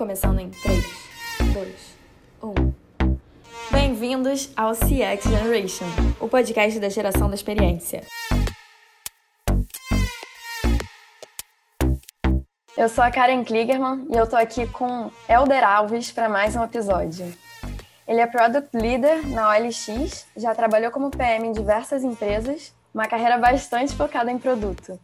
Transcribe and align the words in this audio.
Começando 0.00 0.38
em 0.38 0.48
3, 0.48 0.82
2, 1.52 1.98
1. 2.42 2.72
Bem-vindos 3.70 4.50
ao 4.56 4.72
CX 4.72 5.24
Generation, 5.24 5.84
o 6.18 6.26
podcast 6.26 6.80
da 6.80 6.88
geração 6.88 7.28
da 7.28 7.34
experiência. 7.34 8.02
Eu 12.74 12.88
sou 12.88 13.04
a 13.04 13.10
Karen 13.10 13.44
Kligerman 13.44 14.06
e 14.08 14.16
eu 14.16 14.26
tô 14.26 14.36
aqui 14.36 14.66
com 14.68 15.10
Elder 15.28 15.62
Alves 15.62 16.10
para 16.10 16.30
mais 16.30 16.56
um 16.56 16.64
episódio. 16.64 17.30
Ele 18.08 18.20
é 18.20 18.26
Product 18.26 18.74
Leader 18.74 19.28
na 19.28 19.50
OLX, 19.50 20.26
já 20.34 20.54
trabalhou 20.54 20.90
como 20.90 21.10
PM 21.10 21.48
em 21.48 21.52
diversas 21.52 22.02
empresas, 22.02 22.74
uma 22.94 23.06
carreira 23.06 23.36
bastante 23.36 23.94
focada 23.94 24.32
em 24.32 24.38
produto. 24.38 24.98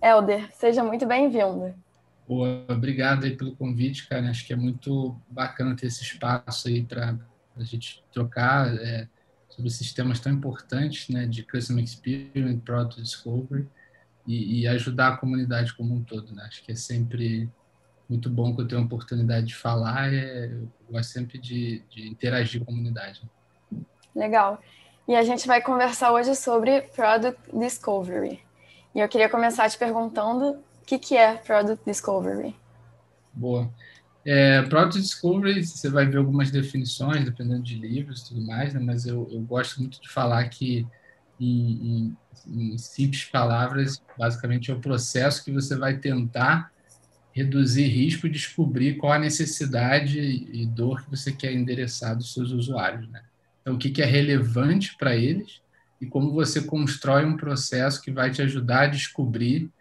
Elder, 0.00 0.48
seja 0.54 0.84
muito 0.84 1.04
bem-vindo. 1.04 1.74
Boa, 2.26 2.64
obrigado 2.68 3.24
aí 3.24 3.36
pelo 3.36 3.54
convite, 3.54 4.08
cara. 4.08 4.30
Acho 4.30 4.46
que 4.46 4.52
é 4.52 4.56
muito 4.56 5.14
bacana 5.28 5.76
ter 5.76 5.86
esse 5.86 6.02
espaço 6.02 6.68
aí 6.68 6.82
para 6.82 7.18
a 7.56 7.64
gente 7.64 8.02
trocar 8.12 8.74
é, 8.76 9.06
sobre 9.48 9.68
esses 9.68 9.92
temas 9.92 10.18
tão 10.20 10.32
importantes, 10.32 11.08
né, 11.08 11.26
de 11.26 11.42
Customer 11.42 11.84
Experience, 11.84 12.60
Product 12.62 13.02
Discovery 13.02 13.68
e, 14.26 14.62
e, 14.62 14.68
ajudar 14.68 15.08
a 15.08 15.16
comunidade 15.18 15.74
como 15.74 15.94
um 15.94 16.02
todo, 16.02 16.34
né? 16.34 16.44
Acho 16.46 16.64
que 16.64 16.72
é 16.72 16.74
sempre 16.74 17.48
muito 18.08 18.30
bom 18.30 18.54
que 18.54 18.62
eu 18.62 18.68
tenho 18.68 18.80
a 18.80 18.84
oportunidade 18.84 19.46
de 19.46 19.54
falar, 19.54 20.12
é, 20.12 20.46
eu 20.46 20.68
gosto 20.90 21.12
sempre 21.12 21.38
de, 21.38 21.82
de 21.90 22.08
interagir 22.08 22.60
com 22.60 22.70
a 22.70 22.74
comunidade. 22.74 23.22
Legal. 24.16 24.62
E 25.06 25.14
a 25.14 25.22
gente 25.22 25.46
vai 25.46 25.60
conversar 25.60 26.12
hoje 26.12 26.34
sobre 26.34 26.82
Product 26.82 27.38
Discovery. 27.52 28.40
E 28.94 29.00
eu 29.00 29.08
queria 29.08 29.28
começar 29.28 29.68
te 29.68 29.76
perguntando 29.76 30.58
o 30.84 30.86
que, 30.86 30.98
que 30.98 31.16
é 31.16 31.34
Product 31.36 31.82
Discovery? 31.86 32.54
Boa. 33.32 33.72
É, 34.22 34.60
Product 34.62 35.00
Discovery, 35.00 35.64
você 35.64 35.88
vai 35.88 36.04
ver 36.04 36.18
algumas 36.18 36.50
definições, 36.50 37.24
dependendo 37.24 37.62
de 37.62 37.78
livros 37.78 38.20
e 38.20 38.28
tudo 38.28 38.42
mais, 38.42 38.74
né? 38.74 38.80
mas 38.80 39.06
eu, 39.06 39.26
eu 39.32 39.40
gosto 39.40 39.80
muito 39.80 39.98
de 39.98 40.10
falar 40.10 40.46
que, 40.50 40.86
em, 41.40 42.16
em, 42.46 42.72
em 42.72 42.76
simples 42.76 43.24
palavras, 43.24 44.02
basicamente 44.18 44.70
é 44.70 44.74
o 44.74 44.80
processo 44.80 45.42
que 45.42 45.50
você 45.50 45.74
vai 45.74 45.96
tentar 45.96 46.70
reduzir 47.32 47.86
risco 47.86 48.26
e 48.26 48.30
descobrir 48.30 48.98
qual 48.98 49.14
a 49.14 49.18
necessidade 49.18 50.20
e 50.20 50.66
dor 50.66 51.02
que 51.02 51.10
você 51.10 51.32
quer 51.32 51.54
endereçar 51.54 52.14
dos 52.14 52.34
seus 52.34 52.50
usuários. 52.50 53.08
Né? 53.08 53.22
Então, 53.62 53.74
o 53.74 53.78
que, 53.78 53.88
que 53.88 54.02
é 54.02 54.06
relevante 54.06 54.94
para 54.98 55.16
eles 55.16 55.62
e 55.98 56.04
como 56.04 56.30
você 56.30 56.60
constrói 56.60 57.24
um 57.24 57.38
processo 57.38 58.02
que 58.02 58.10
vai 58.10 58.30
te 58.30 58.42
ajudar 58.42 58.82
a 58.82 58.88
descobrir 58.88 59.72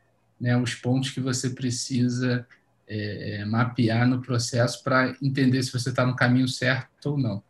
né, 0.44 0.58
os 0.58 0.76
pontos 0.76 1.10
que 1.10 1.22
você 1.22 1.52
precisa 1.52 2.46
é, 2.86 3.38
é, 3.38 3.46
mapear 3.46 4.06
no 4.06 4.22
processo 4.22 4.84
para 4.84 5.16
entender 5.22 5.64
se 5.64 5.72
você 5.72 5.88
está 5.88 6.06
no 6.06 6.18
caminho 6.18 6.50
certo 6.50 7.12
ou 7.12 7.18
não. 7.18 7.42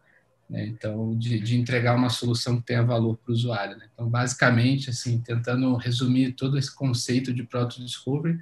Né? 0.48 0.68
Então, 0.68 1.18
de, 1.18 1.40
de, 1.40 1.58
entregar 1.58 1.96
uma 1.96 2.12
solução 2.12 2.58
que 2.58 2.68
tenha 2.68 2.84
valor 2.84 3.18
para 3.18 3.32
o 3.32 3.34
usuário. 3.34 3.76
Né? 3.78 3.86
Então, 3.92 4.08
basicamente, 4.08 4.92
assim, 4.92 5.20
tentando 5.20 5.76
resumir 5.76 6.34
todo 6.34 6.56
esse 6.56 6.74
conceito 6.74 7.34
de 7.34 7.42
Product 7.42 7.84
Discovery, 7.84 8.40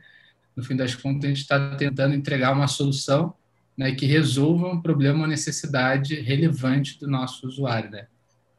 no 0.54 0.62
fim 0.62 0.76
das 0.76 0.96
contas, 0.96 1.24
a 1.24 1.28
gente 1.30 1.44
está 1.44 1.78
tentando 1.78 2.14
entregar 2.14 2.52
uma 2.52 2.68
solução 2.68 3.34
né, 3.78 3.94
que 3.94 4.06
resolva 4.06 4.68
um 4.68 4.82
problema, 4.82 5.20
uma 5.20 5.28
necessidade 5.28 6.16
relevante 6.16 7.00
do 7.00 7.08
nosso 7.08 7.48
usuário. 7.48 7.90
Né? 7.90 8.06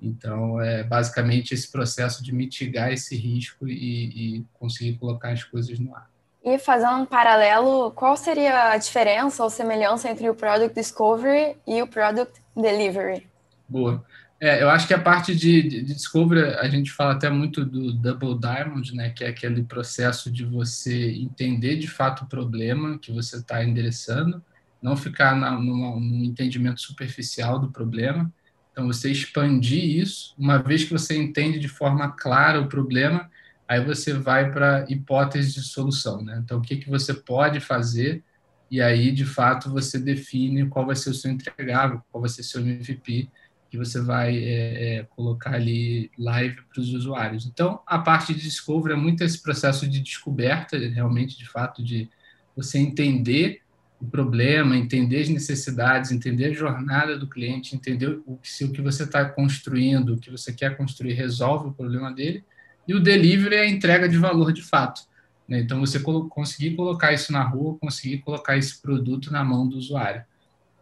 Então, 0.03 0.61
é 0.61 0.83
basicamente 0.83 1.55
esse 1.55 1.71
processo 1.71 2.25
de 2.25 2.35
mitigar 2.35 2.93
esse 2.93 3.17
risco 3.17 3.69
e, 3.69 4.39
e, 4.39 4.45
conseguir 4.53 4.99
colocar 4.99 5.31
as 5.31 5.45
coisas 5.45 5.79
no 5.79 5.95
ar. 5.95 6.11
E 6.45 6.59
fazendo 6.59 7.03
um 7.03 7.07
paralelo, 7.07 7.93
qual 7.93 8.17
seria 8.17 8.73
a 8.73 8.77
diferença 8.77 9.45
ou 9.45 9.49
semelhança 9.49 10.11
entre 10.11 10.29
o 10.29 10.35
Product 10.35 10.75
Discovery 10.75 11.57
e 11.65 11.81
o 11.81 11.87
Product 11.87 12.33
Delivery? 12.57 13.25
Boa. 13.69 14.05
É, 14.41 14.61
eu 14.61 14.69
acho 14.69 14.89
que 14.89 14.93
a 14.93 14.99
parte 14.99 15.37
de, 15.37 15.63
de, 15.63 15.83
Discovery, 15.85 16.57
a 16.57 16.69
gente 16.69 16.91
fala 16.91 17.13
até 17.13 17.31
muito 17.31 17.65
do 17.65 17.93
Double 17.93 18.37
Diamond, 18.37 18.93
né, 18.93 19.11
que 19.11 19.23
é 19.23 19.29
aquele 19.29 19.63
processo 19.63 20.33
de 20.33 20.45
você 20.45 21.13
entender 21.13 21.77
de 21.77 21.87
fato 21.87 22.25
o 22.25 22.27
problema 22.27 22.99
que 22.99 23.13
você 23.13 23.37
está 23.37 23.63
endereçando, 23.63 24.43
não 24.83 24.97
ficar 24.97 25.37
na, 25.37 25.53
numa, 25.53 25.95
num 25.95 26.25
entendimento 26.25 26.81
superficial 26.81 27.61
do 27.61 27.71
problema, 27.71 28.29
então, 28.73 28.87
você 28.87 29.11
expandir 29.11 29.85
isso, 29.85 30.35
uma 30.39 30.59
vez 30.59 30.85
que 30.85 30.93
você 30.93 31.17
entende 31.17 31.59
de 31.59 31.69
forma 31.69 32.11
clara 32.11 32.61
o 32.61 32.69
problema, 32.69 33.31
aí 33.69 33.85
você 33.85 34.15
vai 34.15 34.51
para 34.51 34.87
hipótese 34.89 35.55
de 35.55 35.63
solução. 35.63 36.23
Né? 36.23 36.41
Então, 36.43 36.59
o 36.59 36.63
que, 36.63 36.77
que 36.77 36.89
você 36.89 37.13
pode 37.13 37.61
fazer, 37.61 38.25
e 38.71 38.81
aí, 38.81 39.13
de 39.13 39.27
fato, 39.27 39.71
você 39.71 39.99
define 39.99 40.67
qual 40.69 40.87
vai 40.87 40.97
ser 40.97 41.11
o 41.11 41.15
seu 41.15 41.31
entregável, 41.31 42.03
qual 42.11 42.23
vai 42.23 42.31
ser 42.31 42.41
o 42.41 42.45
seu 42.45 42.63
MVP, 42.63 43.29
que 43.71 43.77
você 43.77 44.01
vai 44.01 44.37
é, 44.37 44.97
é, 44.97 45.03
colocar 45.05 45.55
ali 45.55 46.11
live 46.19 46.57
para 46.63 46.81
os 46.81 46.93
usuários. 46.93 47.47
Então, 47.47 47.81
a 47.87 47.99
parte 47.99 48.35
de 48.35 48.41
discovery 48.41 48.95
é 48.95 48.97
muito 48.97 49.23
esse 49.23 49.43
processo 49.43 49.89
de 49.89 50.01
descoberta, 50.01 50.79
realmente, 50.79 51.37
de 51.37 51.49
fato, 51.49 51.83
de 51.85 52.09
você 52.57 52.79
entender 52.79 53.61
o 54.03 54.07
problema, 54.07 54.77
entender 54.77 55.21
as 55.21 55.29
necessidades, 55.29 56.11
entender 56.11 56.47
a 56.47 56.53
jornada 56.53 57.17
do 57.17 57.29
cliente, 57.29 57.77
entender 57.77 58.21
o, 58.27 58.37
se 58.43 58.65
o 58.65 58.73
que 58.73 58.83
você 58.83 59.05
está 59.05 59.25
construindo, 59.25 60.15
o 60.15 60.19
que 60.19 60.29
você 60.29 60.53
quer 60.53 60.77
construir, 60.77 61.13
resolve 61.13 61.69
o 61.69 61.73
problema 61.73 62.13
dele. 62.13 62.45
E 62.87 62.95
o 62.95 63.01
delivery 63.01 63.55
é 63.55 63.61
a 63.61 63.69
entrega 63.69 64.09
de 64.09 64.19
valor 64.19 64.53
de 64.53 64.61
fato. 64.61 65.03
Né? 65.49 65.61
Então, 65.61 65.79
você 65.79 66.01
colo 66.01 66.29
conseguir 66.29 66.75
colocar 66.75 67.13
isso 67.13 67.33
na 67.33 67.45
rua, 67.45 67.79
conseguir 67.79 68.19
colocar 68.19 68.57
esse 68.57 68.83
produto 68.83 69.33
na 69.33 69.45
mão 69.45 69.69
do 69.69 69.77
usuário. 69.77 70.25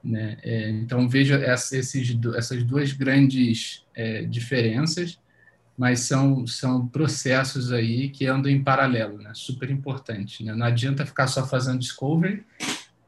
Né? 0.02 0.38
É, 0.42 0.70
então, 0.70 1.06
veja 1.06 1.37
essa, 1.37 1.76
esses, 1.76 2.16
essas 2.34 2.64
duas 2.64 2.94
grandes 2.94 3.84
é, 3.94 4.22
diferenças, 4.22 5.20
mas 5.76 6.00
são, 6.00 6.47
são 6.47 6.87
processos 6.87 7.70
aí 7.70 8.08
que 8.08 8.26
andam 8.26 8.50
em 8.50 8.62
paralelo, 8.62 9.19
né? 9.19 9.32
super 9.34 9.70
importante. 9.70 10.42
Né? 10.42 10.54
Não 10.54 10.64
adianta 10.64 11.04
ficar 11.04 11.26
só 11.26 11.47
fazendo 11.47 11.81
discovery 11.81 12.42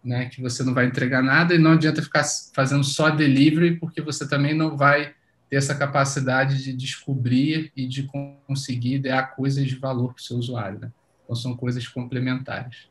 né, 0.04 0.26
que 0.26 0.40
você 0.40 0.62
não 0.62 0.74
vai 0.74 0.86
entregar 0.86 1.22
nada 1.22 1.54
e 1.54 1.58
não 1.58 1.72
adianta 1.72 2.02
ficar 2.02 2.24
fazendo 2.54 2.82
só 2.82 3.10
delivery, 3.10 3.76
porque 3.76 4.00
você 4.00 4.28
também 4.28 4.54
não 4.54 4.76
vai 4.76 5.14
ter 5.48 5.56
essa 5.56 5.74
capacidade 5.74 6.62
de 6.62 6.72
descobrir 6.72 7.70
e 7.76 7.86
de 7.86 8.08
conseguir 8.48 8.98
dar 8.98 9.34
coisas 9.34 9.66
de 9.66 9.76
valor 9.76 10.14
para 10.14 10.20
o 10.20 10.22
seu 10.22 10.36
usuário. 10.36 10.80
Né? 10.80 10.90
Então, 11.22 11.36
são 11.36 11.56
coisas 11.56 11.86
complementares. 11.86 12.88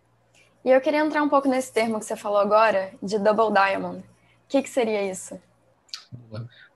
E 0.64 0.70
eu 0.70 0.80
queria 0.80 1.00
entrar 1.00 1.24
um 1.24 1.30
pouco 1.30 1.50
nesse 1.50 1.74
termo 1.74 2.00
que 2.00 2.06
você 2.06 2.16
falou 2.16 2.40
agora, 2.40 2.92
de 3.02 3.18
Double 3.18 3.52
Diamond. 3.52 4.00
O 4.00 4.04
que, 4.48 4.62
que 4.62 4.70
seria 4.70 5.10
isso? 5.10 5.40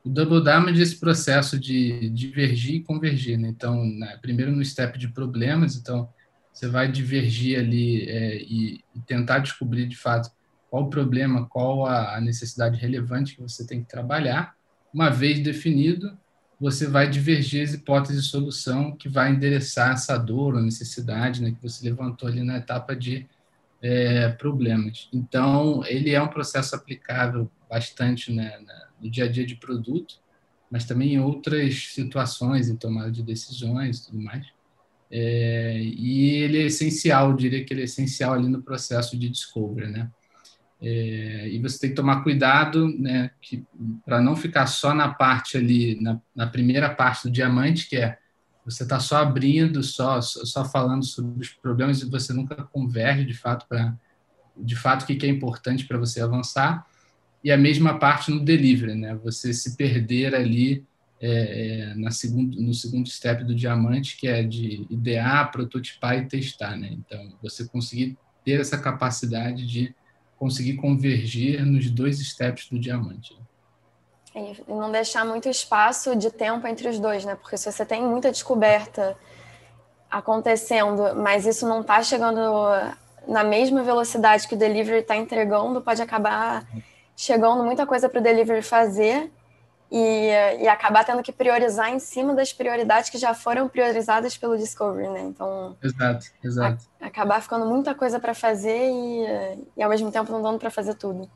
O 0.04 0.10
Double 0.10 0.42
Diamond 0.42 0.80
é 0.80 0.84
esse 0.84 1.00
processo 1.00 1.60
de 1.60 2.10
divergir 2.10 2.76
e 2.76 2.84
convergir. 2.84 3.38
Né? 3.38 3.50
Então, 3.50 3.86
né, 3.86 4.18
primeiro 4.22 4.52
no 4.52 4.66
step 4.66 4.98
de 4.98 5.08
problemas, 5.10 5.76
então 5.76 6.10
você 6.56 6.70
vai 6.70 6.90
divergir 6.90 7.60
ali 7.60 8.10
é, 8.10 8.38
e, 8.38 8.82
e, 8.96 9.00
tentar 9.06 9.40
descobrir 9.40 9.88
de 9.88 9.98
fato 9.98 10.32
qual 10.70 10.84
o 10.84 10.90
problema, 10.90 11.46
qual 11.48 11.86
a, 11.86 12.16
a, 12.16 12.22
necessidade 12.22 12.80
relevante 12.80 13.36
que 13.36 13.42
você 13.42 13.68
tem 13.68 13.84
que 13.84 13.90
trabalhar. 13.90 14.56
Uma 14.94 15.10
vez 15.10 15.42
definido, 15.42 16.18
você 16.58 16.88
vai 16.88 17.10
divergir 17.10 17.62
as 17.62 17.74
hipóteses 17.74 18.24
de 18.24 18.30
solução 18.30 18.96
que 18.96 19.10
vai 19.10 19.32
endereçar 19.32 19.92
essa 19.92 20.18
dor 20.18 20.56
ou 20.56 20.62
necessidade 20.62 21.42
né, 21.42 21.52
que 21.52 21.62
você 21.62 21.90
levantou 21.90 22.30
ali 22.30 22.42
na 22.42 22.58
etapa 22.58 22.96
de 22.96 23.28
é, 23.82 24.30
problemas. 24.30 25.10
Então, 25.12 25.84
ele 25.86 26.12
é 26.12 26.22
um 26.22 26.30
processo 26.30 26.74
aplicável 26.74 27.52
bastante 27.70 28.32
né, 28.32 28.58
no 29.02 29.10
dia 29.10 29.26
a 29.26 29.30
dia 29.30 29.46
de 29.46 29.56
produto, 29.56 30.22
mas 30.72 30.86
também 30.86 31.16
em 31.16 31.20
outras 31.20 31.90
situações, 31.90 32.70
em 32.70 32.78
tomada 32.78 33.12
de 33.12 33.22
decisões 33.22 34.00
e 34.00 34.06
tudo 34.06 34.22
mais. 34.22 34.55
É, 35.12 35.80
e 35.82 36.36
ele 36.36 36.60
é 36.60 36.66
essencial, 36.66 37.30
eu 37.30 37.36
diria 37.36 37.64
que 37.64 37.74
ele 37.74 37.82
é 37.82 37.86
essencial 37.86 38.34
ali 38.34 38.48
no 38.48 38.62
processo 38.62 39.18
de 39.18 39.30
discovery, 39.30 39.92
né? 39.92 40.10
É, 40.82 41.48
e 41.50 41.60
você 41.60 41.80
tem 41.80 41.90
que 41.92 41.96
tomar 41.96 42.22
cuidado, 42.22 42.88
né, 43.00 43.32
para 44.04 44.22
não 44.22 44.36
ficar 44.36 44.68
só 44.68 44.94
na 44.94 45.08
parte 45.08 45.58
ali, 45.58 46.00
na, 46.02 46.20
na, 46.36 46.48
primeira 46.48 46.90
parte 46.94 47.24
do 47.24 47.32
diamante, 47.32 47.88
que 47.88 47.96
é 47.96 48.18
você 48.66 48.84
está 48.84 49.00
só 49.00 49.18
abrindo, 49.18 49.82
só, 49.82 50.20
só 50.22 50.66
falando 50.66 51.06
sobre 51.06 51.42
os 51.42 51.50
problemas 51.50 52.02
e 52.02 52.10
você 52.10 52.34
nunca 52.34 52.56
converge 52.64 53.24
de 53.24 53.34
fato 53.34 53.66
para 53.68 53.96
de 54.58 54.76
fato 54.76 55.04
o 55.04 55.06
que 55.06 55.26
é 55.26 55.30
importante 55.30 55.86
para 55.86 55.98
você 55.98 56.22
avançar. 56.22 56.86
E 57.44 57.52
a 57.52 57.58
mesma 57.58 58.00
parte 58.00 58.32
no 58.32 58.44
delivery, 58.44 58.96
né? 58.96 59.16
Você 59.24 59.54
se 59.54 59.76
perder 59.76 60.34
ali 60.34 60.86
é, 61.26 61.90
é, 61.92 61.96
na 61.96 62.12
segundo, 62.12 62.62
no 62.62 62.74
segundo 62.74 63.10
step 63.10 63.44
do 63.44 63.56
diamante, 63.56 64.16
que 64.16 64.28
é 64.28 64.44
de 64.44 64.86
idear, 64.90 65.52
prototipar 65.52 66.18
e 66.18 66.28
testar. 66.28 66.78
Né? 66.78 66.90
Então, 66.92 67.34
você 67.42 67.68
conseguir 67.68 68.16
ter 68.44 68.62
essa 68.62 68.78
capacidade 68.78 69.66
de 69.66 69.96
conseguir 70.38 70.76
convergir 70.76 71.66
nos 71.66 71.90
dois 71.90 72.20
steps 72.20 72.70
do 72.70 72.78
diamante. 72.78 73.36
E 74.36 74.62
não 74.68 74.92
deixar 74.92 75.26
muito 75.26 75.50
espaço 75.50 76.16
de 76.16 76.30
tempo 76.30 76.68
entre 76.68 76.90
os 76.90 77.00
dois, 77.00 77.26
né? 77.26 77.36
Porque 77.36 77.58
se 77.58 77.72
você 77.72 77.86
tem 77.86 78.04
muita 78.04 78.32
descoberta 78.32 79.18
acontecendo, 80.12 81.16
mas 81.16 81.46
isso 81.46 81.68
não 81.68 81.82
está 81.82 82.04
chegando 82.04 82.40
na 83.28 83.44
mesma 83.44 83.82
velocidade 83.82 84.48
que 84.48 84.54
o 84.54 84.58
delivery 84.58 85.00
está 85.00 85.16
entregando, 85.16 85.82
pode 85.82 86.02
acabar 86.02 86.68
chegando 87.16 87.64
muita 87.64 87.88
coisa 87.88 88.10
para 88.10 88.20
o 88.20 88.24
delivery 88.24 88.62
fazer 88.62 89.32
e, 89.92 90.30
e, 90.62 90.68
acabar 90.68 91.06
tendo 91.06 91.22
que 91.22 91.32
priorizar 91.32 91.90
em 91.90 92.00
cima 92.00 92.34
das 92.34 92.52
prioridades 92.52 93.10
que 93.10 93.18
já 93.18 93.34
foram 93.34 93.70
priorizadas 93.70 94.36
pelo 94.36 94.58
Discovery, 94.58 95.10
né? 95.10 95.22
Então, 95.22 95.78
exato, 95.82 96.26
exato. 96.44 96.86
A, 97.00 97.08
acabar 97.08 97.42
ficando 97.42 97.66
muita 97.66 97.94
coisa 97.94 98.20
para 98.20 98.34
fazer 98.34 98.90
e, 98.90 99.60
e 99.78 99.84
ao 99.84 99.90
mesmo 99.90 100.12
tempo 100.12 100.32
não 100.32 100.42
dando 100.42 100.60
para 100.60 100.72
fazer 100.72 100.96
tudo. 100.96 101.30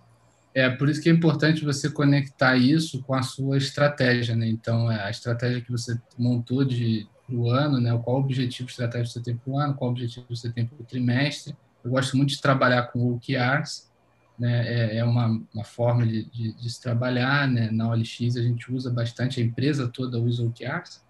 É 0.53 0.69
por 0.69 0.89
isso 0.89 1.01
que 1.01 1.09
é 1.09 1.11
importante 1.11 1.63
você 1.63 1.89
conectar 1.89 2.57
isso 2.57 3.03
com 3.03 3.13
a 3.13 3.21
sua 3.21 3.57
estratégia, 3.57 4.35
né? 4.35 4.47
Então, 4.47 4.91
é, 4.91 5.03
a 5.03 5.09
estratégia 5.09 5.61
que 5.61 5.71
você 5.71 5.99
montou 6.17 6.65
de 6.65 7.07
o 7.31 7.49
ano, 7.49 7.79
né? 7.79 7.97
Qual 8.03 8.17
objetivo 8.17 8.69
estratégico 8.69 9.13
você 9.13 9.21
tem 9.21 9.37
para 9.37 9.51
o 9.51 9.59
ano, 9.59 9.75
qual 9.75 9.91
objetivo 9.91 10.25
você 10.29 10.49
tem 10.51 10.65
para 10.65 10.81
o 10.81 10.83
trimestre. 10.83 11.55
Eu 11.83 11.91
gosto 11.91 12.17
muito 12.17 12.29
de 12.29 12.41
trabalhar 12.41 12.83
com 12.83 13.13
OKRs, 13.13 13.88
né? 14.39 14.67
É, 14.67 14.97
é 14.97 15.03
uma, 15.03 15.41
uma 15.53 15.63
forma 15.63 16.07
de, 16.07 16.25
de, 16.25 16.53
de, 16.53 16.69
se 16.69 16.81
trabalhar, 16.81 17.47
né? 17.47 17.69
Na 17.71 17.89
OLX 17.89 18.37
a 18.37 18.41
gente 18.41 18.71
usa 18.71 18.89
bastante, 18.89 19.41
a 19.41 19.43
empresa 19.43 19.87
toda 19.87 20.17
usa 20.19 20.43
OKRs, 20.43 21.01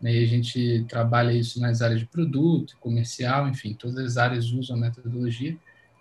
né? 0.00 0.14
E 0.14 0.22
a 0.22 0.26
gente 0.26 0.86
trabalha 0.88 1.32
isso 1.32 1.60
nas 1.60 1.82
áreas 1.82 2.00
de 2.00 2.06
produto, 2.06 2.76
comercial, 2.78 3.48
enfim, 3.48 3.74
todas 3.74 3.98
as 3.98 4.16
áreas 4.16 4.52
usam 4.52 4.76
a 4.76 4.80
metodologia. 4.80 5.56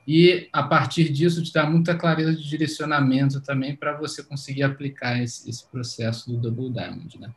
E 0.07 0.47
a 0.53 0.61
partir 0.61 1.11
disso 1.11 1.41
te 1.41 1.51
dá 1.51 1.67
muita 1.67 1.95
clareza 1.95 2.35
de 2.35 2.47
direcionamento 2.47 3.41
também 3.41 3.75
para 3.75 3.97
você 3.97 4.21
conseguir 4.21 4.61
aplicar 4.61 5.19
esse, 5.19 5.49
esse 5.49 5.65
processo 5.65 6.29
do 6.31 6.37
Double 6.37 6.71
Diamond, 6.71 7.19
né? 7.19 7.33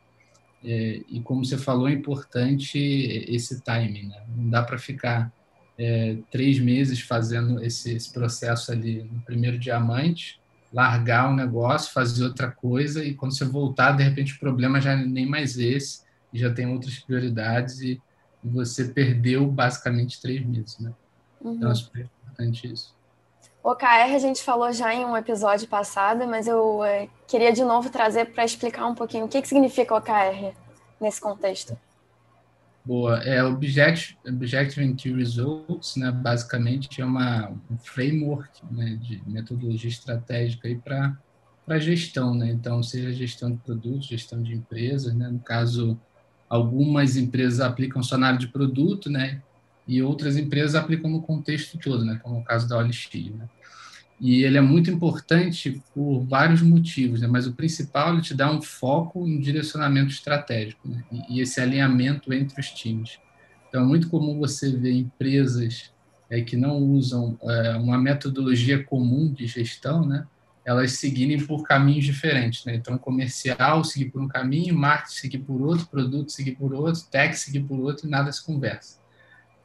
É, 0.62 1.01
e 1.09 1.21
como 1.21 1.44
você 1.44 1.56
falou, 1.56 1.89
é 1.89 1.93
importante 1.93 2.79
esse 2.79 3.62
timing, 3.62 4.09
né? 4.09 4.23
Não 4.37 4.51
dá 4.51 4.62
para 4.62 4.77
ficar 4.77 5.33
é, 5.79 6.17
três 6.31 6.59
meses 6.59 7.01
fazendo 7.01 7.63
esse, 7.63 7.95
esse, 7.95 8.13
processo 8.13 8.73
ali 8.73 9.05
no 9.05 9.21
primeiro 9.21 9.59
diamante, 9.59 10.41
largar 10.73 11.31
o 11.31 11.37
negócio, 11.37 11.93
fazer 11.93 12.25
outra 12.25 12.51
coisa 12.51 13.05
e 13.05 13.15
quando 13.15 13.37
você 13.37 13.45
voltar, 13.45 13.93
de 13.93 14.03
repente 14.03 14.35
o 14.35 14.41
problema 14.41 14.81
já 14.81 14.97
nem 14.97 15.25
mais 15.25 15.57
esse, 15.57 16.03
já 16.33 16.53
tem 16.53 16.67
outras 16.67 16.99
prioridades 16.99 17.81
e, 17.81 18.03
e 18.45 18.49
você 18.49 18.87
perdeu 18.87 19.47
basicamente 19.47 20.21
três 20.21 20.45
meses, 20.45 20.79
né? 20.79 20.93
Uhum. 21.41 21.55
Então 21.55 21.71
é 21.71 21.75
super 21.75 22.09
importante 22.23 22.71
isso. 22.71 22.97
OKR 23.63 24.15
a 24.15 24.19
gente 24.19 24.43
falou 24.43 24.73
já 24.73 24.95
em 24.95 25.05
um 25.05 25.17
episódio 25.17 25.69
passado, 25.69 26.27
mas 26.27 26.47
eu 26.47 26.83
é, 26.85 27.09
queria 27.27 27.53
de 27.53 27.63
novo 27.65 27.91
trazer 27.91 28.27
para 28.33 28.45
explicar 28.45 28.87
um 28.87 28.95
pouquinho 28.95 29.27
o 29.27 29.29
que, 29.29 29.41
que 29.41 29.49
significa 29.49 29.95
OKR 29.95 30.55
nesse 31.01 31.21
contexto. 31.21 31.77
Boa, 32.88 33.19
é 33.19 33.44
Object, 33.44 34.17
Objective 34.26 34.94
Key 34.94 35.12
Results, 35.12 35.96
né, 35.96 36.11
basicamente 36.11 37.02
é 37.02 37.05
uma, 37.05 37.50
um 37.70 37.76
framework 37.76 38.49
né, 38.70 38.99
de 39.02 39.20
metodologia 39.26 39.90
estratégica 39.90 40.75
para 40.82 41.14
para 41.67 41.79
gestão, 41.79 42.35
né? 42.35 42.50
Então, 42.50 42.82
seja 42.82 43.12
gestão 43.12 43.50
de 43.52 43.58
produtos, 43.58 44.06
gestão 44.06 44.43
de 44.43 44.55
empresas, 44.55 45.14
né? 45.14 45.29
No 45.29 45.38
caso, 45.38 46.00
algumas 46.49 47.14
empresas 47.14 47.61
aplicam 47.61 48.02
só 48.02 48.17
na 48.17 48.29
área 48.29 48.38
de 48.38 48.49
produto, 48.49 49.11
né? 49.11 49.43
E 49.87 50.02
outras 50.02 50.38
empresas 50.38 50.75
aplicam 50.75 51.11
no 51.11 51.20
contexto 51.20 51.76
todo, 51.76 52.06
né? 52.06 52.19
Como 52.23 52.38
o 52.38 52.43
caso 52.43 52.67
da 52.67 52.79
OLX, 52.79 53.12
né? 53.37 53.46
E 54.20 54.43
ele 54.43 54.59
é 54.59 54.61
muito 54.61 54.91
importante 54.91 55.81
por 55.94 56.20
vários 56.25 56.61
motivos, 56.61 57.20
né? 57.20 57.29
mas 57.29 57.47
o 57.47 57.53
principal 57.53 58.12
ele 58.12 58.23
te 58.23 58.35
dá 58.35 58.50
um 58.50 58.61
foco 58.61 59.26
em 59.29 59.38
direcionamento 59.38 60.11
estratégico 60.11 60.88
né? 60.88 61.05
e, 61.29 61.41
esse 61.41 61.61
alinhamento 61.61 62.32
entre 62.32 62.61
os 62.61 62.69
times. 62.70 63.19
Então, 63.69 63.82
é 63.82 63.87
muito 63.87 64.09
comum 64.09 64.38
você 64.38 64.75
ver 64.75 64.93
empresas 64.93 65.93
é, 66.29 66.41
que 66.41 66.56
não 66.56 66.79
usam 66.79 67.38
é, 67.43 67.76
uma 67.76 67.97
metodologia 67.97 68.82
comum 68.82 69.32
de 69.32 69.47
gestão, 69.47 70.05
né? 70.05 70.26
elas 70.65 70.93
seguirem 70.93 71.47
por 71.47 71.62
caminhos 71.62 72.05
diferentes. 72.05 72.65
Né? 72.65 72.75
Então, 72.75 72.99
comercial 72.99 73.85
seguir 73.85 74.11
por 74.11 74.20
um 74.20 74.29
caminho, 74.29 74.76
marketing 74.76 75.15
seguir 75.15 75.38
por 75.38 75.62
outro, 75.62 75.87
produto 75.87 76.32
seguir 76.32 76.56
por 76.56 76.75
outro, 76.75 77.03
tech 77.11 77.38
seguir 77.38 77.61
por 77.61 77.79
outro, 77.79 78.06
e 78.06 78.11
nada 78.11 78.32
se 78.32 78.44
conversa. 78.44 78.99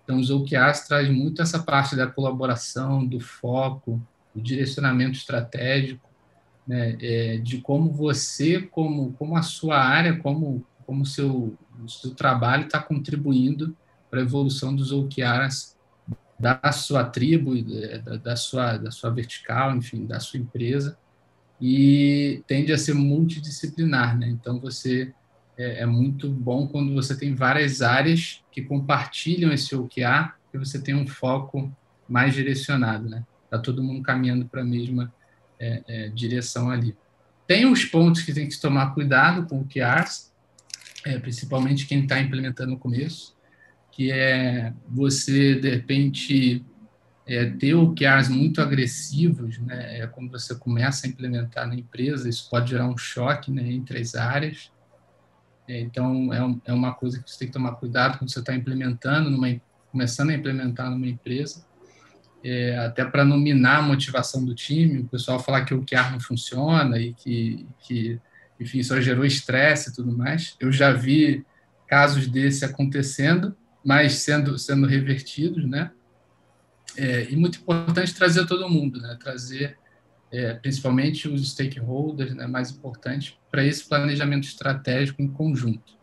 Então, 0.04 0.20
os 0.20 0.30
OKRs 0.30 0.88
traz 0.88 1.10
muito 1.10 1.42
essa 1.42 1.60
parte 1.60 1.96
da 1.96 2.06
colaboração, 2.06 3.06
do 3.06 3.20
foco, 3.20 4.02
o 4.36 4.42
direcionamento 4.42 5.18
estratégico, 5.18 6.10
né, 6.68 6.98
é, 7.02 7.38
de 7.38 7.60
como 7.60 7.92
você, 7.92 8.62
como, 8.62 9.14
como 9.14 9.36
a 9.36 9.42
sua 9.42 9.78
área, 9.78 10.18
como 10.18 10.66
como 10.86 11.06
seu, 11.06 11.58
o 11.84 11.90
seu 11.90 12.14
trabalho 12.14 12.66
está 12.66 12.80
contribuindo 12.80 13.76
para 14.10 14.20
a 14.20 14.24
evolução 14.24 14.76
dos 14.76 14.92
OKRs 14.92 15.76
da 16.40 16.72
sua 16.72 17.06
tribo, 17.06 17.56
da, 18.04 18.18
da, 18.18 18.36
sua, 18.36 18.78
da 18.78 18.92
sua 18.92 19.10
vertical, 19.10 19.76
enfim, 19.76 20.06
da 20.06 20.20
sua 20.20 20.40
empresa, 20.40 20.98
e 21.60 22.44
tende 22.48 22.74
a 22.74 22.78
ser 22.78 22.94
multidisciplinar. 22.94 24.18
Né? 24.18 24.28
Então, 24.28 24.60
você 24.60 25.14
é, 25.58 25.82
é 25.82 25.86
muito 25.86 26.30
bom 26.30 26.68
quando 26.68 26.94
você 26.94 27.18
tem 27.18 27.34
várias 27.34 27.82
áreas 27.82 28.44
que 28.52 28.62
compartilham 28.62 29.52
esse 29.52 29.76
OKR, 29.76 30.34
e 30.54 30.58
você 30.58 30.80
tem 30.80 30.94
um 30.94 31.08
foco 31.08 31.72
mais 32.08 32.34
direcionado. 32.34 33.10
Né? 33.10 33.24
Está 33.54 33.62
todo 33.62 33.84
mundo 33.84 34.02
caminhando 34.02 34.48
para 34.48 34.62
a 34.62 34.66
mesma 34.66 35.14
é, 35.60 35.84
é, 35.88 36.10
direção 36.10 36.72
ali. 36.72 36.98
Tem 37.46 37.72
os 37.72 37.86
pontos 37.86 38.24
que 38.24 38.34
tem 38.34 38.50
que 38.50 38.60
tomar 38.60 38.96
cuidado 38.96 39.46
com 39.48 39.62
o 39.62 39.68
QRs, 39.68 40.32
é, 41.06 41.20
principalmente 41.20 41.86
quem 41.86 42.02
está 42.02 42.20
implementando 42.20 42.72
no 42.72 42.80
começo, 42.80 43.36
que 43.92 44.12
é 44.12 44.74
você, 44.90 45.54
de 45.54 45.70
repente, 45.70 46.66
é, 47.28 47.46
ter 47.46 47.76
OKRs 47.76 48.28
muito 48.28 48.60
agressivos, 48.60 49.60
né? 49.60 50.00
É 50.00 50.08
quando 50.08 50.32
você 50.32 50.56
começa 50.56 51.06
a 51.06 51.10
implementar 51.10 51.68
na 51.68 51.76
empresa, 51.76 52.28
isso 52.28 52.50
pode 52.50 52.72
gerar 52.72 52.88
um 52.88 52.98
choque 52.98 53.52
né, 53.52 53.72
entre 53.72 54.00
as 54.00 54.16
áreas. 54.16 54.72
É, 55.68 55.80
então, 55.80 56.34
é, 56.34 56.44
um, 56.44 56.60
é 56.66 56.74
uma 56.74 56.92
coisa 56.92 57.22
que 57.22 57.30
você 57.30 57.38
tem 57.38 57.48
que 57.50 57.54
tomar 57.54 57.74
cuidado 57.74 58.18
quando 58.18 58.32
você 58.32 58.40
está 58.40 58.56
implementando, 58.56 59.30
numa, 59.30 59.62
começando 59.92 60.32
a 60.32 60.34
implementar 60.34 60.90
numa 60.90 61.08
empresa 61.08 61.64
é, 62.44 62.78
até 62.78 63.06
para 63.06 63.24
nominar 63.24 63.78
a 63.78 63.82
motivação 63.82 64.44
do 64.44 64.54
time, 64.54 65.00
o 65.00 65.08
pessoal 65.08 65.40
falar 65.40 65.64
que 65.64 65.74
o 65.74 65.86
QR 65.86 66.12
não 66.12 66.20
funciona 66.20 67.00
e 67.00 67.14
que, 67.14 67.66
que 67.80 68.20
enfim, 68.60 68.84
só 68.84 69.00
gerou 69.00 69.24
estresse 69.24 69.90
e 69.90 69.94
tudo 69.94 70.12
mais. 70.12 70.56
Eu 70.60 70.72
já 70.72 70.92
vi 70.92 71.46
casos 71.88 72.28
desse 72.28 72.66
acontecendo, 72.66 73.56
mas 73.84 74.16
sendo, 74.16 74.58
sendo 74.60 74.86
revertidos, 74.86 75.66
né? 75.66 75.92
É, 76.98 77.32
e 77.32 77.36
muito 77.36 77.60
importante 77.60 78.14
trazer 78.14 78.46
todo 78.46 78.70
mundo, 78.70 79.00
né? 79.00 79.18
Trazer 79.20 79.78
é, 80.30 80.54
principalmente 80.54 81.30
os 81.30 81.50
stakeholders, 81.52 82.36
né? 82.36 82.46
Mais 82.46 82.72
importante 82.72 83.40
para 83.50 83.64
esse 83.64 83.88
planejamento 83.88 84.44
estratégico 84.44 85.22
em 85.22 85.28
conjunto. 85.30 85.94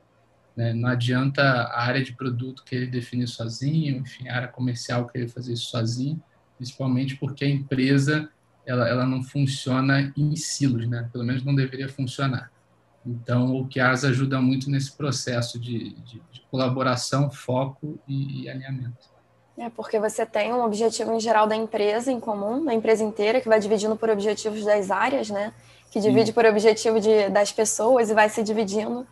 Né? 0.57 0.73
Não 0.73 0.89
adianta 0.89 1.43
a 1.43 1.83
área 1.83 2.03
de 2.03 2.13
produto 2.15 2.65
que 2.65 2.75
ele 2.75 2.87
definir 2.87 3.29
sozinho, 3.29 3.99
enfim, 3.99 4.29
a 4.29 4.37
área 4.37 4.49
comercial 4.49 5.07
que 5.07 5.19
ele 5.19 5.29
fazer 5.29 5.53
isso 5.53 5.71
sozinho 5.71 6.21
principalmente 6.61 7.17
porque 7.17 7.43
a 7.43 7.49
empresa 7.49 8.29
ela, 8.67 8.87
ela 8.87 9.07
não 9.07 9.23
funciona 9.23 10.13
em 10.15 10.37
silos, 10.37 10.87
né? 10.87 11.09
Pelo 11.11 11.25
menos 11.25 11.43
não 11.43 11.55
deveria 11.55 11.89
funcionar. 11.89 12.53
Então, 13.05 13.57
o 13.57 13.67
QAS 13.67 14.05
ajuda 14.05 14.39
muito 14.43 14.69
nesse 14.69 14.93
processo 14.93 15.59
de, 15.59 15.95
de, 15.95 16.23
de 16.31 16.41
colaboração, 16.51 17.31
foco 17.31 17.99
e, 18.07 18.43
e, 18.43 18.51
alinhamento. 18.51 19.09
É 19.57 19.71
porque 19.71 19.99
você 19.99 20.27
tem 20.27 20.53
um 20.53 20.63
objetivo 20.63 21.15
em 21.15 21.19
geral 21.19 21.47
da 21.47 21.57
empresa 21.57 22.13
em 22.13 22.21
comum, 22.21 22.63
da 22.63 22.75
empresa 22.75 23.03
inteira, 23.03 23.41
que 23.41 23.49
vai 23.49 23.59
dividindo 23.59 23.97
por 23.97 24.11
objetivos 24.11 24.63
das 24.63 24.91
áreas, 24.91 25.31
né? 25.31 25.55
Que 25.91 25.99
divide 25.99 26.27
Sim. 26.27 26.33
por 26.35 26.45
objetivo 26.45 27.01
de, 27.01 27.31
das 27.31 27.51
pessoas 27.51 28.11
e 28.11 28.15
vai 28.15 28.29
se 28.29 28.43
dividindo. 28.43 29.07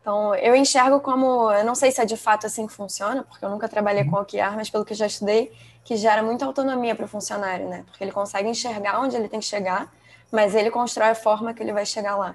Então, 0.00 0.34
eu 0.36 0.56
enxergo 0.56 1.00
como, 1.00 1.52
eu 1.52 1.64
não 1.64 1.74
sei 1.74 1.90
se 1.90 2.00
é 2.00 2.06
de 2.06 2.16
fato 2.16 2.46
assim 2.46 2.66
que 2.66 2.72
funciona, 2.72 3.22
porque 3.22 3.44
eu 3.44 3.50
nunca 3.50 3.68
trabalhei 3.68 4.02
uhum. 4.04 4.10
com 4.10 4.16
OKR, 4.20 4.54
mas 4.56 4.70
pelo 4.70 4.84
que 4.84 4.94
eu 4.94 4.96
já 4.96 5.06
estudei, 5.06 5.52
que 5.86 5.96
gera 5.96 6.20
muita 6.20 6.44
autonomia 6.44 6.96
para 6.96 7.04
o 7.04 7.08
funcionário, 7.08 7.68
né? 7.68 7.84
Porque 7.86 8.02
ele 8.02 8.10
consegue 8.10 8.48
enxergar 8.48 9.00
onde 9.00 9.14
ele 9.14 9.28
tem 9.28 9.38
que 9.38 9.46
chegar, 9.46 9.88
mas 10.32 10.52
ele 10.52 10.68
constrói 10.68 11.10
a 11.10 11.14
forma 11.14 11.54
que 11.54 11.62
ele 11.62 11.72
vai 11.72 11.86
chegar 11.86 12.16
lá. 12.16 12.34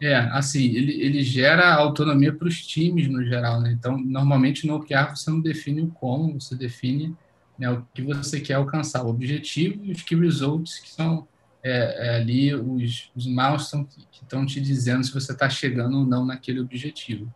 É, 0.00 0.14
assim, 0.14 0.64
ele, 0.66 0.92
ele 1.02 1.22
gera 1.24 1.74
autonomia 1.74 2.32
para 2.32 2.46
os 2.46 2.64
times 2.64 3.08
no 3.08 3.24
geral, 3.24 3.60
né? 3.60 3.72
Então, 3.72 3.98
normalmente 3.98 4.64
no 4.64 4.76
OKR 4.76 5.16
você 5.16 5.28
não 5.28 5.40
define 5.40 5.82
o 5.82 5.88
como, 5.88 6.40
você 6.40 6.54
define 6.54 7.16
né, 7.58 7.68
o 7.68 7.84
que 7.92 8.00
você 8.00 8.38
quer 8.38 8.54
alcançar, 8.54 9.04
o 9.04 9.08
objetivo 9.08 9.84
e 9.84 9.90
os 9.90 10.02
key 10.02 10.14
results, 10.14 10.78
que 10.78 10.90
são 10.90 11.26
é, 11.64 12.06
é 12.06 12.16
ali 12.16 12.54
os, 12.54 13.10
os 13.16 13.26
milestones 13.26 13.88
que 14.12 14.22
estão 14.22 14.46
te 14.46 14.60
dizendo 14.60 15.02
se 15.02 15.12
você 15.12 15.32
está 15.32 15.50
chegando 15.50 15.98
ou 15.98 16.06
não 16.06 16.24
naquele 16.24 16.60
objetivo. 16.60 17.28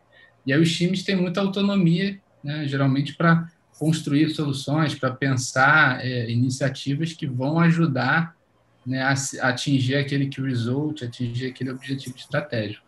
E 0.46 0.52
aí 0.52 0.60
os 0.60 0.72
times 0.72 1.02
têm 1.02 1.16
muita 1.16 1.40
autonomia, 1.40 2.20
né, 2.44 2.64
geralmente 2.68 3.16
para 3.16 3.50
construir 3.80 4.28
soluções, 4.28 4.94
para 4.94 5.10
pensar 5.10 6.04
é, 6.04 6.30
iniciativas 6.30 7.14
que 7.14 7.26
vão 7.26 7.58
ajudar 7.58 8.36
né, 8.84 9.00
a, 9.00 9.14
a, 9.14 9.48
atingir 9.48 9.96
aquele 9.96 10.28
key 10.28 10.42
result, 10.42 11.02
atingir 11.02 11.46
aquele 11.46 11.70
objetivo 11.70 12.14
estratégico. 12.14 12.84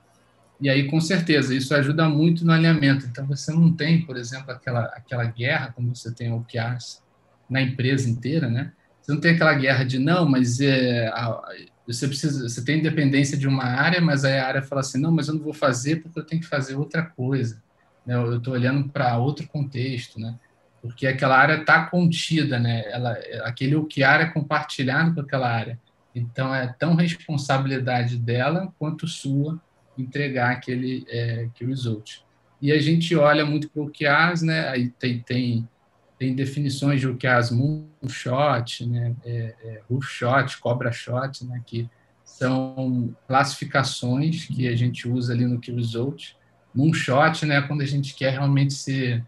E 0.60 0.68
aí, 0.68 0.86
com 0.90 1.00
certeza, 1.00 1.54
isso 1.54 1.74
ajuda 1.74 2.10
muito 2.10 2.44
no 2.44 2.52
alinhamento. 2.52 3.06
Então, 3.06 3.26
você 3.26 3.50
não 3.50 3.72
tem, 3.72 4.02
por 4.02 4.18
exemplo, 4.18 4.52
aquela, 4.52 4.84
aquela 4.84 5.24
guerra, 5.24 5.72
como 5.74 5.96
você 5.96 6.12
tem 6.12 6.30
OKRs, 6.30 7.00
na 7.48 7.62
empresa 7.62 8.08
inteira, 8.08 8.50
né? 8.50 8.70
Você 9.00 9.12
não 9.12 9.20
tem 9.20 9.34
aquela 9.34 9.54
guerra 9.54 9.84
de 9.84 9.98
não, 9.98 10.28
mas 10.28 10.60
é, 10.60 11.08
a, 11.08 11.42
você 11.86 12.06
precisa, 12.06 12.46
você 12.50 12.62
tem 12.62 12.80
independência 12.80 13.38
de 13.38 13.48
uma 13.48 13.64
área, 13.64 14.00
mas 14.00 14.26
aí 14.26 14.38
a 14.38 14.46
área 14.46 14.62
fala 14.62 14.82
assim, 14.82 15.00
não, 15.00 15.10
mas 15.10 15.26
eu 15.26 15.34
não 15.34 15.42
vou 15.42 15.54
fazer 15.54 16.02
porque 16.02 16.18
eu 16.18 16.24
tenho 16.24 16.42
que 16.42 16.48
fazer 16.48 16.74
outra 16.74 17.02
coisa. 17.02 17.62
Né? 18.06 18.14
Eu 18.14 18.36
estou 18.36 18.52
olhando 18.52 18.90
para 18.90 19.16
outro 19.16 19.48
contexto, 19.48 20.20
né? 20.20 20.38
Porque 20.82 21.06
aquela 21.06 21.38
área 21.38 21.60
está 21.60 21.86
contida, 21.86 22.58
né? 22.58 22.82
Ela, 22.90 23.12
aquele 23.44 23.76
OKR 23.76 24.20
é 24.20 24.26
compartilhado 24.26 25.14
com 25.14 25.20
aquela 25.20 25.48
área. 25.48 25.78
Então 26.14 26.54
é 26.54 26.66
tão 26.78 26.94
responsabilidade 26.94 28.18
dela 28.18 28.72
quanto 28.78 29.06
sua 29.06 29.58
entregar 29.96 30.50
aquele, 30.50 31.06
é, 31.08 31.44
aquele 31.44 31.70
result. 31.70 32.20
E 32.60 32.72
a 32.72 32.80
gente 32.80 33.14
olha 33.16 33.46
muito 33.46 33.70
para 33.70 33.82
o 33.82 33.86
OKRs, 33.86 34.42
né? 34.42 34.68
Aí 34.68 34.90
tem, 34.90 35.20
tem 35.20 35.68
tem 36.22 36.36
definições 36.36 37.00
de 37.00 37.08
o 37.08 37.16
que 37.16 37.26
as 37.26 37.50
moonshot, 37.50 38.86
né, 38.86 39.12
é, 39.24 39.54
é, 39.64 39.82
roof 39.90 40.06
shot, 40.06 40.56
cobra 40.58 40.92
shot, 40.92 41.44
né, 41.44 41.60
que 41.66 41.90
são 42.24 43.12
classificações 43.26 44.46
que 44.46 44.68
a 44.68 44.76
gente 44.76 45.08
usa 45.08 45.32
ali 45.32 45.44
no 45.44 45.58
Key 45.58 45.72
Result. 45.72 46.34
Moonshot, 46.72 47.44
né, 47.44 47.60
quando 47.62 47.80
a 47.80 47.86
gente 47.86 48.14
quer 48.14 48.34
realmente 48.34 48.72
ser, 48.72 49.24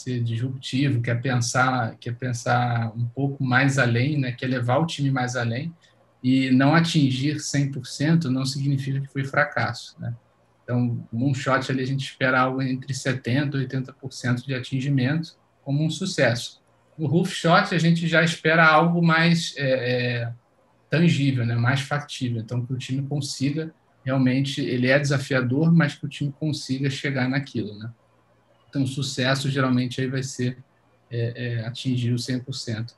ser 0.00 0.22
disruptivo, 0.22 1.00
quer 1.00 1.20
pensar, 1.20 1.96
quer 1.98 2.14
pensar 2.14 2.92
um 2.96 3.06
pouco 3.06 3.42
mais 3.42 3.78
além, 3.78 4.18
né, 4.18 4.32
quer 4.32 4.46
levar 4.46 4.78
o 4.78 4.86
time 4.86 5.10
mais 5.10 5.36
além 5.36 5.72
e 6.22 6.50
não 6.50 6.74
atingir 6.74 7.36
100% 7.36 8.24
não 8.24 8.44
significa 8.44 9.00
que 9.00 9.08
foi 9.08 9.24
fracasso, 9.24 9.96
né? 9.98 10.14
Então, 10.62 11.04
moonshot 11.12 11.72
ali 11.72 11.82
a 11.82 11.86
gente 11.86 12.04
espera 12.04 12.40
algo 12.40 12.62
entre 12.62 12.94
70 12.94 13.56
e 13.56 13.66
80% 13.66 14.46
de 14.46 14.54
atingimento 14.54 15.36
como 15.64 15.84
um 15.84 15.90
sucesso. 15.90 16.60
No 16.96 17.06
roof 17.06 17.32
shot, 17.32 17.74
a 17.74 17.78
gente 17.78 18.06
já 18.06 18.22
espera 18.22 18.64
algo 18.66 19.02
mais 19.02 19.54
é, 19.56 20.20
é, 20.20 20.32
tangível, 20.90 21.46
né? 21.46 21.54
mais 21.54 21.80
factível. 21.80 22.40
Então, 22.40 22.64
que 22.64 22.72
o 22.72 22.78
time 22.78 23.02
consiga 23.08 23.72
realmente, 24.04 24.60
ele 24.60 24.88
é 24.88 24.98
desafiador, 24.98 25.72
mas 25.72 25.94
que 25.94 26.06
o 26.06 26.08
time 26.08 26.32
consiga 26.38 26.88
chegar 26.90 27.28
naquilo. 27.28 27.76
Né? 27.78 27.90
Então, 28.70 28.86
sucesso 28.86 29.50
geralmente 29.50 30.00
aí 30.00 30.06
vai 30.06 30.22
ser 30.22 30.56
é, 31.10 31.58
é 31.60 31.66
atingir 31.66 32.12
o 32.12 32.16
100%. 32.16 32.94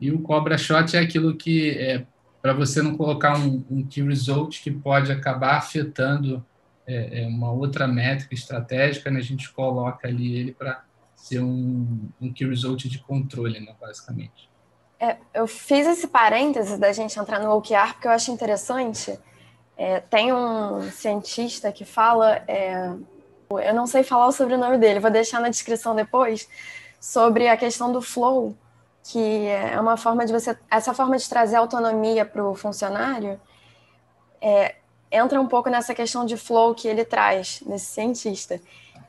E 0.00 0.10
o 0.10 0.20
Cobra 0.20 0.56
Shot 0.56 0.96
é 0.96 1.00
aquilo 1.00 1.36
que, 1.36 1.70
é, 1.70 2.06
para 2.40 2.52
você 2.52 2.80
não 2.80 2.96
colocar 2.96 3.38
um, 3.38 3.62
um 3.70 3.84
key 3.84 4.02
result 4.02 4.62
que 4.62 4.70
pode 4.70 5.12
acabar 5.12 5.56
afetando 5.56 6.44
é, 6.86 7.22
é 7.22 7.26
uma 7.26 7.52
outra 7.52 7.86
métrica 7.86 8.34
estratégica, 8.34 9.10
né? 9.10 9.18
a 9.18 9.22
gente 9.22 9.52
coloca 9.52 10.08
ali 10.08 10.36
ele 10.36 10.52
para 10.52 10.82
ser 11.14 11.40
um, 11.40 12.08
um 12.20 12.32
key 12.32 12.46
result 12.46 12.88
de 12.88 12.98
controle, 13.00 13.60
né, 13.60 13.74
basicamente. 13.78 14.48
É, 14.98 15.16
eu 15.34 15.46
fiz 15.46 15.86
esse 15.86 16.08
parênteses 16.08 16.78
da 16.78 16.92
gente 16.92 17.18
entrar 17.18 17.40
no 17.40 17.50
OKR 17.52 17.92
porque 17.92 18.08
eu 18.08 18.12
acho 18.12 18.30
interessante. 18.30 19.18
É, 19.76 20.00
tem 20.00 20.32
um 20.32 20.82
cientista 20.90 21.70
que 21.70 21.84
fala, 21.84 22.42
é, 22.48 22.94
eu 23.50 23.74
não 23.74 23.86
sei 23.86 24.02
falar 24.02 24.26
o 24.26 24.32
sobrenome 24.32 24.76
dele, 24.76 25.00
vou 25.00 25.10
deixar 25.10 25.40
na 25.40 25.48
descrição 25.48 25.94
depois, 25.94 26.48
sobre 27.00 27.48
a 27.48 27.56
questão 27.56 27.90
do 27.90 28.02
flow, 28.02 28.54
que 29.02 29.46
é 29.46 29.80
uma 29.80 29.96
forma 29.96 30.26
de 30.26 30.32
você, 30.32 30.56
essa 30.70 30.92
forma 30.92 31.16
de 31.16 31.26
trazer 31.28 31.56
autonomia 31.56 32.26
para 32.26 32.44
o 32.44 32.54
funcionário, 32.54 33.40
é, 34.40 34.74
entra 35.10 35.40
um 35.40 35.46
pouco 35.46 35.70
nessa 35.70 35.94
questão 35.94 36.26
de 36.26 36.36
flow 36.36 36.74
que 36.74 36.86
ele 36.86 37.04
traz, 37.04 37.62
nesse 37.64 37.86
cientista. 37.86 38.60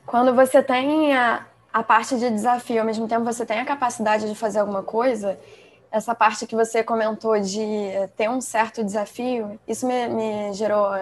Quando 0.06 0.34
você 0.34 0.62
tem 0.62 1.14
a, 1.14 1.46
a 1.70 1.82
parte 1.82 2.18
de 2.18 2.30
desafio, 2.30 2.80
ao 2.80 2.86
mesmo 2.86 3.06
tempo 3.06 3.24
você 3.24 3.44
tem 3.44 3.60
a 3.60 3.64
capacidade 3.64 4.26
de 4.26 4.34
fazer 4.34 4.60
alguma 4.60 4.82
coisa, 4.82 5.38
essa 5.90 6.14
parte 6.14 6.46
que 6.46 6.54
você 6.56 6.82
comentou 6.82 7.38
de 7.38 7.90
ter 8.16 8.30
um 8.30 8.40
certo 8.40 8.82
desafio, 8.82 9.60
isso 9.68 9.86
me, 9.86 10.08
me 10.08 10.52
gerou 10.54 10.94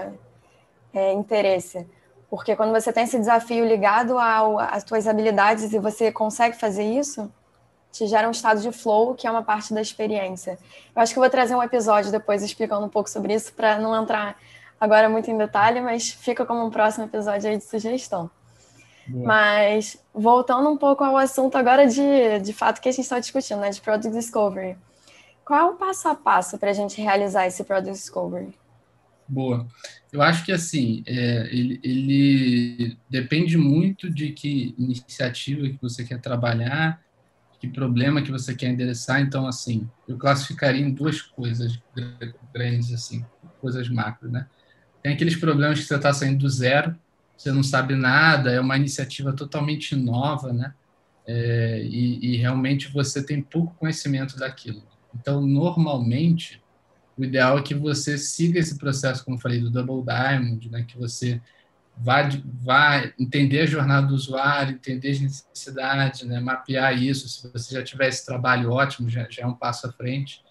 é, 0.93 1.13
interesse. 1.13 1.87
Porque 2.31 2.55
quando 2.55 2.73
você 2.73 2.93
tem 2.93 3.05
esse 3.05 3.19
desafio 3.19 3.65
ligado 3.67 4.19
ao, 4.19 4.59
às 4.59 4.83
suas 4.83 5.07
habilidades 5.07 5.73
e 5.73 5.79
você 5.79 6.13
consegue 6.13 6.57
fazer 6.57 6.85
isso, 6.85 7.31
te 7.91 8.07
gera 8.07 8.29
um 8.29 8.31
estado 8.31 8.61
de 8.61 8.71
flow, 8.71 9.15
que 9.15 9.27
é 9.27 9.31
uma 9.31 9.43
parte 9.43 9.73
da 9.73 9.81
experiência. 9.81 10.59
Eu 10.95 11.01
acho 11.01 11.13
que 11.13 11.19
eu 11.19 11.23
vou 11.23 11.31
trazer 11.31 11.55
um 11.55 11.63
episódio 11.63 12.13
depois 12.13 12.43
explicando 12.43 12.85
um 12.85 12.89
pouco 12.89 13.09
sobre 13.09 13.35
isso, 13.35 13.53
para 13.55 13.79
não 13.79 14.01
entrar 14.01 14.37
agora 14.79 15.09
muito 15.09 15.31
em 15.31 15.37
detalhe, 15.39 15.81
mas 15.81 16.11
fica 16.11 16.45
como 16.45 16.65
um 16.65 16.71
próximo 16.71 17.07
episódio 17.07 17.49
aí 17.49 17.57
de 17.57 17.65
sugestão. 17.65 18.31
Mas 19.09 19.97
voltando 20.13 20.69
um 20.69 20.77
pouco 20.77 21.03
ao 21.03 21.17
assunto 21.17 21.57
agora 21.57 21.87
de, 21.87 22.41
de 22.41 22.53
fato 22.53 22.81
que 22.81 22.91
a 22.91 22.93
gente 22.93 23.05
está 23.05 23.19
discutindo, 23.19 23.61
né, 23.61 23.71
de 23.71 23.81
Product 23.81 24.15
Discovery. 24.15 24.77
Qual 25.45 25.59
é 25.59 25.65
o 25.65 25.77
passo 25.77 26.09
a 26.09 26.15
passo 26.15 26.59
para 26.59 26.71
a 26.71 26.75
gente 26.75 27.01
realizar 27.01 27.47
esse 27.47 27.65
Product 27.65 27.93
Discovery? 27.93 28.55
Boa. 29.27 29.67
Eu 30.13 30.23
acho 30.23 30.45
que 30.45 30.53
assim, 30.53 31.03
é, 31.07 31.49
ele, 31.53 31.79
ele, 31.83 32.97
depende 33.11 33.59
muito 33.59 34.09
de 34.09 34.33
que 34.33 34.75
iniciativa 34.79 35.69
que 35.69 35.79
você 35.81 36.03
quer 36.05 36.19
trabalhar, 36.21 37.03
que 37.61 37.69
problema 37.69 38.23
que 38.23 38.31
você 38.31 38.55
quer 38.55 38.69
endereçar. 38.71 39.21
Então, 39.21 39.47
assim, 39.47 39.89
eu 40.07 40.17
classificaria 40.17 40.81
em 40.81 40.93
duas 40.93 41.21
coisas 41.21 41.79
grandes, 42.55 42.93
assim, 42.93 43.25
coisas 43.61 43.89
macro, 43.89 44.31
né? 44.31 44.47
Tem 45.03 45.13
aqueles 45.13 45.37
problemas 45.37 45.79
que 45.79 45.85
você 45.85 45.97
está 45.97 46.13
saindo 46.13 46.39
do 46.39 46.49
zero, 46.49 46.97
você 47.37 47.53
não 47.53 47.63
sabe 47.63 47.95
nada, 47.95 48.51
é 48.51 48.61
uma 48.61 48.77
iniciativa 48.77 49.33
totalmente 49.33 49.95
nova, 49.95 50.53
né? 50.53 50.73
É, 51.27 51.83
e, 51.85 52.35
e, 52.35 52.37
realmente 52.39 52.89
você 52.89 53.23
tem 53.23 53.43
pouco 53.43 53.75
conhecimento 53.75 54.37
daquilo. 54.39 54.83
Então, 55.15 55.47
normalmente, 55.47 56.63
o 57.19 57.25
ideal 57.25 57.59
é 57.59 57.63
que 57.63 57.75
você 57.75 58.17
siga 58.17 58.59
esse 58.59 58.79
processo, 58.79 59.25
como 59.25 59.37
eu 59.37 59.41
falei, 59.41 59.61
do 59.61 59.71
Double 59.71 60.05
Diamond, 60.05 60.71
né? 60.71 60.85
Que 60.87 60.97
você 60.97 61.41
vá, 61.97 62.29
vá 62.63 63.11
entender 63.19 63.61
a 63.61 63.67
jornada 63.67 64.07
do 64.07 64.15
usuário, 64.15 64.75
entender 64.75 65.11
as 65.11 65.21
necessidades, 65.21 66.23
né? 66.23 66.41
mapear 66.41 67.01
isso. 67.01 67.29
Se 67.29 67.51
você 67.53 67.75
já 67.75 67.83
tiver 67.83 68.09
esse 68.09 68.25
trabalho 68.25 68.71
ótimo, 68.71 69.09
já, 69.09 69.27
já 69.29 69.43
é 69.43 69.47
um 69.47 69.55
passo 69.55 69.87
à 69.87 69.93
frente. 69.93 70.43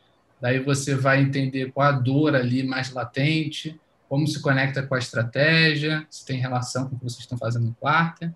Daí 0.42 0.60
você 0.60 0.94
vai 0.94 1.22
entender 1.22 1.72
qual 1.72 1.88
a 1.88 1.92
dor 1.92 2.36
ali 2.36 2.64
mais 2.64 2.92
latente, 2.92 3.80
como 4.08 4.28
se 4.28 4.40
conecta 4.42 4.84
com 4.84 4.96
a 4.96 5.00
estratégia, 5.00 6.06
se 6.10 6.26
tem 6.26 6.40
relação 6.40 6.88
com 6.88 6.96
o 6.96 7.00
que 7.00 7.06
vocês 7.06 7.22
estão 7.22 7.38
fazendo 7.38 7.66
no 7.66 7.74
quarto. 7.74 8.32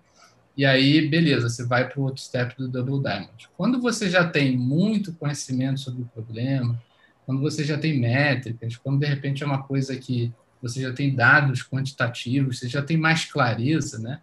E 0.56 0.66
aí, 0.66 1.08
beleza, 1.08 1.48
você 1.48 1.64
vai 1.64 1.88
para 1.88 1.98
o 1.98 2.02
outro 2.02 2.22
step 2.22 2.56
do 2.56 2.68
Double 2.68 3.00
Diamond. 3.00 3.48
Quando 3.56 3.80
você 3.80 4.10
já 4.10 4.28
tem 4.28 4.56
muito 4.56 5.12
conhecimento 5.14 5.80
sobre 5.80 6.02
o 6.02 6.06
problema, 6.06 6.78
quando 7.24 7.40
você 7.40 7.64
já 7.64 7.78
tem 7.78 7.98
métricas, 7.98 8.76
quando 8.76 9.00
de 9.00 9.06
repente 9.06 9.42
é 9.42 9.46
uma 9.46 9.62
coisa 9.62 9.96
que 9.96 10.32
você 10.60 10.80
já 10.80 10.92
tem 10.92 11.14
dados 11.14 11.62
quantitativos, 11.62 12.58
você 12.58 12.68
já 12.68 12.82
tem 12.82 12.96
mais 12.96 13.24
clareza, 13.24 13.98
né? 13.98 14.20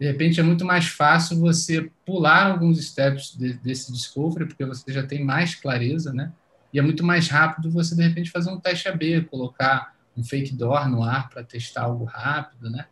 De 0.00 0.06
repente 0.06 0.40
é 0.40 0.42
muito 0.42 0.64
mais 0.64 0.86
fácil 0.86 1.38
você 1.38 1.90
pular 2.04 2.46
alguns 2.46 2.84
steps 2.84 3.36
de, 3.36 3.54
desse 3.54 3.92
discovery, 3.92 4.46
porque 4.46 4.64
você 4.64 4.92
já 4.92 5.04
tem 5.04 5.24
mais 5.24 5.54
clareza, 5.54 6.12
né? 6.12 6.32
E 6.72 6.78
é 6.78 6.82
muito 6.82 7.04
mais 7.04 7.28
rápido 7.28 7.70
você, 7.70 7.94
de 7.94 8.02
repente, 8.02 8.30
fazer 8.30 8.50
um 8.50 8.58
teste 8.58 8.88
AB, 8.88 9.22
colocar 9.22 9.94
um 10.16 10.24
fake 10.24 10.54
door 10.54 10.88
no 10.88 11.02
ar 11.02 11.28
para 11.28 11.44
testar 11.44 11.82
algo 11.82 12.04
rápido, 12.04 12.70
né? 12.70 12.86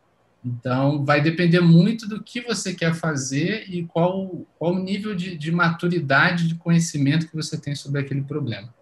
Então, 0.45 1.05
vai 1.05 1.21
depender 1.21 1.61
muito 1.61 2.09
do 2.09 2.23
que 2.23 2.41
você 2.41 2.75
quer 2.75 2.95
fazer 2.95 3.65
e 3.69 3.85
qual, 3.85 4.47
qual 4.59 4.73
o 4.73 4.79
nível 4.79 5.15
de, 5.15 5.37
de 5.37 5.53
maturidade 5.53 6.49
de 6.49 6.55
conhecimento 6.55 7.29
que 7.29 7.37
você 7.37 7.59
tem 7.59 7.75
sobre 7.75 8.01
aquele 8.01 8.23
problema. 8.23 8.73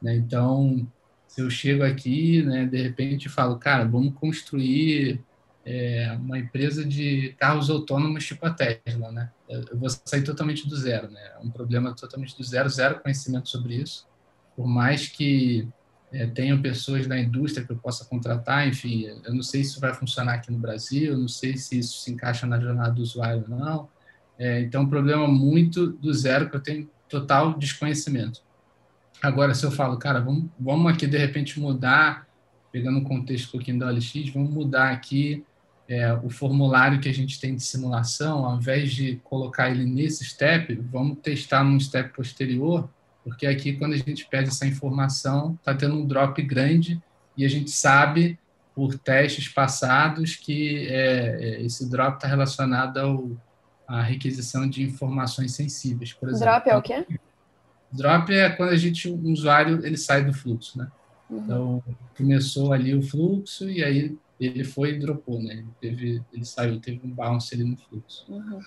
Né? 0.00 0.16
Então, 0.16 0.86
se 1.26 1.40
eu 1.40 1.50
chego 1.50 1.82
aqui, 1.82 2.42
né, 2.42 2.66
de 2.66 2.80
repente 2.80 3.28
falo, 3.28 3.58
cara, 3.58 3.84
vamos 3.84 4.14
construir 4.14 5.20
é, 5.64 6.16
uma 6.18 6.38
empresa 6.38 6.84
de 6.84 7.34
carros 7.38 7.68
autônomos 7.68 8.26
tipo 8.26 8.46
a 8.46 8.50
Tesla, 8.50 9.12
né? 9.12 9.30
Eu 9.48 9.76
vou 9.78 9.88
sair 9.90 10.22
totalmente 10.22 10.66
do 10.66 10.74
zero, 10.74 11.10
né? 11.10 11.20
É 11.36 11.38
um 11.38 11.50
problema 11.50 11.94
totalmente 11.94 12.36
do 12.36 12.42
zero, 12.42 12.68
zero 12.70 13.00
conhecimento 13.00 13.50
sobre 13.50 13.74
isso. 13.74 14.06
Por 14.56 14.66
mais 14.66 15.08
que 15.08 15.68
é, 16.10 16.26
tenho 16.26 16.62
pessoas 16.62 17.06
da 17.06 17.18
indústria 17.18 17.66
que 17.66 17.72
eu 17.72 17.76
possa 17.76 18.04
contratar, 18.06 18.66
enfim, 18.66 19.04
eu 19.24 19.34
não 19.34 19.42
sei 19.42 19.62
se 19.62 19.72
isso 19.72 19.80
vai 19.80 19.92
funcionar 19.92 20.34
aqui 20.34 20.50
no 20.50 20.58
Brasil, 20.58 21.12
eu 21.12 21.18
não 21.18 21.28
sei 21.28 21.56
se 21.58 21.78
isso 21.78 22.00
se 22.00 22.10
encaixa 22.10 22.46
na 22.46 22.58
jornada 22.58 22.92
do 22.92 23.02
usuário 23.02 23.44
ou 23.46 23.58
não. 23.58 23.88
É, 24.38 24.60
então, 24.60 24.80
é 24.80 24.84
um 24.84 24.88
problema 24.88 25.28
muito 25.28 25.88
do 25.88 26.14
zero 26.14 26.48
que 26.48 26.56
eu 26.56 26.62
tenho 26.62 26.88
total 27.08 27.58
desconhecimento. 27.58 28.40
Agora, 29.22 29.54
se 29.54 29.64
eu 29.64 29.70
falo, 29.70 29.96
cara, 29.98 30.20
vamos, 30.20 30.46
vamos 30.58 30.92
aqui 30.92 31.06
de 31.06 31.18
repente 31.18 31.58
mudar, 31.58 32.26
pegando 32.70 32.98
o 32.98 33.04
contexto 33.04 33.48
um 33.48 33.52
pouquinho 33.52 33.78
da 33.78 33.86
OLX, 33.86 34.30
vamos 34.32 34.50
mudar 34.50 34.90
aqui 34.90 35.44
é, 35.88 36.12
o 36.12 36.28
formulário 36.28 37.00
que 37.00 37.08
a 37.08 37.14
gente 37.14 37.40
tem 37.40 37.56
de 37.56 37.62
simulação, 37.62 38.44
ao 38.44 38.56
invés 38.56 38.92
de 38.92 39.16
colocar 39.24 39.70
ele 39.70 39.84
nesse 39.84 40.24
step, 40.24 40.74
vamos 40.90 41.18
testar 41.18 41.64
num 41.64 41.80
step 41.80 42.14
posterior 42.14 42.88
porque 43.28 43.46
aqui, 43.46 43.74
quando 43.74 43.92
a 43.92 43.96
gente 43.98 44.26
pede 44.26 44.48
essa 44.48 44.66
informação, 44.66 45.54
está 45.60 45.74
tendo 45.74 45.94
um 45.94 46.06
drop 46.06 46.40
grande 46.42 47.00
e 47.36 47.44
a 47.44 47.48
gente 47.48 47.70
sabe, 47.70 48.38
por 48.74 48.96
testes 48.98 49.48
passados, 49.48 50.34
que 50.34 50.86
é, 50.88 51.38
é 51.38 51.62
esse 51.62 51.88
drop 51.90 52.16
está 52.16 52.26
relacionado 52.26 52.98
ao, 52.98 53.30
à 53.86 54.00
requisição 54.00 54.68
de 54.68 54.82
informações 54.82 55.52
sensíveis, 55.52 56.12
por 56.12 56.30
exemplo. 56.30 56.46
Drop 56.46 56.70
é 56.70 56.76
o 56.76 56.82
quê? 56.82 57.06
Drop 57.92 58.32
é 58.32 58.50
quando 58.50 58.70
a 58.70 58.76
gente, 58.76 59.10
um 59.10 59.32
usuário, 59.32 59.84
ele 59.84 59.96
sai 59.96 60.24
do 60.24 60.32
fluxo, 60.32 60.78
né? 60.78 60.88
Uhum. 61.28 61.38
Então, 61.38 61.82
começou 62.16 62.72
ali 62.72 62.94
o 62.94 63.02
fluxo 63.02 63.68
e 63.68 63.82
aí 63.82 64.16
ele 64.40 64.64
foi 64.64 64.90
e 64.90 64.98
dropou, 64.98 65.42
né? 65.42 65.54
Ele, 65.54 65.68
teve, 65.80 66.22
ele 66.32 66.44
saiu, 66.44 66.80
teve 66.80 67.00
um 67.04 67.10
bounce 67.10 67.54
ali 67.54 67.64
no 67.64 67.76
fluxo. 67.76 68.24
Uhum. 68.28 68.60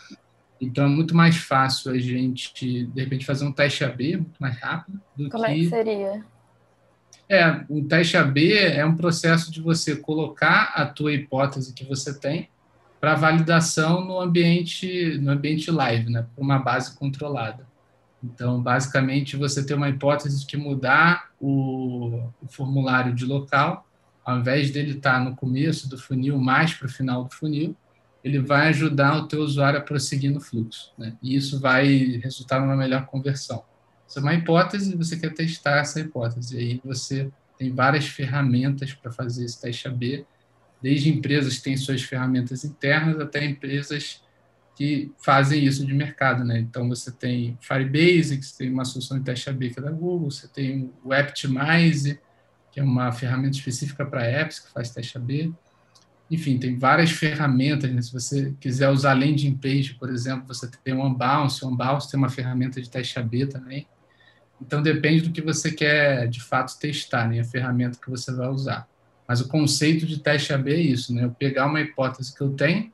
Então, 0.59 0.85
é 0.85 0.89
muito 0.89 1.15
mais 1.15 1.37
fácil 1.37 1.91
a 1.91 1.97
gente, 1.97 2.85
de 2.85 3.01
repente, 3.01 3.25
fazer 3.25 3.45
um 3.45 3.51
teste 3.51 3.83
AB 3.83 4.17
muito 4.17 4.37
mais 4.39 4.59
rápido 4.59 5.01
do 5.15 5.29
Como 5.29 5.29
que... 5.29 5.29
Como 5.31 5.45
é 5.45 5.53
que 5.55 5.69
seria? 5.69 6.25
É, 7.27 7.63
o 7.69 7.83
teste 7.83 8.17
AB 8.17 8.53
é 8.53 8.85
um 8.85 8.95
processo 8.95 9.51
de 9.51 9.61
você 9.61 9.95
colocar 9.95 10.73
a 10.75 10.85
tua 10.85 11.13
hipótese 11.13 11.73
que 11.73 11.85
você 11.85 12.19
tem 12.19 12.49
para 12.99 13.15
validação 13.15 14.05
no 14.05 14.19
ambiente, 14.19 15.17
no 15.17 15.31
ambiente 15.31 15.71
live, 15.71 16.11
né? 16.11 16.27
Por 16.35 16.41
uma 16.43 16.59
base 16.59 16.95
controlada. 16.95 17.65
Então, 18.23 18.61
basicamente, 18.61 19.35
você 19.35 19.65
tem 19.65 19.75
uma 19.75 19.89
hipótese 19.89 20.39
de 20.39 20.45
que 20.45 20.57
mudar 20.57 21.31
o, 21.39 22.29
o 22.41 22.47
formulário 22.47 23.13
de 23.15 23.25
local, 23.25 23.87
ao 24.23 24.39
invés 24.39 24.69
dele 24.69 24.97
estar 24.97 25.19
no 25.19 25.35
começo 25.35 25.89
do 25.89 25.97
funil, 25.97 26.37
mais 26.37 26.73
para 26.73 26.85
o 26.85 26.91
final 26.91 27.23
do 27.23 27.33
funil, 27.33 27.75
ele 28.23 28.39
vai 28.39 28.69
ajudar 28.69 29.17
o 29.17 29.27
teu 29.27 29.41
usuário 29.41 29.79
a 29.79 29.81
prosseguir 29.81 30.31
no 30.31 30.39
fluxo. 30.39 30.93
Né? 30.97 31.17
E 31.21 31.35
isso 31.35 31.59
vai 31.59 32.19
resultar 32.23 32.59
numa 32.59 32.75
melhor 32.75 33.07
conversão. 33.07 33.63
Isso 34.07 34.19
é 34.19 34.21
uma 34.21 34.33
hipótese, 34.33 34.95
você 34.95 35.17
quer 35.17 35.33
testar 35.33 35.77
essa 35.77 35.99
hipótese. 35.99 36.55
E 36.55 36.59
aí 36.59 36.81
você 36.85 37.31
tem 37.57 37.73
várias 37.73 38.05
ferramentas 38.05 38.93
para 38.93 39.11
fazer 39.11 39.45
esse 39.45 39.59
teste 39.59 39.87
AB, 39.87 40.25
desde 40.81 41.09
empresas 41.09 41.57
que 41.57 41.63
têm 41.63 41.77
suas 41.77 42.01
ferramentas 42.03 42.63
internas 42.63 43.19
até 43.19 43.43
empresas 43.45 44.21
que 44.75 45.11
fazem 45.23 45.63
isso 45.63 45.85
de 45.85 45.93
mercado, 45.93 46.43
né? 46.43 46.59
Então 46.59 46.87
você 46.87 47.11
tem 47.11 47.57
Firebase, 47.61 48.37
que 48.37 48.57
tem 48.57 48.71
uma 48.71 48.85
solução 48.85 49.17
de 49.17 49.25
teste 49.25 49.49
AB 49.49 49.69
que 49.69 49.79
é 49.79 49.83
da 49.83 49.91
Google, 49.91 50.31
você 50.31 50.47
tem 50.47 50.91
o 51.03 51.13
Optimize, 51.13 52.19
que 52.71 52.79
é 52.79 52.83
uma 52.83 53.11
ferramenta 53.11 53.57
específica 53.57 54.05
para 54.05 54.25
apps 54.25 54.59
que 54.59 54.71
faz 54.71 54.89
teste 54.89 55.17
AB. 55.17 55.53
Enfim, 56.29 56.57
tem 56.57 56.77
várias 56.77 57.11
ferramentas. 57.11 57.91
Né? 57.91 58.01
Se 58.01 58.13
você 58.13 58.55
quiser 58.59 58.89
usar 58.89 59.13
landing 59.13 59.57
page, 59.57 59.95
por 59.95 60.09
exemplo, 60.09 60.47
você 60.47 60.69
tem 60.83 60.93
o 60.93 61.05
Unbounce. 61.05 61.65
O 61.65 61.67
Unbounce 61.67 62.09
tem 62.09 62.17
uma 62.17 62.29
ferramenta 62.29 62.81
de 62.81 62.89
teste 62.89 63.19
AB 63.19 63.47
também. 63.47 63.85
Então 64.61 64.81
depende 64.81 65.23
do 65.23 65.31
que 65.31 65.41
você 65.41 65.71
quer 65.71 66.29
de 66.29 66.41
fato 66.41 66.79
testar, 66.79 67.27
né? 67.27 67.41
A 67.41 67.43
ferramenta 67.43 67.99
que 68.01 68.09
você 68.09 68.33
vai 68.33 68.47
usar. 68.47 68.87
Mas 69.27 69.41
o 69.41 69.47
conceito 69.47 70.05
de 70.05 70.19
teste 70.19 70.53
AB 70.53 70.71
é 70.71 70.79
isso, 70.79 71.13
né? 71.13 71.25
Eu 71.25 71.31
pegar 71.31 71.65
uma 71.65 71.81
hipótese 71.81 72.33
que 72.33 72.41
eu 72.41 72.51
tenho 72.51 72.91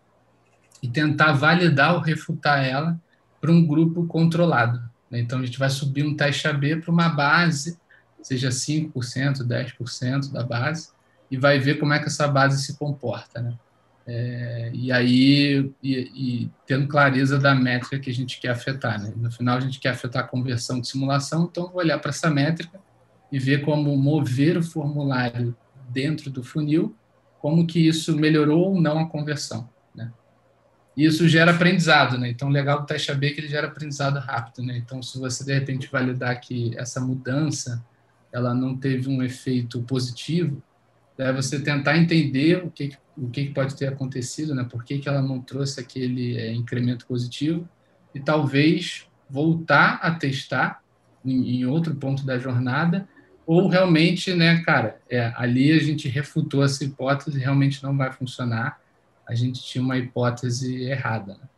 e 0.82 0.88
tentar 0.88 1.34
validar 1.34 1.96
ou 1.96 2.02
refutar 2.02 2.64
ela 2.64 3.00
para 3.40 3.52
um 3.52 3.66
grupo 3.66 4.06
controlado. 4.06 4.82
Né? 5.10 5.20
Então, 5.20 5.40
a 5.40 5.46
gente 5.46 5.60
vai 5.60 5.70
subir 5.70 6.06
um 6.06 6.16
teste 6.16 6.48
AB 6.48 6.78
para 6.78 6.92
uma 6.92 7.10
base, 7.10 7.78
seja 8.22 8.50
5%, 8.50 8.92
10% 9.44 10.32
da 10.32 10.44
base, 10.44 10.90
e 11.30 11.38
vai 11.38 11.60
ver 11.60 11.80
como 11.80 11.94
é 11.94 12.00
que 12.00 12.06
essa 12.06 12.28
base 12.28 12.64
se 12.64 12.78
comporta. 12.78 13.42
Né? 13.42 13.58
É, 14.06 14.72
e 14.74 14.92
aí, 14.92 15.72
e, 15.84 15.94
e, 16.44 16.52
tendo 16.66 16.88
clareza 16.88 17.38
da 17.38 17.54
métrica 17.54 18.00
que 18.00 18.10
a 18.10 18.14
gente 18.14 18.40
quer 18.40 18.50
afetar. 18.50 19.02
Né? 19.02 19.14
No 19.16 19.32
final, 19.32 19.58
a 19.58 19.62
gente 19.62 19.80
quer 19.80 19.90
afetar 19.90 20.24
a 20.24 20.28
conversão 20.28 20.80
de 20.80 20.88
simulação, 20.88 21.48
então 21.52 21.68
vou 21.68 21.78
olhar 21.78 22.00
para 22.00 22.10
essa 22.10 22.30
métrica 22.30 22.80
e 23.32 23.38
ver 23.38 23.62
como 23.66 23.96
mover 23.98 24.58
o 24.58 24.64
formulário 24.64 25.56
dentro 25.90 26.30
do 26.30 26.44
funil, 26.44 26.96
como 27.40 27.68
que 27.68 27.86
isso 27.86 28.16
melhorou 28.16 28.74
ou 28.74 28.82
não 28.82 29.00
a 29.00 29.10
conversão. 29.10 29.70
E 30.98 31.06
isso 31.06 31.28
gera 31.28 31.52
aprendizado, 31.52 32.18
né? 32.18 32.28
Então, 32.28 32.50
legal 32.50 32.80
do 32.80 32.88
teste 32.88 33.12
AB 33.12 33.28
é 33.28 33.30
que 33.30 33.40
ele 33.40 33.48
gera 33.48 33.68
aprendizado 33.68 34.18
rápido, 34.18 34.66
né? 34.66 34.76
Então, 34.78 35.04
se 35.04 35.20
você 35.20 35.46
de 35.46 35.54
repente 35.54 35.88
validar 35.92 36.42
que 36.42 36.76
essa 36.76 37.00
mudança 37.00 37.86
ela 38.34 38.54
não 38.54 38.76
teve 38.76 39.08
um 39.08 39.22
efeito 39.22 39.82
positivo, 39.84 40.62
é 41.16 41.32
você 41.32 41.60
tentar 41.60 41.98
entender 41.98 42.64
o 42.66 42.72
que 42.72 42.98
o 43.18 43.30
que 43.30 43.50
pode 43.50 43.76
ter 43.76 43.88
acontecido, 43.88 44.54
né? 44.54 44.64
Por 44.70 44.84
que, 44.84 45.00
que 45.00 45.10
ela 45.10 45.22
não 45.22 45.42
trouxe 45.42 45.80
aquele 45.80 46.38
é, 46.38 46.54
incremento 46.54 47.06
positivo 47.08 47.68
e 48.14 48.20
talvez 48.20 49.08
voltar 49.28 50.00
a 50.04 50.12
testar 50.12 50.84
em, 51.26 51.58
em, 51.58 51.66
outro 51.66 51.96
ponto 51.96 52.24
da 52.26 52.38
jornada 52.38 53.08
ou 53.46 53.68
realmente, 53.68 54.34
né, 54.34 54.62
cara, 54.62 55.00
é, 55.10 55.34
ali 55.36 55.72
a 55.72 55.80
gente 55.80 56.08
refutou 56.08 56.64
essa 56.64 56.84
hipótese, 56.84 57.40
realmente 57.40 57.82
não 57.82 57.98
vai 57.98 58.12
funcionar 58.12 58.80
a 59.28 59.36
gente 59.36 59.62
tinha 59.62 59.84
uma 59.84 59.98
hipótese 59.98 60.84
errada. 60.84 61.34
Né? 61.34 61.50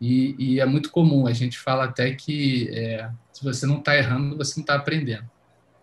E, 0.00 0.34
e, 0.38 0.60
é 0.60 0.66
muito 0.66 0.90
comum, 0.90 1.26
a 1.26 1.32
gente 1.32 1.58
fala 1.58 1.84
até 1.84 2.14
que 2.14 2.68
é, 2.72 3.10
se 3.32 3.44
você 3.44 3.66
não 3.66 3.78
está 3.78 3.96
errando, 3.96 4.36
você 4.36 4.58
não 4.58 4.62
está 4.62 4.74
aprendendo. 4.74 5.28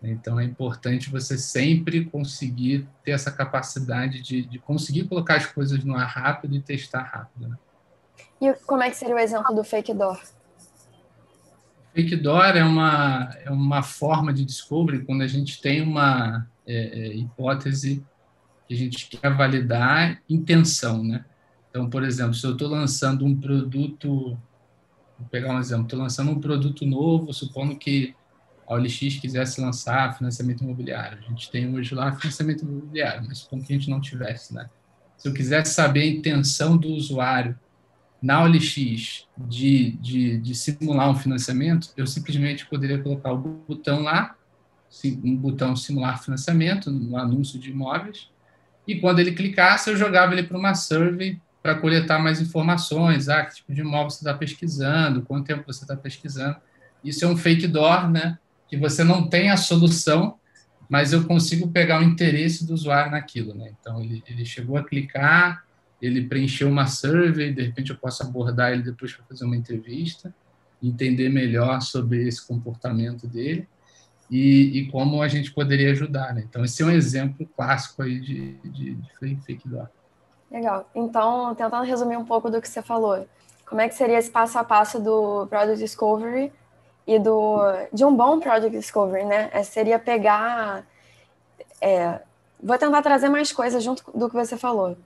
Então 0.02 0.38
é 0.38 0.44
importante 0.44 1.10
você 1.10 1.38
sempre 1.38 2.04
conseguir 2.04 2.86
ter 3.02 3.12
essa 3.12 3.32
capacidade 3.32 4.20
de, 4.22 4.42
de 4.42 4.58
conseguir 4.58 5.04
colocar 5.04 5.36
as 5.36 5.46
coisas 5.46 5.82
no 5.84 5.96
ar 5.96 6.06
rápido 6.06 6.54
e 6.54 6.60
testar 6.60 7.02
rápido. 7.02 7.48
Né? 7.48 7.56
E 8.40 8.52
como 8.66 8.82
é 8.82 8.90
que 8.90 8.96
seria 8.96 9.14
o 9.14 9.18
exemplo 9.18 9.54
do 9.54 9.64
fake 9.64 9.94
door? 9.94 10.20
Fake 11.94 12.16
door 12.16 12.44
é 12.44 12.62
uma, 12.62 13.34
é 13.44 13.50
uma 13.50 13.82
forma 13.82 14.32
de 14.32 14.44
discovery 14.44 15.04
quando 15.04 15.22
a 15.22 15.26
gente 15.26 15.60
tem 15.62 15.80
uma 15.80 16.46
é, 16.66 16.74
é, 16.74 17.14
hipótese 17.14 18.04
que 18.68 18.74
a 18.74 18.76
gente 18.76 19.08
quer 19.08 19.34
validar 19.34 20.20
intenção, 20.28 21.02
né? 21.02 21.24
Então, 21.76 21.90
por 21.90 22.02
exemplo, 22.02 22.32
se 22.32 22.46
eu 22.46 22.52
estou 22.52 22.68
lançando 22.68 23.26
um 23.26 23.38
produto, 23.38 24.30
vou 25.18 25.28
pegar 25.30 25.54
um 25.54 25.58
exemplo, 25.58 25.84
estou 25.84 25.98
lançando 25.98 26.30
um 26.30 26.40
produto 26.40 26.86
novo, 26.86 27.34
supondo 27.34 27.76
que 27.76 28.14
a 28.66 28.72
OLX 28.72 29.18
quisesse 29.20 29.60
lançar 29.60 30.16
financiamento 30.16 30.64
imobiliário. 30.64 31.18
A 31.18 31.28
gente 31.28 31.50
tem 31.50 31.70
hoje 31.70 31.94
lá 31.94 32.16
financiamento 32.16 32.62
imobiliário, 32.62 33.26
mas 33.28 33.40
supondo 33.40 33.62
que 33.62 33.74
a 33.74 33.76
gente 33.76 33.90
não 33.90 34.00
tivesse, 34.00 34.54
né? 34.54 34.70
Se 35.18 35.28
eu 35.28 35.34
quisesse 35.34 35.74
saber 35.74 36.00
a 36.00 36.06
intenção 36.06 36.78
do 36.78 36.88
usuário 36.88 37.58
na 38.22 38.42
OLX 38.42 39.28
de, 39.36 39.98
de, 39.98 40.38
de 40.38 40.54
simular 40.54 41.10
um 41.10 41.14
financiamento, 41.14 41.90
eu 41.94 42.06
simplesmente 42.06 42.64
poderia 42.64 43.02
colocar 43.02 43.32
o 43.32 43.36
botão 43.68 44.00
lá, 44.00 44.34
um 45.22 45.36
botão 45.36 45.76
simular 45.76 46.22
financiamento 46.22 46.90
no 46.90 47.18
anúncio 47.18 47.58
de 47.58 47.70
imóveis, 47.70 48.30
e 48.88 48.98
quando 48.98 49.18
ele 49.18 49.32
clicasse, 49.32 49.90
eu 49.90 49.96
jogava 49.96 50.32
ele 50.32 50.44
para 50.44 50.56
uma 50.56 50.74
survey 50.74 51.38
para 51.66 51.74
coletar 51.74 52.20
mais 52.20 52.40
informações, 52.40 53.28
ah, 53.28 53.44
que 53.44 53.56
tipo 53.56 53.74
de 53.74 53.80
imóvel 53.80 54.08
você 54.08 54.18
está 54.18 54.32
pesquisando, 54.32 55.22
quanto 55.22 55.46
tempo 55.46 55.64
você 55.66 55.82
está 55.82 55.96
pesquisando. 55.96 56.56
Isso 57.02 57.24
é 57.24 57.28
um 57.28 57.36
fake 57.36 57.66
door, 57.66 58.08
né? 58.08 58.38
Que 58.68 58.76
você 58.76 59.02
não 59.02 59.28
tem 59.28 59.50
a 59.50 59.56
solução, 59.56 60.38
mas 60.88 61.12
eu 61.12 61.24
consigo 61.24 61.66
pegar 61.66 62.00
o 62.00 62.04
interesse 62.04 62.64
do 62.64 62.72
usuário 62.72 63.10
naquilo, 63.10 63.52
né? 63.52 63.72
Então, 63.80 64.00
ele, 64.00 64.22
ele 64.28 64.44
chegou 64.44 64.76
a 64.76 64.84
clicar, 64.84 65.64
ele 66.00 66.22
preencheu 66.22 66.68
uma 66.68 66.86
survey, 66.86 67.52
de 67.52 67.62
repente 67.62 67.90
eu 67.90 67.96
posso 67.96 68.22
abordar 68.22 68.72
ele 68.72 68.84
depois 68.84 69.12
para 69.12 69.24
fazer 69.24 69.44
uma 69.44 69.56
entrevista, 69.56 70.32
entender 70.80 71.28
melhor 71.30 71.82
sobre 71.82 72.28
esse 72.28 72.46
comportamento 72.46 73.26
dele 73.26 73.66
e, 74.30 74.78
e 74.78 74.86
como 74.86 75.20
a 75.20 75.26
gente 75.26 75.50
poderia 75.50 75.90
ajudar, 75.90 76.32
né? 76.32 76.44
Então, 76.48 76.64
esse 76.64 76.80
é 76.80 76.86
um 76.86 76.92
exemplo 76.92 77.44
clássico 77.56 78.02
aí 78.02 78.20
de, 78.20 78.52
de, 78.58 78.94
de 78.94 79.36
fake 79.44 79.68
door. 79.68 79.88
Legal. 80.50 80.88
Então, 80.94 81.54
tentando 81.54 81.84
resumir 81.84 82.16
um 82.16 82.24
pouco 82.24 82.50
do 82.50 82.60
que 82.60 82.68
você 82.68 82.80
falou, 82.80 83.26
como 83.66 83.80
é 83.80 83.88
que 83.88 83.94
seria 83.94 84.18
esse 84.18 84.30
passo 84.30 84.58
a 84.58 84.64
passo 84.64 85.00
do 85.00 85.46
Product 85.48 85.78
Discovery 85.78 86.52
e 87.06 87.18
do 87.18 87.58
de 87.92 88.04
um 88.04 88.14
bom 88.14 88.38
Product 88.38 88.70
Discovery, 88.70 89.24
né? 89.24 89.50
É, 89.52 89.62
seria 89.62 89.98
pegar. 89.98 90.84
É, 91.80 92.20
vou 92.62 92.78
tentar 92.78 93.02
trazer 93.02 93.28
mais 93.28 93.52
coisas 93.52 93.82
junto 93.82 94.04
do 94.16 94.28
que 94.28 94.36
você 94.36 94.56
falou. 94.56 94.96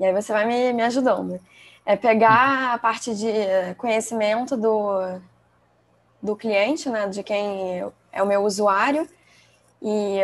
E 0.00 0.04
aí 0.04 0.12
você 0.12 0.32
vai 0.32 0.46
me, 0.46 0.72
me 0.72 0.82
ajudando. 0.82 1.38
É 1.84 1.96
pegar 1.96 2.74
a 2.74 2.78
parte 2.78 3.14
de 3.14 3.32
conhecimento 3.76 4.56
do, 4.56 5.20
do 6.22 6.34
cliente, 6.36 6.88
né? 6.88 7.08
De 7.08 7.22
quem 7.22 7.84
é 8.10 8.22
o 8.22 8.26
meu 8.26 8.42
usuário. 8.42 9.06
E 9.82 10.20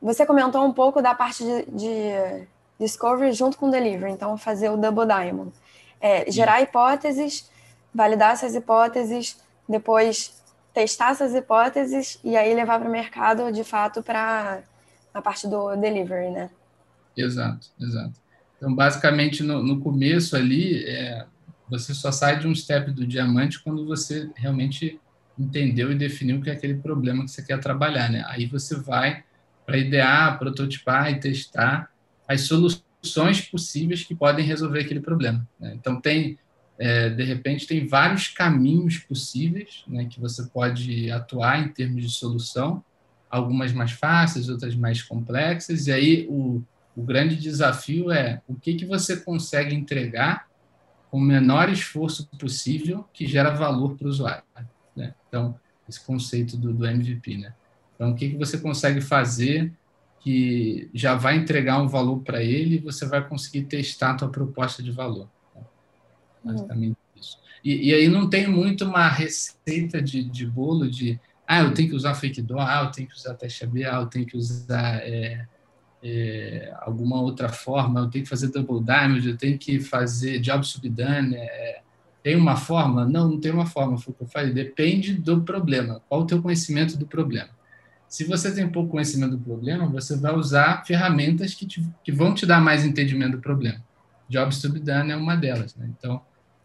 você 0.00 0.24
comentou 0.26 0.62
um 0.64 0.72
pouco 0.72 1.02
da 1.02 1.14
parte 1.14 1.42
de, 1.44 1.64
de 1.64 2.46
discovery 2.78 3.32
junto 3.32 3.56
com 3.56 3.70
delivery, 3.70 4.12
então 4.12 4.36
fazer 4.36 4.68
o 4.70 4.76
double 4.76 5.06
diamond. 5.06 5.52
É, 6.00 6.30
gerar 6.30 6.60
hipóteses, 6.60 7.50
validar 7.94 8.32
essas 8.32 8.54
hipóteses, 8.54 9.38
depois 9.68 10.42
testar 10.74 11.12
essas 11.12 11.34
hipóteses 11.34 12.18
e 12.24 12.36
aí 12.36 12.52
levar 12.52 12.78
para 12.80 12.88
o 12.88 12.92
mercado 12.92 13.50
de 13.52 13.62
fato 13.62 14.02
para 14.02 14.62
a 15.12 15.22
parte 15.22 15.46
do 15.46 15.76
delivery, 15.76 16.30
né? 16.30 16.50
Exato, 17.16 17.68
exato. 17.80 18.12
Então, 18.56 18.74
basicamente, 18.74 19.42
no, 19.42 19.62
no 19.62 19.80
começo 19.80 20.34
ali, 20.36 20.84
é, 20.84 21.24
você 21.68 21.94
só 21.94 22.10
sai 22.10 22.38
de 22.38 22.48
um 22.48 22.54
step 22.54 22.90
do 22.90 23.06
diamante 23.06 23.62
quando 23.62 23.86
você 23.86 24.28
realmente 24.34 25.00
entendeu 25.38 25.90
e 25.90 25.94
definiu 25.94 26.40
que 26.40 26.50
é 26.50 26.52
aquele 26.52 26.74
problema 26.74 27.24
que 27.24 27.30
você 27.30 27.42
quer 27.42 27.60
trabalhar, 27.60 28.10
né? 28.10 28.24
Aí 28.28 28.46
você 28.46 28.76
vai 28.76 29.24
para 29.64 29.78
idear, 29.78 30.38
prototipar 30.38 31.10
e 31.10 31.20
testar 31.20 31.90
as 32.26 32.42
soluções 32.42 33.40
possíveis 33.40 34.02
que 34.04 34.14
podem 34.14 34.44
resolver 34.44 34.80
aquele 34.80 35.00
problema. 35.00 35.46
Né? 35.58 35.74
Então, 35.74 36.00
tem 36.00 36.38
é, 36.78 37.08
de 37.08 37.22
repente 37.22 37.66
tem 37.66 37.86
vários 37.86 38.28
caminhos 38.28 38.98
possíveis 38.98 39.84
né, 39.86 40.06
que 40.06 40.20
você 40.20 40.44
pode 40.46 41.10
atuar 41.10 41.60
em 41.60 41.68
termos 41.68 42.02
de 42.02 42.10
solução, 42.10 42.82
algumas 43.30 43.72
mais 43.72 43.92
fáceis, 43.92 44.48
outras 44.48 44.74
mais 44.74 45.02
complexas, 45.02 45.86
e 45.86 45.92
aí 45.92 46.26
o, 46.28 46.62
o 46.96 47.02
grande 47.02 47.36
desafio 47.36 48.10
é 48.10 48.40
o 48.46 48.54
que, 48.54 48.74
que 48.74 48.84
você 48.84 49.16
consegue 49.16 49.74
entregar 49.74 50.48
com 51.10 51.18
o 51.18 51.20
menor 51.20 51.68
esforço 51.68 52.28
possível 52.38 53.08
que 53.12 53.26
gera 53.26 53.50
valor 53.50 53.96
para 53.96 54.06
o 54.06 54.10
usuário. 54.10 54.42
Né? 54.96 55.14
Então, 55.28 55.58
esse 55.88 56.04
conceito 56.04 56.56
do, 56.56 56.72
do 56.72 56.86
MVP. 56.86 57.36
Né? 57.36 57.54
Então, 57.94 58.10
o 58.10 58.14
que, 58.14 58.30
que 58.30 58.36
você 58.36 58.58
consegue 58.58 59.00
fazer 59.00 59.72
que 60.24 60.88
já 60.94 61.14
vai 61.14 61.36
entregar 61.36 61.82
um 61.82 61.86
valor 61.86 62.20
para 62.20 62.42
ele 62.42 62.76
e 62.76 62.78
você 62.78 63.06
vai 63.06 63.22
conseguir 63.28 63.64
testar 63.64 64.12
a 64.12 64.14
tua 64.14 64.28
proposta 64.30 64.82
de 64.82 64.90
valor. 64.90 65.28
Basicamente 66.42 66.96
uhum. 66.96 67.20
isso. 67.20 67.38
E, 67.62 67.90
e, 67.90 67.94
aí 67.94 68.08
não 68.08 68.26
tem 68.26 68.48
muito 68.48 68.86
uma 68.86 69.06
receita 69.06 70.00
de, 70.00 70.24
de 70.24 70.46
bolo 70.46 70.90
de 70.90 71.20
ah, 71.46 71.60
eu 71.60 71.74
tenho 71.74 71.90
que 71.90 71.94
usar 71.94 72.14
fake 72.14 72.40
door, 72.40 72.62
ah, 72.62 72.84
eu 72.84 72.90
tenho 72.90 73.06
que 73.06 73.14
usar 73.14 73.34
teste 73.34 73.64
AB, 73.64 73.84
ah, 73.84 73.96
eu 73.96 74.06
tenho 74.06 74.24
que 74.24 74.34
usar 74.34 74.96
é, 75.02 75.46
é, 76.02 76.74
alguma 76.80 77.20
outra 77.20 77.50
forma, 77.50 78.00
eu 78.00 78.08
tenho 78.08 78.24
que 78.24 78.30
fazer 78.30 78.48
double 78.48 78.82
damage, 78.82 79.28
eu 79.28 79.36
tenho 79.36 79.58
que 79.58 79.78
fazer 79.78 80.38
job 80.38 80.66
subdone. 80.66 81.36
É, 81.36 81.82
tem 82.22 82.34
uma 82.34 82.56
forma? 82.56 83.04
Não, 83.04 83.28
não 83.28 83.38
tem 83.38 83.52
uma 83.52 83.66
forma, 83.66 83.98
foi 83.98 84.14
o 84.14 84.16
que 84.16 84.22
eu 84.22 84.28
falei. 84.28 84.54
Depende 84.54 85.12
do 85.12 85.42
problema. 85.42 86.00
Qual 86.08 86.22
o 86.22 86.26
teu 86.26 86.40
conhecimento 86.40 86.96
do 86.96 87.06
problema? 87.06 87.50
Se 88.14 88.22
você 88.22 88.54
tem 88.54 88.68
pouco 88.68 88.92
conhecimento 88.92 89.32
do 89.32 89.42
problema, 89.42 89.88
você 89.88 90.16
vai 90.16 90.32
usar 90.32 90.84
ferramentas 90.86 91.52
que, 91.52 91.66
te, 91.66 91.84
que 92.04 92.12
vão 92.12 92.32
te 92.32 92.46
dar 92.46 92.60
mais 92.60 92.84
entendimento 92.84 93.32
do 93.32 93.40
problema. 93.40 93.82
Job 94.28 94.54
subdone 94.54 95.10
é 95.10 95.16
uma 95.16 95.34
delas. 95.34 95.74
Né? 95.74 95.90
Então, 95.98 96.22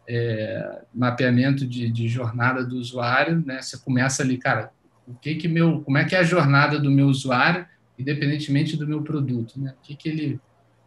é, 0.08 0.82
mapeamento 0.94 1.66
de, 1.66 1.90
de, 1.90 2.06
jornada 2.06 2.64
do 2.64 2.76
usuário, 2.76 3.42
né? 3.44 3.60
Você 3.60 3.76
começa 3.78 4.22
ali, 4.22 4.38
cara, 4.38 4.70
o 5.08 5.12
que 5.12 5.34
que 5.34 5.48
meu, 5.48 5.80
como 5.80 5.98
é 5.98 6.04
que 6.04 6.14
é 6.14 6.20
a 6.20 6.22
jornada 6.22 6.78
do 6.78 6.88
meu 6.88 7.08
usuário, 7.08 7.66
independentemente 7.98 8.76
do 8.76 8.86
meu 8.86 9.02
produto, 9.02 9.60
né? 9.60 9.74
O 9.76 9.82
que 9.82 9.96
que 9.96 10.08
ele, 10.08 10.40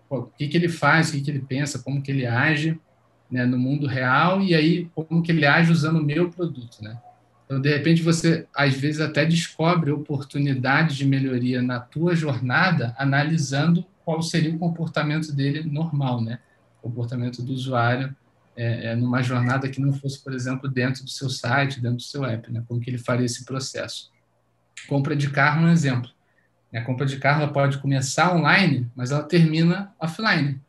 o 0.09 0.21
que 0.21 0.47
que 0.47 0.55
ele 0.55 0.69
faz, 0.69 1.09
o 1.09 1.11
que 1.11 1.19
que 1.23 1.29
ele 1.29 1.41
pensa, 1.41 1.79
como 1.79 2.01
que 2.01 2.09
ele 2.09 2.25
age, 2.25 2.79
né? 3.29 3.45
No 3.45 3.59
mundo 3.59 3.85
real 3.85 4.41
e 4.41 4.55
aí 4.55 4.89
como 4.95 5.21
que 5.21 5.33
ele 5.33 5.45
age 5.45 5.73
usando 5.73 5.99
o 5.99 6.05
meu 6.05 6.29
produto, 6.29 6.81
né? 6.81 6.97
Então, 7.45 7.59
de 7.59 7.69
repente, 7.69 8.01
você 8.01 8.47
às 8.55 8.73
vezes 8.73 9.01
até 9.01 9.25
descobre 9.25 9.91
oportunidades 9.91 10.95
de 10.95 11.05
melhoria 11.05 11.61
na 11.61 11.79
tua 11.79 12.15
jornada, 12.15 12.95
analisando 12.97 13.85
qual 14.03 14.21
seria 14.21 14.53
o 14.53 14.59
comportamento 14.59 15.31
dele 15.31 15.63
normal, 15.63 16.21
né? 16.21 16.39
O 16.81 16.89
comportamento 16.89 17.41
do 17.41 17.53
usuário 17.53 18.15
é, 18.55 18.87
é, 18.87 18.95
numa 18.95 19.21
jornada 19.21 19.69
que 19.69 19.81
não 19.81 19.93
fosse, 19.93 20.23
por 20.23 20.33
exemplo, 20.33 20.69
dentro 20.69 21.03
do 21.03 21.09
seu 21.09 21.29
site, 21.29 21.81
dentro 21.81 21.97
do 21.97 22.03
seu 22.03 22.23
app, 22.25 22.51
né? 22.51 22.63
Como 22.67 22.79
que 22.79 22.89
ele 22.89 22.97
faria 22.97 23.25
esse 23.25 23.45
processo? 23.45 24.11
Compra 24.87 25.15
de 25.15 25.29
carro 25.29 25.65
é 25.65 25.69
um 25.69 25.71
exemplo. 25.71 26.09
A 26.73 26.81
compra 26.81 27.05
de 27.05 27.17
carro 27.17 27.47
pode 27.53 27.77
começar 27.77 28.35
online, 28.35 28.89
mas 28.95 29.11
ela 29.11 29.23
termina 29.23 29.93
offline. 29.99 30.59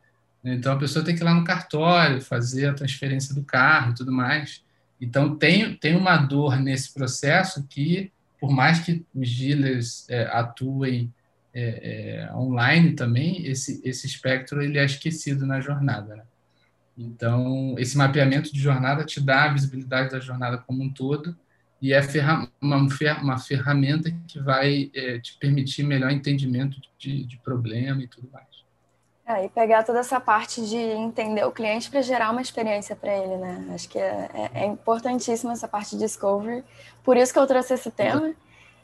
Então 0.43 0.73
a 0.73 0.77
pessoa 0.77 1.03
tem 1.03 1.15
que 1.15 1.21
ir 1.21 1.25
lá 1.25 1.33
no 1.33 1.43
cartório, 1.43 2.21
fazer 2.21 2.67
a 2.67 2.73
transferência 2.73 3.33
do 3.33 3.43
carro 3.43 3.91
e 3.91 3.95
tudo 3.95 4.11
mais. 4.11 4.63
Então 4.99 5.35
tem, 5.35 5.75
tem 5.75 5.95
uma 5.95 6.17
dor 6.17 6.59
nesse 6.59 6.93
processo 6.93 7.65
que, 7.67 8.11
por 8.39 8.51
mais 8.51 8.79
que 8.79 9.05
os 9.13 9.29
dealers 9.35 10.09
é, 10.09 10.23
atuem 10.31 11.13
é, 11.53 12.27
é, 12.27 12.33
online 12.35 12.93
também, 12.93 13.45
esse, 13.45 13.81
esse 13.83 14.05
espectro 14.07 14.61
ele 14.61 14.77
é 14.77 14.85
esquecido 14.85 15.45
na 15.45 15.61
jornada. 15.61 16.17
Né? 16.17 16.23
Então, 16.97 17.75
esse 17.77 17.97
mapeamento 17.97 18.53
de 18.53 18.59
jornada 18.59 19.03
te 19.03 19.19
dá 19.19 19.45
a 19.45 19.53
visibilidade 19.53 20.11
da 20.11 20.19
jornada 20.19 20.57
como 20.57 20.83
um 20.83 20.89
todo 20.89 21.35
e 21.81 21.93
é 21.93 22.01
uma, 22.61 23.37
ferramenta 23.37 24.11
que 24.27 24.39
vai 24.39 24.89
é, 24.93 25.19
te 25.19 25.37
permitir 25.37 25.83
melhor 25.83 26.09
entendimento 26.09 26.79
de, 26.97 27.25
de 27.25 27.37
problema 27.37 28.01
e 28.01 28.07
tudo 28.07 28.29
mais. 28.31 28.54
É, 29.27 29.45
e 29.45 29.49
pegar 29.49 29.83
toda 29.83 29.99
essa 29.99 30.19
parte 30.19 30.63
de 30.67 30.77
entender 30.77 31.43
o 31.45 31.51
cliente 31.51 31.89
para 31.89 31.99
gerar 32.01 32.29
uma 32.29 32.43
experiência 32.43 32.95
para 32.95 33.11
ele, 33.11 33.37
né? 33.37 33.71
Acho 33.73 33.89
que 33.89 33.97
é, 33.97 34.29
é, 34.33 34.51
é 34.61 34.65
importantíssima 34.67 35.51
essa 35.53 35.67
parte 35.67 35.91
de 35.91 36.03
discovery. 36.03 36.63
Por 37.03 37.17
isso 37.17 37.33
que 37.33 37.39
eu 37.39 37.47
trouxe 37.47 37.73
esse 37.73 37.89
tema. 37.89 38.33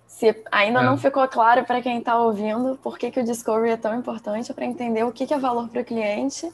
Se 0.07 0.35
ainda 0.51 0.81
é. 0.81 0.83
não 0.83 0.97
ficou 0.97 1.27
claro 1.27 1.63
para 1.63 1.79
quem 1.79 1.99
está 1.99 2.17
ouvindo 2.17 2.77
por 2.81 2.97
que, 2.97 3.11
que 3.11 3.19
o 3.19 3.23
discovery 3.23 3.71
é 3.71 3.77
tão 3.77 3.95
importante, 3.95 4.51
para 4.51 4.65
entender 4.65 5.03
o 5.03 5.11
que, 5.11 5.27
que 5.27 5.33
é 5.33 5.37
valor 5.37 5.69
para 5.69 5.81
o 5.81 5.85
cliente 5.85 6.51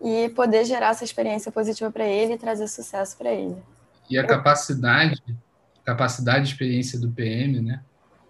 e 0.00 0.30
poder 0.30 0.64
gerar 0.64 0.90
essa 0.90 1.04
experiência 1.04 1.52
positiva 1.52 1.90
para 1.90 2.06
ele 2.06 2.34
e 2.34 2.38
trazer 2.38 2.66
sucesso 2.66 3.16
para 3.16 3.30
ele. 3.30 3.56
E 4.08 4.18
a 4.18 4.26
capacidade, 4.26 5.22
capacidade 5.84 6.46
de 6.46 6.52
experiência 6.52 6.98
do 6.98 7.10
PM, 7.10 7.60
né, 7.60 7.82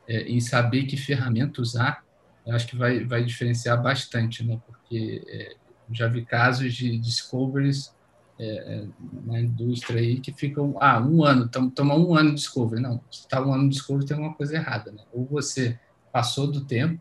é, 0.08 0.22
em 0.22 0.40
saber 0.40 0.84
que 0.84 0.96
ferramenta 0.96 1.62
usar, 1.62 2.02
eu 2.44 2.54
acho 2.54 2.66
que 2.66 2.76
vai, 2.76 3.04
vai 3.04 3.22
diferenciar 3.22 3.80
bastante, 3.80 4.44
né, 4.44 4.58
porque 4.66 4.77
é, 4.90 5.56
já 5.90 6.06
vi 6.08 6.24
casos 6.24 6.74
de 6.74 6.98
discoveries 6.98 7.94
é, 8.38 8.46
é, 8.46 8.84
na 9.24 9.40
indústria 9.40 10.00
aí 10.00 10.20
que 10.20 10.32
ficam, 10.32 10.76
ah, 10.80 11.00
um 11.00 11.24
ano, 11.24 11.48
toma 11.74 11.96
um 11.96 12.14
ano 12.14 12.30
de 12.30 12.36
discovery. 12.36 12.80
Não, 12.80 13.00
se 13.10 13.20
está 13.20 13.44
um 13.44 13.52
ano 13.52 13.64
de 13.64 13.74
discovery, 13.74 14.06
tem 14.06 14.16
uma 14.16 14.34
coisa 14.34 14.54
errada, 14.54 14.92
né? 14.92 15.02
Ou 15.12 15.26
você 15.26 15.78
passou 16.12 16.46
do 16.46 16.64
tempo, 16.64 17.00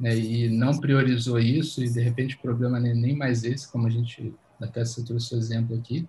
né, 0.00 0.16
e 0.16 0.48
não 0.48 0.78
priorizou 0.78 1.38
isso, 1.38 1.82
e 1.82 1.90
de 1.90 2.00
repente 2.00 2.36
o 2.36 2.40
problema 2.40 2.78
nem 2.78 3.16
mais 3.16 3.44
esse, 3.44 3.70
como 3.70 3.86
a 3.86 3.90
gente 3.90 4.34
até 4.60 4.84
você 4.84 5.04
trouxe 5.04 5.34
o 5.34 5.38
exemplo 5.38 5.76
aqui, 5.76 6.06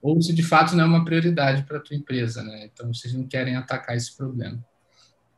ou 0.00 0.20
se 0.22 0.32
de 0.32 0.42
fato 0.42 0.76
não 0.76 0.84
é 0.84 0.86
uma 0.86 1.04
prioridade 1.04 1.64
para 1.64 1.78
a 1.78 1.80
tua 1.80 1.96
empresa, 1.96 2.42
né? 2.42 2.66
então 2.72 2.92
vocês 2.92 3.12
não 3.12 3.24
querem 3.24 3.56
atacar 3.56 3.96
esse 3.96 4.16
problema. 4.16 4.58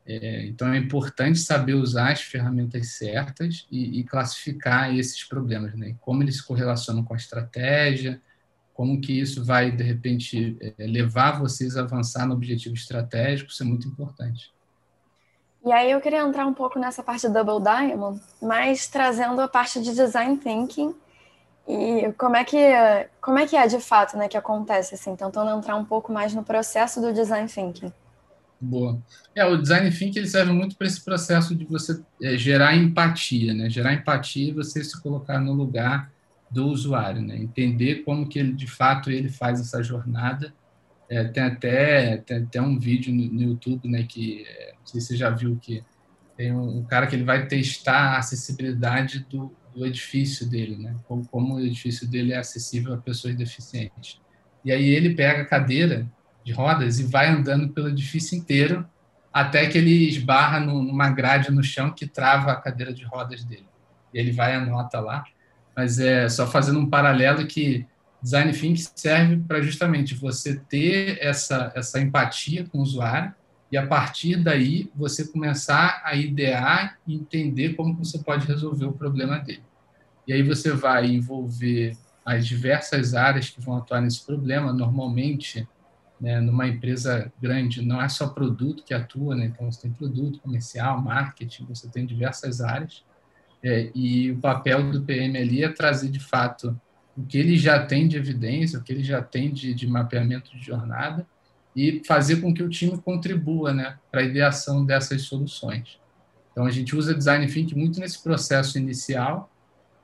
É, 0.07 0.47
então 0.47 0.73
é 0.73 0.79
importante 0.79 1.39
saber 1.39 1.75
usar 1.75 2.13
as 2.13 2.23
ferramentas 2.23 2.89
certas 2.95 3.67
e, 3.71 4.01
e 4.01 4.05
classificar 4.05 4.95
esses 4.95 5.23
problemas, 5.25 5.75
né? 5.75 5.95
como 6.01 6.23
eles 6.23 6.37
se 6.37 6.47
correlacionam 6.47 7.05
com 7.05 7.15
a 7.15 7.17
estratégia, 7.17 8.21
como 8.75 9.01
que 9.01 9.21
isso 9.21 9.45
vai, 9.45 9.71
de 9.71 9.85
repente, 9.85 10.57
é, 10.61 10.87
levar 10.87 11.39
vocês 11.39 11.77
a 11.77 11.83
avançar 11.83 12.27
no 12.27 12.35
objetivo 12.35 12.75
estratégico, 12.75 13.51
isso 13.51 13.63
é 13.63 13.67
muito 13.67 13.87
importante. 13.87 14.53
E 15.65 15.71
aí 15.71 15.91
eu 15.91 16.01
queria 16.01 16.21
entrar 16.21 16.47
um 16.47 16.55
pouco 16.55 16.79
nessa 16.79 17.03
parte 17.03 17.29
do 17.29 17.35
Double 17.35 17.63
Diamond, 17.63 18.21
mas 18.41 18.89
trazendo 18.89 19.41
a 19.43 19.49
parte 19.49 19.83
de 19.83 19.95
design 19.95 20.39
thinking 20.39 20.95
e 21.69 22.13
como 22.17 22.37
é 22.37 22.45
que 22.45 22.57
como 23.21 23.39
é 23.39 23.47
que 23.47 23.55
é 23.55 23.67
de 23.67 23.79
fato, 23.79 24.17
né, 24.17 24.27
que 24.27 24.37
acontece 24.37 24.95
assim, 24.95 25.15
tentando 25.15 25.51
entrar 25.51 25.77
um 25.77 25.85
pouco 25.85 26.11
mais 26.11 26.35
no 26.35 26.43
processo 26.43 27.01
do 27.01 27.13
design 27.13 27.47
thinking. 27.47 27.93
Boa. 28.61 29.01
É, 29.35 29.45
o 29.45 29.57
design 29.57 29.91
thinking 29.91 30.19
ele 30.19 30.29
serve 30.29 30.53
muito 30.53 30.77
para 30.77 30.87
esse 30.87 31.03
processo 31.03 31.55
de 31.55 31.65
você 31.65 32.03
é, 32.23 32.37
gerar 32.37 32.77
empatia, 32.77 33.55
né? 33.55 33.71
Gerar 33.71 33.95
empatia 33.95 34.49
e 34.49 34.53
você 34.53 34.85
se 34.85 35.01
colocar 35.01 35.41
no 35.41 35.53
lugar 35.53 36.13
do 36.51 36.67
usuário, 36.67 37.23
né? 37.23 37.37
Entender 37.37 38.03
como 38.05 38.29
que 38.29 38.39
ele 38.39 38.53
de 38.53 38.67
fato 38.67 39.11
ele 39.11 39.31
faz 39.31 39.61
essa 39.61 39.83
jornada 39.83 40.53
é, 41.11 41.25
tem, 41.25 41.43
até, 41.43 42.19
tem 42.19 42.37
até 42.37 42.63
um 42.63 42.79
vídeo 42.79 43.13
no, 43.13 43.25
no 43.33 43.43
YouTube, 43.43 43.89
né, 43.89 44.05
que 44.05 44.47
é, 44.47 44.75
não 44.79 44.87
sei 44.87 45.01
se 45.01 45.09
você 45.09 45.17
já 45.17 45.29
viu 45.29 45.59
que 45.61 45.83
tem 46.37 46.53
um, 46.53 46.79
um, 46.79 46.85
cara 46.85 47.09
que 47.09 47.17
ele 47.17 47.25
vai 47.25 47.49
testar 47.49 48.15
a 48.15 48.19
acessibilidade 48.19 49.27
do, 49.29 49.53
do 49.75 49.85
edifício 49.85 50.49
dele, 50.49 50.77
né, 50.77 50.95
como, 51.09 51.27
como 51.27 51.55
o 51.57 51.61
edifício 51.61 52.07
dele 52.07 52.33
é 52.33 52.39
acessível 52.39 52.95
a 52.95 52.97
pessoas 52.97 53.35
deficientes. 53.35 54.21
E 54.65 54.71
aí 54.71 54.89
ele 54.89 55.15
pega 55.15 55.43
a 55.43 55.47
cadeira 55.47 56.09
de 56.51 56.57
rodas 56.57 56.99
e 56.99 57.05
vai 57.05 57.29
andando 57.29 57.69
pelo 57.69 57.89
edifício 57.89 58.37
inteiro 58.37 58.87
até 59.33 59.67
que 59.67 59.79
ele 59.79 60.09
esbarra 60.09 60.59
numa 60.59 61.09
grade 61.11 61.53
no 61.53 61.63
chão 61.63 61.93
que 61.93 62.07
trava 62.07 62.51
a 62.51 62.57
cadeira 62.57 62.93
de 62.93 63.05
rodas 63.05 63.45
dele. 63.45 63.67
E 64.13 64.19
ele 64.19 64.33
vai 64.33 64.53
e 64.53 64.57
anota 64.57 64.99
lá. 64.99 65.25
Mas 65.77 66.01
é 66.01 66.29
só 66.29 66.47
fazendo 66.47 66.81
um 66.81 66.91
paralelo 66.91 67.47
que 67.47 67.87
Design 68.23 68.53
thinking 68.53 68.91
serve 68.95 69.37
para 69.39 69.63
justamente 69.63 70.15
você 70.15 70.57
ter 70.69 71.19
essa, 71.23 71.73
essa 71.75 71.99
empatia 71.99 72.67
com 72.67 72.79
o 72.79 72.83
usuário 72.83 73.33
e 73.73 73.79
a 73.79 73.87
partir 73.87 74.37
daí 74.37 74.91
você 74.95 75.27
começar 75.27 76.03
a 76.05 76.15
idear 76.15 76.99
e 77.07 77.15
entender 77.15 77.75
como 77.75 77.95
você 77.95 78.19
pode 78.19 78.47
resolver 78.47 78.85
o 78.85 78.93
problema 78.93 79.39
dele. 79.39 79.63
E 80.27 80.33
aí 80.33 80.43
você 80.43 80.73
vai 80.73 81.07
envolver 81.07 81.97
as 82.25 82.47
diversas 82.47 83.15
áreas 83.15 83.49
que 83.49 83.61
vão 83.61 83.79
atuar 83.79 84.03
nesse 84.03 84.25
problema. 84.27 84.73
Normalmente, 84.73 85.67
né, 86.21 86.41
numa 86.41 86.67
empresa 86.67 87.33
grande, 87.41 87.83
não 87.83 88.01
é 88.01 88.09
só 88.09 88.29
produto 88.29 88.85
que 88.85 88.93
atua, 88.93 89.35
né? 89.35 89.47
então 89.47 89.71
você 89.71 89.83
tem 89.83 89.91
produto, 89.91 90.41
comercial, 90.41 91.01
marketing, 91.01 91.65
você 91.65 91.89
tem 91.89 92.05
diversas 92.05 92.61
áreas. 92.61 93.05
É, 93.63 93.91
e 93.95 94.31
o 94.31 94.39
papel 94.39 94.91
do 94.91 95.03
PM 95.03 95.37
ali 95.39 95.63
é 95.63 95.69
trazer 95.69 96.11
de 96.11 96.21
fato 96.21 96.79
o 97.17 97.25
que 97.25 97.39
ele 97.39 97.57
já 97.57 97.85
tem 97.85 98.09
de 98.09 98.17
evidência, 98.17 98.79
o 98.79 98.83
que 98.83 98.93
ele 98.93 99.03
já 99.03 99.23
tem 99.23 99.53
de, 99.53 99.75
de 99.75 99.87
mapeamento 99.87 100.51
de 100.57 100.63
jornada 100.63 101.27
e 101.75 102.03
fazer 102.07 102.41
com 102.41 102.53
que 102.53 102.63
o 102.63 102.69
time 102.69 102.99
contribua 102.99 103.73
né, 103.73 103.99
para 104.11 104.21
a 104.21 104.25
ideação 104.25 104.85
dessas 104.85 105.23
soluções. 105.23 105.99
Então, 106.53 106.65
a 106.67 106.71
gente 106.71 106.97
usa 106.97 107.15
design 107.15 107.47
thinking 107.47 107.79
muito 107.79 108.01
nesse 108.01 108.23
processo 108.23 108.79
inicial 108.79 109.51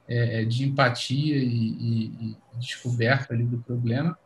é 0.09 0.45
de 0.45 0.65
empatia 0.65 1.37
e, 1.37 1.49
e, 1.49 2.05
e, 2.21 2.37
descoberta 2.59 3.35
ali 3.35 3.45
do 3.45 3.59
problema, 3.59 4.17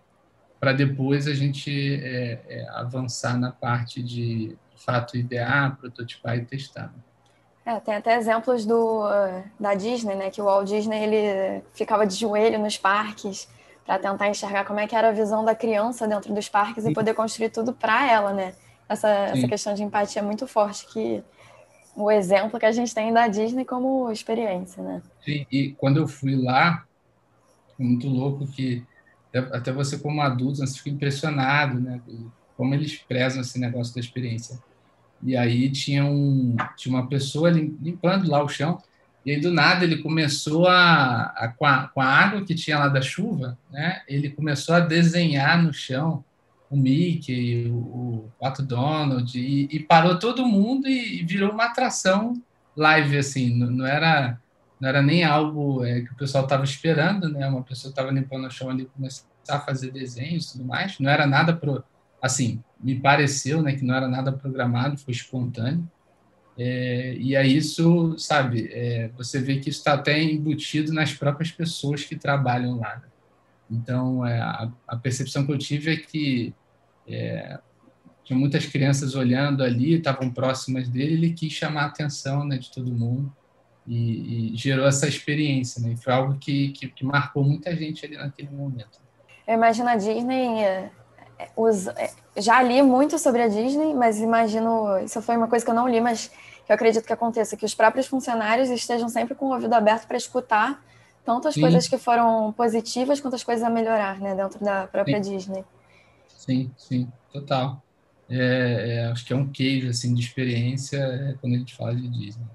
para 0.60 0.74
depois 0.74 1.26
a 1.26 1.34
gente 1.34 1.70
é, 2.04 2.38
é, 2.46 2.68
avançar 2.74 3.38
na 3.38 3.50
parte 3.50 4.02
de, 4.02 4.56
fato 4.76 5.16
idear, 5.16 5.76
prototipar 5.76 6.36
e 6.38 6.44
testar. 6.44 6.92
É, 7.66 7.78
tem 7.80 7.94
até 7.94 8.16
exemplos 8.16 8.64
do, 8.64 9.02
da 9.58 9.74
Disney, 9.74 10.14
né? 10.14 10.30
Que 10.30 10.40
o 10.40 10.44
Walt 10.46 10.66
Disney 10.66 11.02
ele 11.02 11.62
ficava 11.74 12.06
de 12.06 12.14
joelho 12.14 12.58
nos 12.58 12.78
parques 12.78 13.46
para 13.84 13.98
tentar 13.98 14.28
enxergar 14.28 14.64
como 14.64 14.80
é 14.80 14.86
que 14.86 14.96
era 14.96 15.08
a 15.08 15.12
visão 15.12 15.44
da 15.44 15.54
criança 15.54 16.08
dentro 16.08 16.32
dos 16.32 16.48
parques 16.48 16.84
Sim. 16.84 16.90
e 16.90 16.94
poder 16.94 17.12
construir 17.14 17.50
tudo 17.50 17.72
para 17.72 18.10
ela, 18.10 18.32
né? 18.32 18.54
Essa, 18.88 19.08
essa 19.08 19.46
questão 19.46 19.74
de 19.74 19.82
empatia 19.82 20.20
é 20.20 20.24
muito 20.24 20.46
forte 20.46 20.86
que 20.86 21.22
o 21.94 22.10
exemplo 22.10 22.58
que 22.58 22.66
a 22.66 22.72
gente 22.72 22.94
tem 22.94 23.12
da 23.12 23.28
Disney 23.28 23.64
como 23.64 24.10
experiência, 24.10 24.82
né? 24.82 25.02
Sim, 25.24 25.46
e 25.50 25.72
quando 25.72 25.98
eu 25.98 26.08
fui 26.08 26.34
lá, 26.34 26.84
muito 27.78 28.08
louco 28.08 28.46
que 28.46 28.84
até 29.38 29.72
você 29.72 29.98
como 29.98 30.20
adulto 30.20 30.58
você 30.58 30.76
fica 30.78 30.90
impressionado, 30.90 31.78
né? 31.78 32.00
Como 32.56 32.74
eles 32.74 32.96
prezam 32.96 33.40
esse 33.40 33.58
negócio 33.58 33.94
da 33.94 34.00
experiência. 34.00 34.58
E 35.22 35.36
aí 35.36 35.70
tinha, 35.70 36.04
um, 36.04 36.56
tinha 36.76 36.94
uma 36.94 37.06
pessoa 37.06 37.50
limpando 37.50 38.28
lá 38.28 38.42
o 38.42 38.48
chão, 38.48 38.82
e 39.24 39.32
aí 39.32 39.40
do 39.40 39.52
nada 39.52 39.84
ele 39.84 39.98
começou 39.98 40.66
a, 40.66 41.24
a, 41.36 41.48
com, 41.48 41.66
a 41.66 41.88
com 41.88 42.00
a 42.00 42.06
água 42.06 42.44
que 42.44 42.54
tinha 42.54 42.78
lá 42.78 42.88
da 42.88 43.02
chuva, 43.02 43.58
né? 43.70 44.02
Ele 44.08 44.30
começou 44.30 44.74
a 44.74 44.80
desenhar 44.80 45.62
no 45.62 45.72
chão 45.72 46.24
o 46.70 46.76
Mickey, 46.76 47.66
o, 47.68 47.74
o 47.74 48.32
Pato 48.40 48.62
Donald, 48.62 49.36
e, 49.38 49.68
e, 49.72 49.80
parou 49.80 50.18
todo 50.18 50.46
mundo 50.46 50.86
e, 50.86 51.20
e, 51.20 51.24
virou 51.24 51.50
uma 51.50 51.64
atração 51.64 52.40
live, 52.76 53.18
assim, 53.18 53.54
não, 53.56 53.68
não 53.68 53.86
era 53.86 54.38
não 54.80 54.88
era 54.88 55.02
nem 55.02 55.22
algo 55.22 55.84
é, 55.84 56.00
que 56.00 56.12
o 56.12 56.16
pessoal 56.16 56.44
estava 56.44 56.64
esperando, 56.64 57.28
né? 57.28 57.46
Uma 57.46 57.62
pessoa 57.62 57.90
estava 57.90 58.10
limpando 58.10 58.46
o 58.46 58.50
chão 58.50 58.70
ali 58.70 58.86
começar 58.86 59.24
a 59.48 59.60
fazer 59.60 59.90
desenhos 59.90 60.48
e 60.48 60.52
tudo 60.52 60.64
mais, 60.64 60.98
não 60.98 61.10
era 61.10 61.26
nada 61.26 61.54
pro, 61.54 61.84
assim, 62.22 62.62
me 62.82 62.98
pareceu, 62.98 63.62
né, 63.62 63.74
que 63.74 63.84
não 63.84 63.94
era 63.94 64.08
nada 64.08 64.32
programado, 64.32 64.96
foi 64.96 65.12
espontâneo. 65.12 65.90
É, 66.58 67.14
e 67.18 67.36
aí 67.36 67.56
isso, 67.56 68.16
sabe, 68.18 68.68
é, 68.72 69.10
você 69.16 69.40
vê 69.40 69.58
que 69.58 69.70
isso 69.70 69.78
está 69.78 69.94
até 69.94 70.22
embutido 70.22 70.92
nas 70.92 71.12
próprias 71.12 71.50
pessoas 71.50 72.04
que 72.04 72.16
trabalham 72.16 72.78
lá. 72.78 72.96
Né? 72.96 73.08
Então, 73.70 74.26
é, 74.26 74.40
a, 74.40 74.70
a, 74.86 74.96
percepção 74.96 75.46
que 75.46 75.52
eu 75.52 75.58
tive 75.58 75.92
é 75.92 75.96
que 75.96 76.54
é, 77.08 77.58
tinha 78.24 78.38
muitas 78.38 78.66
crianças 78.66 79.14
olhando 79.14 79.62
ali, 79.62 79.94
estavam 79.94 80.30
próximas 80.30 80.88
dele, 80.88 81.14
ele 81.14 81.32
quis 81.32 81.52
chamar 81.52 81.82
a 81.82 81.86
atenção 81.86 82.44
né, 82.44 82.58
de 82.58 82.70
todo 82.70 82.92
mundo 82.92 83.32
e, 83.90 84.55
e 84.55 84.57
gerou 84.57 84.87
essa 84.87 85.09
experiência. 85.09 85.83
Né? 85.83 85.92
E 85.92 85.96
foi 85.96 86.12
algo 86.12 86.38
que, 86.38 86.68
que, 86.70 86.88
que 86.88 87.05
marcou 87.05 87.42
muita 87.42 87.74
gente 87.74 88.07
ali 88.07 88.16
naquele 88.16 88.50
momento. 88.50 89.00
Eu 89.46 89.55
imagino 89.55 89.88
a 89.88 89.96
Disney 89.96 90.62
é, 90.62 90.90
os, 91.57 91.88
é, 91.88 92.11
já 92.37 92.62
li 92.62 92.81
muito 92.83 93.18
sobre 93.18 93.42
a 93.42 93.48
Disney, 93.48 93.92
mas 93.92 94.20
imagino, 94.20 94.96
isso 95.05 95.20
foi 95.20 95.37
uma 95.37 95.48
coisa 95.48 95.64
que 95.64 95.70
eu 95.70 95.74
não 95.74 95.88
li, 95.88 96.00
mas 96.00 96.29
que 96.64 96.70
eu 96.70 96.74
acredito 96.74 97.05
que 97.05 97.12
aconteça, 97.12 97.57
que 97.57 97.64
os 97.64 97.74
próprios 97.74 98.07
funcionários 98.07 98.70
estejam 98.70 99.09
sempre 99.09 99.35
com 99.35 99.46
o 99.46 99.53
ouvido 99.53 99.74
aberto 99.74 100.07
para 100.07 100.16
escutar 100.16 100.81
tanto 101.24 101.48
as 101.48 101.55
sim. 101.55 101.61
coisas 101.61 101.87
que 101.88 101.98
foram 101.98 102.53
positivas 102.53 103.20
quanto 103.20 103.35
as 103.35 103.44
coisas 103.44 103.64
a 103.64 103.68
melhorar, 103.68 104.18
né, 104.20 104.35
dentro 104.35 104.64
da 104.64 104.87
própria 104.87 105.22
sim. 105.22 105.37
Disney. 105.37 105.64
Sim, 106.29 106.70
sim, 106.76 107.09
total. 107.33 107.83
É, 108.29 109.00
é, 109.00 109.05
acho 109.07 109.24
que 109.24 109.33
é 109.33 109.37
um 109.37 109.48
queijo 109.48 109.88
assim 109.88 110.14
de 110.14 110.22
experiência 110.22 110.96
é, 110.96 111.35
quando 111.40 111.55
a 111.55 111.59
gente 111.59 111.76
fala 111.76 111.94
de 111.94 112.09
Disney. 112.09 112.46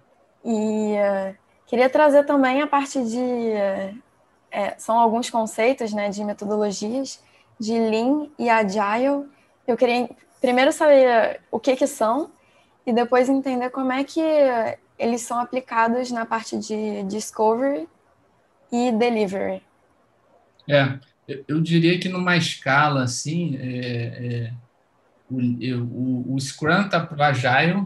E 0.46 0.94
uh, 0.94 1.36
queria 1.66 1.90
trazer 1.90 2.24
também 2.24 2.62
a 2.62 2.68
parte 2.68 3.04
de 3.04 3.18
uh, 3.18 4.06
são 4.78 4.98
alguns 5.00 5.30
conceitos, 5.30 5.92
né, 5.92 6.10
de 6.10 6.24
metodologias 6.24 7.20
de 7.60 7.74
Lean 7.74 8.28
e 8.38 8.50
Agile. 8.50 9.26
Eu 9.68 9.76
queria 9.76 10.10
primeiro 10.40 10.72
saber 10.72 11.42
o 11.52 11.60
que, 11.60 11.76
que 11.76 11.88
são 11.88 12.32
e 12.86 12.94
depois 12.94 13.28
entender 13.28 13.70
como 13.72 13.92
é 13.92 14.04
que 14.04 14.22
eles 14.98 15.22
são 15.22 15.40
aplicados 15.40 16.12
na 16.12 16.26
parte 16.26 16.58
de 16.58 17.04
Discovery 17.04 17.88
e 18.72 18.92
Delivery. 18.92 19.62
É, 20.68 21.00
eu 21.48 21.62
diria 21.62 22.00
que 22.00 22.10
numa 22.10 22.38
escala 22.38 23.04
assim, 23.04 23.58
é, 23.58 24.50
é, 24.50 24.54
o, 25.30 25.40
o, 25.40 26.36
o, 26.36 26.40
Scrum 26.40 26.82
está 26.82 27.00
para 27.00 27.18
o 27.18 27.24
Agile, 27.24 27.86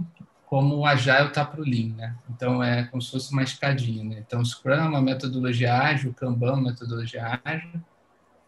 como 0.49 0.77
o 0.77 0.85
Agile 0.85 1.27
está 1.27 1.45
para 1.45 1.61
o 1.61 1.63
Lean, 1.63 1.93
né? 1.95 2.15
Então 2.29 2.63
é 2.63 2.83
como 2.85 3.01
se 3.01 3.11
fosse 3.11 3.31
uma 3.31 3.43
escadinha, 3.43 4.03
né? 4.03 4.23
Então 4.25 4.43
Scrum 4.43 4.73
é 4.73 4.81
uma 4.81 5.01
metodologia 5.01 5.77
ágil, 5.77 6.13
Kanban 6.13 6.47
é 6.47 6.53
uma 6.53 6.71
metodologia 6.71 7.39
ágil, 7.45 7.79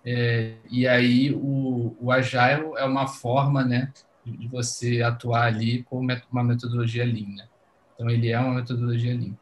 é, 0.03 0.55
e 0.69 0.87
aí 0.87 1.31
o, 1.31 1.95
o 1.99 2.11
Agile 2.11 2.71
é 2.77 2.83
uma 2.83 3.07
forma 3.07 3.63
né, 3.63 3.91
de 4.25 4.47
você 4.47 5.01
atuar 5.01 5.43
ali 5.43 5.83
com 5.83 6.05
uma 6.31 6.43
metodologia 6.43 7.05
Lean. 7.05 7.35
Né? 7.35 7.47
Então, 7.93 8.09
ele 8.09 8.29
é 8.29 8.39
uma 8.39 8.55
metodologia 8.55 9.13
Lean. 9.13 9.35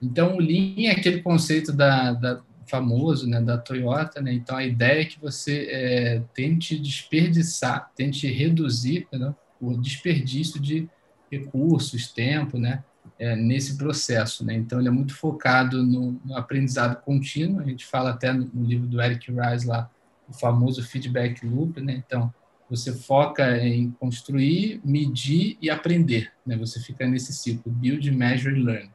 Então, 0.00 0.36
o 0.36 0.40
Lean 0.40 0.88
é 0.88 0.90
aquele 0.92 1.22
conceito 1.22 1.72
da, 1.72 2.12
da 2.12 2.40
famoso 2.66 3.28
né, 3.28 3.40
da 3.40 3.58
Toyota. 3.58 4.20
Né? 4.20 4.32
Então, 4.32 4.56
a 4.56 4.64
ideia 4.64 5.02
é 5.02 5.04
que 5.04 5.20
você 5.20 5.68
é, 5.70 6.22
tente 6.34 6.78
desperdiçar, 6.78 7.90
tente 7.94 8.26
reduzir 8.28 9.06
né, 9.12 9.34
o 9.60 9.76
desperdício 9.76 10.60
de 10.60 10.88
recursos, 11.30 12.12
tempo, 12.12 12.58
né, 12.58 12.82
é, 13.18 13.34
nesse 13.36 13.76
processo. 13.76 14.44
Né? 14.44 14.54
Então, 14.54 14.78
ele 14.78 14.88
é 14.88 14.90
muito 14.90 15.14
focado 15.14 15.82
no, 15.84 16.20
no, 16.24 16.36
aprendizado 16.36 17.00
contínuo. 17.02 17.60
A 17.60 17.64
gente 17.64 17.86
fala 17.86 18.10
até 18.10 18.32
no, 18.32 18.48
no 18.52 18.64
livro 18.64 18.86
do 18.86 19.00
Eric 19.00 19.30
Rice 19.30 19.66
lá, 19.66 19.90
o 20.28 20.32
famoso 20.32 20.82
feedback 20.82 21.46
loop, 21.46 21.80
né? 21.80 22.02
Então, 22.04 22.32
você 22.68 22.92
foca 22.92 23.58
em 23.58 23.92
construir, 23.92 24.80
medir 24.84 25.56
e 25.62 25.70
aprender, 25.70 26.32
né? 26.44 26.56
Você 26.56 26.80
fica 26.80 27.06
nesse 27.06 27.32
ciclo 27.32 27.70
build, 27.70 28.10
measure, 28.10 28.60
learn, 28.60 28.90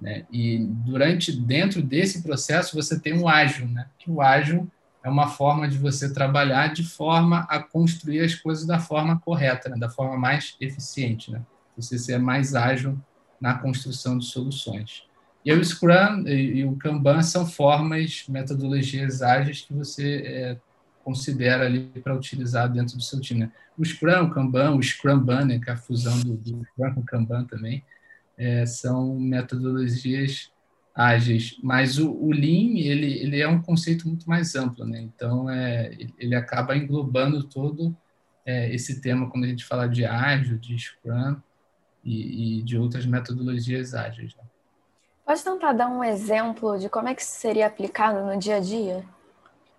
né? 0.00 0.26
E 0.32 0.58
durante 0.58 1.30
dentro 1.30 1.80
desse 1.80 2.22
processo 2.22 2.74
você 2.74 2.98
tem 2.98 3.16
o 3.16 3.28
ágil, 3.28 3.68
né? 3.68 3.86
Que 3.98 4.10
o 4.10 4.20
ágil 4.20 4.68
é 5.04 5.08
uma 5.08 5.28
forma 5.28 5.68
de 5.68 5.76
você 5.76 6.12
trabalhar 6.12 6.72
de 6.72 6.82
forma 6.82 7.46
a 7.50 7.60
construir 7.60 8.20
as 8.20 8.34
coisas 8.34 8.66
da 8.66 8.78
forma 8.78 9.20
correta, 9.20 9.68
né? 9.68 9.76
da 9.76 9.90
forma 9.90 10.16
mais 10.16 10.56
eficiente, 10.58 11.30
né? 11.30 11.42
Você 11.76 11.98
ser 11.98 12.18
mais 12.18 12.54
ágil 12.54 12.98
na 13.40 13.54
construção 13.54 14.16
de 14.18 14.26
soluções. 14.26 15.04
E 15.44 15.52
o 15.52 15.62
Scrum 15.62 16.26
e 16.26 16.64
o 16.64 16.74
Kanban 16.76 17.22
são 17.22 17.46
formas, 17.46 18.24
metodologias 18.28 19.20
ágeis 19.20 19.60
que 19.60 19.74
você 19.74 20.22
é, 20.24 20.56
considera 21.04 21.66
ali 21.66 21.80
para 22.02 22.14
utilizar 22.14 22.72
dentro 22.72 22.96
do 22.96 23.02
seu 23.02 23.20
time. 23.20 23.40
Né? 23.40 23.52
O 23.76 23.84
Scrum, 23.84 24.24
o 24.24 24.30
Kanban, 24.30 24.74
o 24.74 24.82
Scrumban, 24.82 25.44
né, 25.44 25.58
que 25.58 25.68
é 25.68 25.74
a 25.74 25.76
fusão 25.76 26.18
do, 26.20 26.34
do 26.36 26.64
Scrum 26.64 26.94
com 26.94 27.00
o 27.00 27.04
Kanban 27.04 27.44
também, 27.44 27.84
é, 28.38 28.64
são 28.64 29.20
metodologias 29.20 30.50
ágeis. 30.94 31.58
Mas 31.62 31.98
o, 31.98 32.10
o, 32.10 32.32
Lean, 32.32 32.78
ele, 32.78 33.12
ele 33.18 33.40
é 33.40 33.46
um 33.46 33.60
conceito 33.60 34.08
muito 34.08 34.26
mais 34.26 34.54
amplo, 34.54 34.86
né? 34.86 35.02
Então, 35.02 35.50
é, 35.50 35.94
ele 36.18 36.34
acaba 36.34 36.74
englobando 36.74 37.44
todo 37.44 37.94
é, 38.46 38.74
esse 38.74 39.02
tema 39.02 39.28
quando 39.28 39.44
a 39.44 39.48
gente 39.48 39.64
fala 39.64 39.86
de 39.86 40.06
ágil, 40.06 40.56
de 40.56 40.78
Scrum 40.78 41.36
e, 42.04 42.58
e 42.58 42.62
de 42.62 42.76
outras 42.76 43.06
metodologias 43.06 43.94
ágeis. 43.94 44.34
Né? 44.36 44.44
Pode 45.24 45.42
tentar 45.42 45.72
dar 45.72 45.88
um 45.88 46.04
exemplo 46.04 46.78
de 46.78 46.88
como 46.88 47.08
é 47.08 47.14
que 47.14 47.22
isso 47.22 47.32
seria 47.32 47.66
aplicado 47.66 48.24
no 48.24 48.38
dia 48.38 48.56
a 48.56 48.60
dia? 48.60 49.04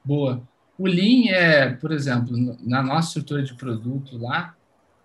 Boa. 0.03 0.41
O 0.77 0.87
Lean 0.87 1.29
é, 1.29 1.69
por 1.69 1.91
exemplo, 1.91 2.35
na 2.59 2.81
nossa 2.83 3.09
estrutura 3.09 3.43
de 3.43 3.53
produto 3.53 4.17
lá, 4.17 4.55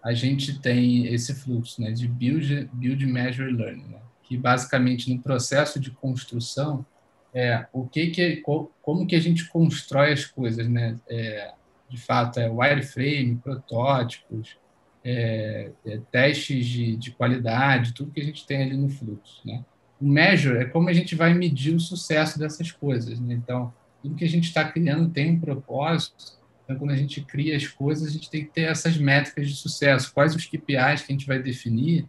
a 0.03 0.13
gente 0.13 0.59
tem 0.59 1.07
esse 1.07 1.35
fluxo 1.35 1.81
né, 1.81 1.93
de 1.93 2.09
build, 2.09 2.71
build 2.73 3.07
measure, 3.07 3.53
learn, 3.53 3.85
né, 3.85 4.01
que 4.23 4.37
basicamente 4.37 5.13
no 5.13 5.21
processo 5.21 5.79
de 5.79 5.91
construção 5.91 6.85
é 7.33 7.67
o 7.73 7.87
que 7.87 8.09
que 8.09 8.43
como 8.83 9.07
que 9.07 9.15
a 9.15 9.21
gente 9.21 9.49
constrói 9.49 10.13
as 10.13 10.25
coisas, 10.25 10.69
né? 10.69 10.99
É, 11.09 11.53
de 11.89 11.97
fato, 11.97 12.39
é 12.39 12.49
wireframe, 12.49 13.41
protótipos, 13.43 14.57
é, 15.05 15.71
é, 15.87 15.99
testes 16.11 16.67
de, 16.67 16.97
de 16.97 17.11
qualidade, 17.13 17.95
tudo 17.95 18.13
que 18.13 18.21
a 18.21 18.25
gente 18.25 18.47
tem 18.47 18.63
ali 18.63 18.77
no 18.77 18.89
fluxo, 18.89 19.41
né? 19.45 19.65
O 20.01 20.07
measure 20.07 20.59
é 20.59 20.65
como 20.65 20.89
a 20.89 20.93
gente 20.93 21.15
vai 21.15 21.35
medir 21.35 21.75
o 21.75 21.81
sucesso 21.81 22.39
dessas 22.39 22.73
coisas. 22.73 23.21
Né? 23.21 23.35
Então, 23.35 23.73
tudo 24.03 24.15
que 24.15 24.25
a 24.25 24.29
gente 24.29 24.45
está 24.45 24.65
criando 24.65 25.11
tem 25.11 25.33
um 25.33 25.39
propósito. 25.39 26.39
Então, 26.65 26.77
quando 26.79 26.93
a 26.93 26.97
gente 26.97 27.21
cria 27.21 27.55
as 27.55 27.67
coisas, 27.67 28.09
a 28.09 28.11
gente 28.11 28.31
tem 28.31 28.45
que 28.45 28.51
ter 28.51 28.63
essas 28.63 28.97
métricas 28.97 29.47
de 29.47 29.55
sucesso. 29.55 30.13
Quais 30.15 30.35
os 30.35 30.47
KPIs 30.47 31.03
que 31.03 31.13
a 31.13 31.17
gente 31.17 31.27
vai 31.27 31.39
definir? 31.39 32.09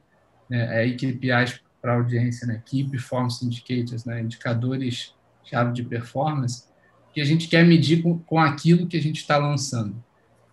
Né? 0.50 0.86
É, 0.86 0.92
KPIs 0.92 1.62
para 1.82 1.96
audiência, 1.96 2.48
né? 2.48 2.62
Key 2.66 2.86
Performance 2.86 3.46
Indicators, 3.46 4.06
né? 4.06 4.22
indicadores-chave 4.22 5.74
de 5.74 5.84
performance, 5.84 6.66
que 7.14 7.20
a 7.20 7.26
gente 7.26 7.50
quer 7.50 7.66
medir 7.66 8.02
com, 8.02 8.20
com 8.20 8.40
aquilo 8.40 8.88
que 8.88 8.96
a 8.96 9.02
gente 9.02 9.18
está 9.18 9.38
lançando. 9.38 10.02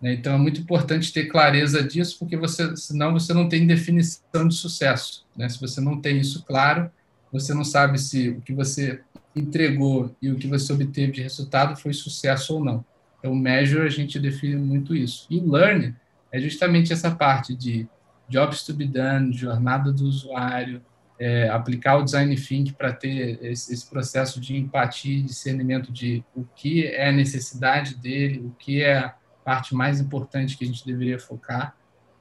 Né? 0.01 0.13
Então, 0.13 0.33
é 0.33 0.37
muito 0.37 0.61
importante 0.61 1.11
ter 1.11 1.25
clareza 1.25 1.83
disso, 1.83 2.17
porque 2.19 2.37
você, 2.37 2.75
senão 2.75 3.13
você 3.13 3.33
não 3.33 3.49
tem 3.49 3.67
definição 3.67 4.47
de 4.47 4.55
sucesso. 4.55 5.25
Né? 5.35 5.49
Se 5.49 5.59
você 5.59 5.81
não 5.81 5.99
tem 5.99 6.19
isso 6.19 6.43
claro, 6.45 6.89
você 7.31 7.53
não 7.53 7.63
sabe 7.63 7.99
se 7.99 8.29
o 8.29 8.41
que 8.41 8.53
você 8.53 9.01
entregou 9.35 10.15
e 10.21 10.31
o 10.31 10.35
que 10.35 10.47
você 10.47 10.73
obteve 10.73 11.13
de 11.13 11.21
resultado 11.21 11.79
foi 11.79 11.93
sucesso 11.93 12.55
ou 12.55 12.63
não. 12.63 12.83
Então, 13.19 13.35
measure, 13.35 13.85
a 13.85 13.89
gente 13.89 14.19
define 14.19 14.55
muito 14.55 14.95
isso. 14.95 15.27
E 15.29 15.39
learn 15.39 15.95
é 16.31 16.39
justamente 16.39 16.93
essa 16.93 17.11
parte 17.11 17.55
de 17.55 17.87
jobs 18.27 18.63
to 18.63 18.73
be 18.73 18.85
done, 18.85 19.33
jornada 19.33 19.91
do 19.91 20.05
usuário, 20.05 20.81
é, 21.19 21.49
aplicar 21.49 21.97
o 21.97 22.03
design 22.03 22.33
thinking 22.35 22.71
para 22.71 22.93
ter 22.93 23.43
esse, 23.43 23.73
esse, 23.73 23.89
processo 23.89 24.39
de 24.39 24.55
empatia, 24.55 25.21
discernimento 25.21 25.91
de 25.91 26.23
o 26.33 26.45
que 26.55 26.85
é 26.85 27.09
a 27.09 27.11
necessidade 27.11 27.95
dele, 27.95 28.39
o 28.39 28.51
que 28.57 28.81
é 28.81 29.13
parte 29.43 29.73
mais 29.73 29.99
importante 29.99 30.57
que 30.57 30.63
a 30.63 30.67
gente 30.67 30.85
deveria 30.85 31.19
focar. 31.19 31.75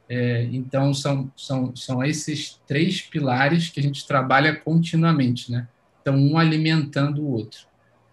É, 0.09 0.45
então, 0.53 0.95
são, 0.95 1.31
são, 1.37 1.77
são 1.77 2.03
esses 2.03 2.61
três 2.67 3.03
pilares 3.03 3.69
que 3.69 3.79
a 3.79 3.83
gente 3.83 4.07
trabalha 4.07 4.57
continuamente, 4.57 5.53
né? 5.53 5.69
Então, 6.01 6.17
um 6.17 6.39
alimentando 6.39 7.23
o 7.23 7.31
outro. 7.31 7.67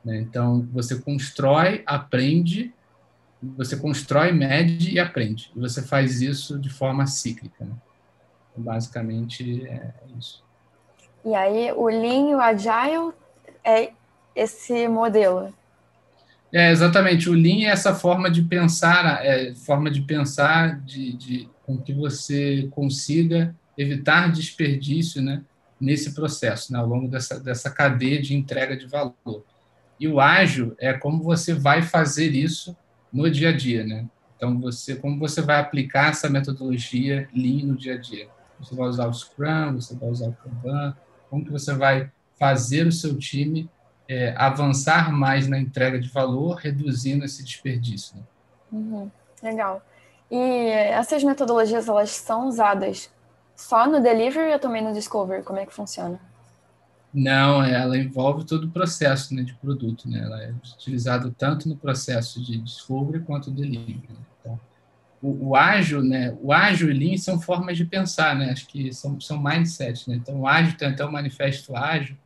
Né? 0.04 0.18
Então, 0.18 0.68
você 0.72 1.00
constrói, 1.00 1.82
aprende, 1.86 2.74
você 3.42 3.78
constrói, 3.78 4.32
mede 4.34 4.92
e 4.92 5.00
aprende. 5.00 5.52
E 5.56 5.60
você 5.60 5.82
faz 5.82 6.22
isso 6.22 6.60
de 6.60 6.70
forma 6.70 7.08
cíclica. 7.08 7.64
Né? 7.64 7.72
Então, 8.52 8.64
basicamente, 8.64 9.66
é 9.66 9.94
isso. 10.20 10.44
E 11.24 11.34
aí, 11.34 11.72
o 11.72 11.88
Lean 11.88 12.30
e 12.30 12.36
o 12.36 12.42
Agile 12.42 13.14
é 13.64 13.92
esse 14.36 14.88
modelo. 14.88 15.54
É, 16.56 16.72
exatamente. 16.72 17.30
O 17.30 17.34
Lean 17.34 17.68
é 17.68 17.72
essa 17.72 17.94
forma 17.94 18.32
de 18.32 18.42
pensar, 18.42 19.26
é, 19.26 19.54
forma 19.56 19.92
de 19.92 20.00
pensar 20.00 20.80
de, 20.86 21.12
de, 21.12 21.50
com 21.66 21.78
que 21.78 21.92
você 21.92 22.70
consiga 22.72 23.54
evitar 23.78 24.32
desperdício 24.32 25.22
né, 25.22 25.42
nesse 25.78 26.16
processo, 26.16 26.72
né, 26.72 26.80
ao 26.80 26.88
longo 26.88 27.10
dessa, 27.10 27.38
dessa 27.42 27.70
cadeia 27.70 28.22
de 28.22 28.34
entrega 28.34 28.78
de 28.78 28.88
valor. 28.88 29.44
E 30.00 30.08
o 30.08 30.22
ágil 30.22 30.74
é 30.80 30.94
como 30.94 31.22
você 31.22 31.54
vai 31.54 31.82
fazer 31.82 32.32
isso 32.32 32.74
no 33.12 33.30
dia 33.30 33.50
a 33.50 33.52
dia, 33.52 33.86
né? 33.86 34.06
Então, 34.38 34.58
você, 34.58 34.96
como 34.96 35.20
você 35.20 35.42
vai 35.42 35.60
aplicar 35.60 36.12
essa 36.12 36.30
metodologia 36.30 37.28
Lean 37.36 37.66
no 37.66 37.76
dia 37.76 37.96
a 37.96 37.98
dia? 37.98 38.30
Você 38.60 38.74
vai 38.74 38.88
usar 38.88 39.08
o 39.08 39.14
Scrum, 39.14 39.74
você 39.74 39.94
vai 39.94 40.10
usar 40.10 40.30
o 40.30 40.34
Kanban, 40.34 40.96
como 41.30 41.44
que 41.44 41.52
você 41.52 41.74
vai 41.74 42.10
fazer 42.40 42.88
o 42.88 42.94
seu 42.94 43.18
time 43.18 43.70
é, 44.08 44.34
avançar 44.38 45.12
mais 45.12 45.48
na 45.48 45.58
entrega 45.58 46.00
de 46.00 46.10
valor, 46.10 46.56
reduzindo 46.56 47.26
esse 47.26 47.44
desperdício. 47.44 48.16
Né? 48.18 48.24
Uhum, 48.72 49.12
legal. 49.42 49.82
E 50.30 50.38
essas 50.70 51.24
metodologias, 51.24 51.88
elas 51.88 52.12
são 52.12 52.48
usadas 52.48 53.10
só 53.56 53.88
no 53.88 54.02
delivery 54.02 54.52
ou 54.52 54.60
também 54.60 54.84
no 54.84 54.94
discovery? 54.94 55.44
Como 55.44 55.60
é 55.60 55.66
que 55.66 55.74
funciona? 55.74 56.20
Não, 57.14 57.64
ela 57.64 57.98
envolve 57.98 58.44
todo 58.44 58.66
o 58.66 58.72
processo 58.72 59.34
né, 59.34 59.42
de 59.44 59.54
produto. 59.54 60.10
Né? 60.10 60.20
Ela 60.20 60.44
é 60.44 60.52
utilizada 60.52 61.34
tanto 61.38 61.70
no 61.70 61.78
processo 61.78 62.44
de 62.44 62.58
discovery 62.58 63.24
quanto 63.24 63.50
delivery. 63.50 64.04
Né? 64.10 64.16
Então, 64.42 64.60
o, 65.22 65.50
o, 65.50 65.56
ágil, 65.56 66.04
né? 66.04 66.38
O 66.42 66.52
ágil 66.52 66.92
e 66.92 66.94
lean 66.94 67.18
são 67.18 67.40
formas 67.40 67.78
de 67.78 67.86
pensar, 67.86 68.36
né? 68.36 68.52
Acho 68.52 68.68
que 68.68 68.94
são, 68.94 69.20
são 69.22 69.42
mindset, 69.42 70.10
né? 70.10 70.18
Então, 70.18 70.42
o 70.42 70.48
ágil 70.48 70.78
tem 70.78 70.90
até 70.90 71.06
o 71.06 71.12
manifesto 71.12 71.76
ágil, 71.76 72.18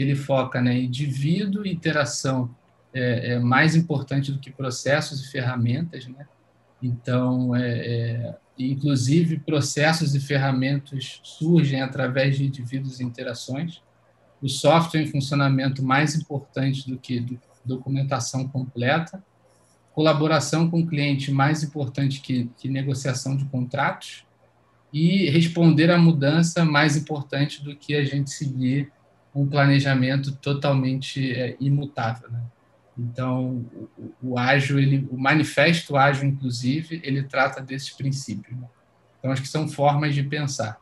ele 0.00 0.14
foca, 0.14 0.60
né? 0.60 0.78
Indivíduo 0.78 1.66
e 1.66 1.72
interação 1.72 2.54
é, 2.92 3.32
é, 3.32 3.38
mais 3.38 3.74
importante 3.76 4.32
do 4.32 4.38
que 4.38 4.50
processos 4.50 5.24
e 5.24 5.30
ferramentas, 5.30 6.06
né? 6.06 6.26
Então, 6.82 7.54
é, 7.54 7.70
é, 7.70 8.34
inclusive, 8.58 9.38
processos 9.38 10.14
e 10.14 10.20
ferramentas 10.20 11.20
surgem 11.22 11.82
através 11.82 12.36
de 12.36 12.44
indivíduos 12.44 13.00
e 13.00 13.04
interações. 13.04 13.82
O 14.40 14.48
software 14.48 15.02
em 15.02 15.06
funcionamento 15.06 15.82
mais 15.82 16.14
importante 16.14 16.88
do 16.88 16.98
que 16.98 17.20
do, 17.20 17.38
documentação 17.64 18.48
completa 18.48 19.22
colaboração 19.92 20.70
com 20.70 20.80
o 20.80 20.86
cliente 20.86 21.30
mais 21.30 21.62
importante 21.62 22.20
que, 22.20 22.48
que 22.56 22.68
negociação 22.68 23.36
de 23.36 23.44
contratos 23.46 24.24
e 24.92 25.28
responder 25.30 25.90
à 25.90 25.98
mudança 25.98 26.64
mais 26.64 26.96
importante 26.96 27.62
do 27.62 27.76
que 27.76 27.94
a 27.94 28.04
gente 28.04 28.30
seguir 28.30 28.90
um 29.34 29.46
planejamento 29.46 30.32
totalmente 30.36 31.32
é, 31.32 31.56
imutável. 31.60 32.30
Né? 32.30 32.42
Então, 32.98 33.64
o, 33.96 34.32
o, 34.32 34.38
ágil, 34.38 34.78
ele, 34.78 35.08
o 35.10 35.16
manifesto 35.16 35.96
ágil, 35.96 36.28
inclusive, 36.28 37.00
ele 37.04 37.22
trata 37.22 37.60
desses 37.60 37.90
princípios. 37.90 38.56
Né? 38.56 38.66
Então, 39.18 39.30
acho 39.30 39.42
que 39.42 39.48
são 39.48 39.68
formas 39.68 40.14
de 40.14 40.22
pensar. 40.22 40.78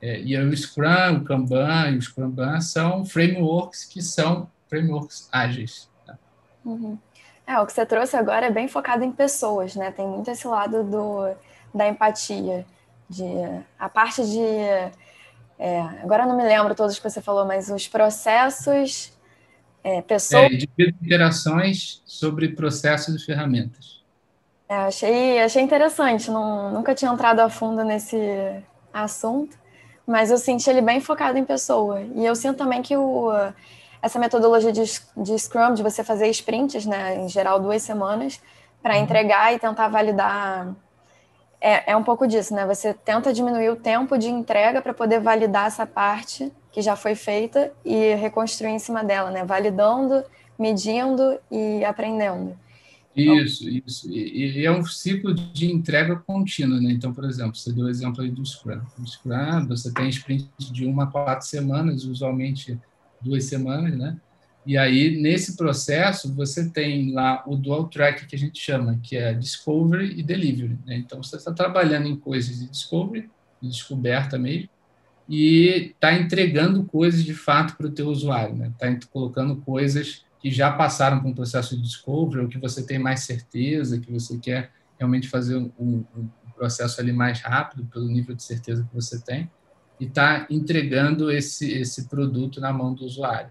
É, 0.00 0.20
e 0.20 0.36
o 0.38 0.56
Scrum, 0.56 1.16
o 1.18 1.24
Kanban 1.24 1.90
e 1.90 1.98
o 1.98 2.02
Scrumban 2.02 2.60
são 2.60 3.04
frameworks 3.04 3.84
que 3.84 4.00
são 4.00 4.50
frameworks 4.68 5.28
ágeis. 5.30 5.90
Né? 6.06 6.18
Uhum. 6.64 6.98
É, 7.46 7.58
o 7.58 7.66
que 7.66 7.72
você 7.72 7.84
trouxe 7.84 8.16
agora 8.16 8.46
é 8.46 8.50
bem 8.50 8.68
focado 8.68 9.04
em 9.04 9.10
pessoas, 9.10 9.74
né? 9.74 9.90
Tem 9.90 10.06
muito 10.06 10.30
esse 10.30 10.46
lado 10.46 10.84
do, 10.84 11.34
da 11.74 11.88
empatia, 11.88 12.64
de 13.08 13.24
a 13.76 13.88
parte 13.88 14.22
de 14.24 14.38
é, 15.62 15.78
agora 16.02 16.24
não 16.24 16.34
me 16.34 16.42
lembro 16.42 16.74
todos 16.74 16.98
que 16.98 17.06
você 17.06 17.20
falou, 17.20 17.44
mas 17.44 17.68
os 17.68 17.86
processos, 17.86 19.12
é, 19.84 20.00
pessoas. 20.00 20.50
É, 20.78 20.84
interações 21.02 22.02
sobre 22.06 22.48
processos 22.48 23.14
e 23.14 23.26
ferramentas. 23.26 24.02
É, 24.66 24.74
achei, 24.74 25.38
achei 25.38 25.62
interessante, 25.62 26.30
não, 26.30 26.72
nunca 26.72 26.94
tinha 26.94 27.12
entrado 27.12 27.40
a 27.40 27.50
fundo 27.50 27.84
nesse 27.84 28.16
assunto, 28.90 29.58
mas 30.06 30.30
eu 30.30 30.38
senti 30.38 30.70
ele 30.70 30.80
bem 30.80 30.98
focado 30.98 31.36
em 31.36 31.44
pessoa. 31.44 32.00
E 32.14 32.24
eu 32.24 32.34
sinto 32.34 32.56
também 32.56 32.80
que 32.80 32.96
o, 32.96 33.30
essa 34.00 34.18
metodologia 34.18 34.72
de, 34.72 34.82
de 35.16 35.38
Scrum, 35.38 35.74
de 35.74 35.82
você 35.82 36.02
fazer 36.02 36.28
sprints, 36.30 36.86
né, 36.86 37.16
em 37.20 37.28
geral 37.28 37.60
duas 37.60 37.82
semanas, 37.82 38.40
para 38.82 38.94
uhum. 38.96 39.02
entregar 39.02 39.52
e 39.52 39.58
tentar 39.58 39.88
validar. 39.88 40.74
É, 41.60 41.92
é 41.92 41.96
um 41.96 42.02
pouco 42.02 42.26
disso, 42.26 42.54
né? 42.54 42.66
Você 42.66 42.94
tenta 42.94 43.32
diminuir 43.32 43.68
o 43.68 43.76
tempo 43.76 44.16
de 44.16 44.28
entrega 44.28 44.80
para 44.80 44.94
poder 44.94 45.20
validar 45.20 45.66
essa 45.66 45.86
parte 45.86 46.50
que 46.72 46.80
já 46.80 46.96
foi 46.96 47.14
feita 47.14 47.72
e 47.84 48.14
reconstruir 48.14 48.70
em 48.70 48.78
cima 48.78 49.04
dela, 49.04 49.30
né? 49.30 49.44
Validando, 49.44 50.24
medindo 50.58 51.38
e 51.50 51.84
aprendendo. 51.84 52.56
Isso, 53.14 53.68
então, 53.68 53.82
isso. 53.86 54.10
E, 54.10 54.60
e, 54.60 54.64
é 54.64 54.70
um 54.70 54.84
ciclo 54.84 55.34
de 55.34 55.70
entrega 55.70 56.16
contínua, 56.16 56.80
né? 56.80 56.92
Então, 56.92 57.12
por 57.12 57.24
exemplo, 57.24 57.56
você 57.56 57.72
deu 57.72 57.86
o 57.86 57.88
exemplo 57.88 58.22
aí 58.22 58.30
do 58.30 58.44
Scrum. 58.46 58.80
No 58.96 59.06
Scrum, 59.06 59.66
você 59.66 59.92
tem 59.92 60.08
sprint 60.08 60.48
de 60.58 60.86
uma 60.86 61.04
a 61.04 61.06
quatro 61.06 61.46
semanas, 61.46 62.04
usualmente 62.04 62.78
duas 63.20 63.44
semanas, 63.44 63.96
né? 63.98 64.16
E 64.66 64.76
aí, 64.76 65.20
nesse 65.20 65.56
processo, 65.56 66.34
você 66.34 66.68
tem 66.68 67.12
lá 67.12 67.42
o 67.46 67.56
dual 67.56 67.88
track 67.88 68.26
que 68.26 68.36
a 68.36 68.38
gente 68.38 68.60
chama, 68.60 68.98
que 69.02 69.16
é 69.16 69.32
discovery 69.32 70.18
e 70.18 70.22
delivery. 70.22 70.78
Né? 70.86 70.96
Então, 70.96 71.22
você 71.22 71.36
está 71.36 71.52
trabalhando 71.52 72.06
em 72.06 72.16
coisas 72.16 72.58
de 72.58 72.68
discovery, 72.68 73.30
de 73.60 73.68
descoberta 73.68 74.38
mesmo, 74.38 74.68
e 75.28 75.92
está 75.92 76.12
entregando 76.12 76.84
coisas 76.84 77.24
de 77.24 77.32
fato 77.32 77.76
para 77.76 77.86
o 77.86 77.90
teu 77.90 78.08
usuário. 78.08 78.54
Está 78.66 78.86
né? 78.90 78.98
Tá 79.00 79.06
colocando 79.10 79.56
coisas 79.56 80.24
que 80.40 80.50
já 80.50 80.70
passaram 80.70 81.20
por 81.20 81.28
um 81.28 81.34
processo 81.34 81.76
de 81.76 81.82
discovery, 81.82 82.44
ou 82.44 82.48
que 82.48 82.58
você 82.58 82.84
tem 82.84 82.98
mais 82.98 83.20
certeza, 83.20 83.98
que 83.98 84.12
você 84.12 84.38
quer 84.38 84.72
realmente 84.98 85.28
fazer 85.28 85.56
um, 85.56 85.70
um 85.78 86.28
processo 86.54 87.00
ali 87.00 87.12
mais 87.12 87.40
rápido, 87.40 87.86
pelo 87.86 88.06
nível 88.06 88.34
de 88.34 88.42
certeza 88.42 88.84
que 88.84 88.94
você 88.94 89.18
tem 89.20 89.50
e 90.00 90.06
está 90.06 90.46
entregando 90.48 91.30
esse, 91.30 91.70
esse 91.70 92.08
produto 92.08 92.58
na 92.58 92.72
mão 92.72 92.94
do 92.94 93.04
usuário. 93.04 93.50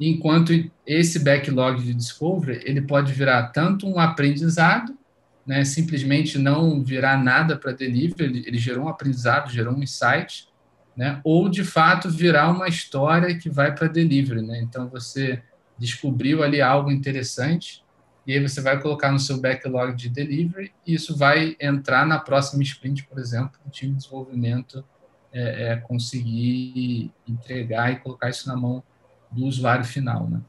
Enquanto 0.00 0.52
esse 0.86 1.20
backlog 1.20 1.82
de 1.82 1.94
discovery, 1.94 2.62
ele 2.64 2.82
pode 2.82 3.12
virar 3.12 3.48
tanto 3.48 3.86
um 3.86 3.98
aprendizado, 3.98 4.96
né, 5.46 5.64
simplesmente 5.64 6.38
não 6.38 6.82
virar 6.82 7.22
nada 7.22 7.56
para 7.56 7.72
delivery, 7.72 8.24
ele, 8.24 8.44
ele, 8.46 8.58
gerou 8.58 8.86
um 8.86 8.88
aprendizado, 8.88 9.50
gerou 9.50 9.74
um 9.74 9.82
insight, 9.82 10.48
né, 10.96 11.20
ou 11.22 11.48
de 11.48 11.62
fato 11.62 12.08
virar 12.08 12.50
uma 12.50 12.66
história 12.66 13.36
que 13.36 13.48
vai 13.48 13.74
para 13.74 13.86
delivery. 13.86 14.42
Né? 14.42 14.60
Então 14.62 14.88
você 14.88 15.42
descobriu 15.78 16.42
ali 16.42 16.60
algo 16.60 16.90
interessante, 16.90 17.84
e 18.26 18.32
aí 18.32 18.40
você 18.40 18.60
vai 18.62 18.80
colocar 18.80 19.12
no 19.12 19.18
seu 19.18 19.38
backlog 19.38 19.94
de 19.94 20.08
delivery, 20.08 20.72
e 20.86 20.94
isso 20.94 21.16
vai 21.16 21.56
entrar 21.60 22.06
na 22.06 22.18
próxima 22.18 22.62
sprint, 22.62 23.04
por 23.04 23.18
exemplo, 23.18 23.52
do 23.64 23.70
time 23.70 23.92
de 23.92 23.98
desenvolvimento 23.98 24.82
é, 25.30 25.72
é 25.72 25.76
conseguir 25.76 27.12
entregar 27.28 27.92
e 27.92 27.96
colocar 27.96 28.30
isso 28.30 28.48
na 28.48 28.56
mão 28.56 28.82
do 29.34 29.46
usuário 29.46 29.84
final, 29.84 30.26
né? 30.28 30.40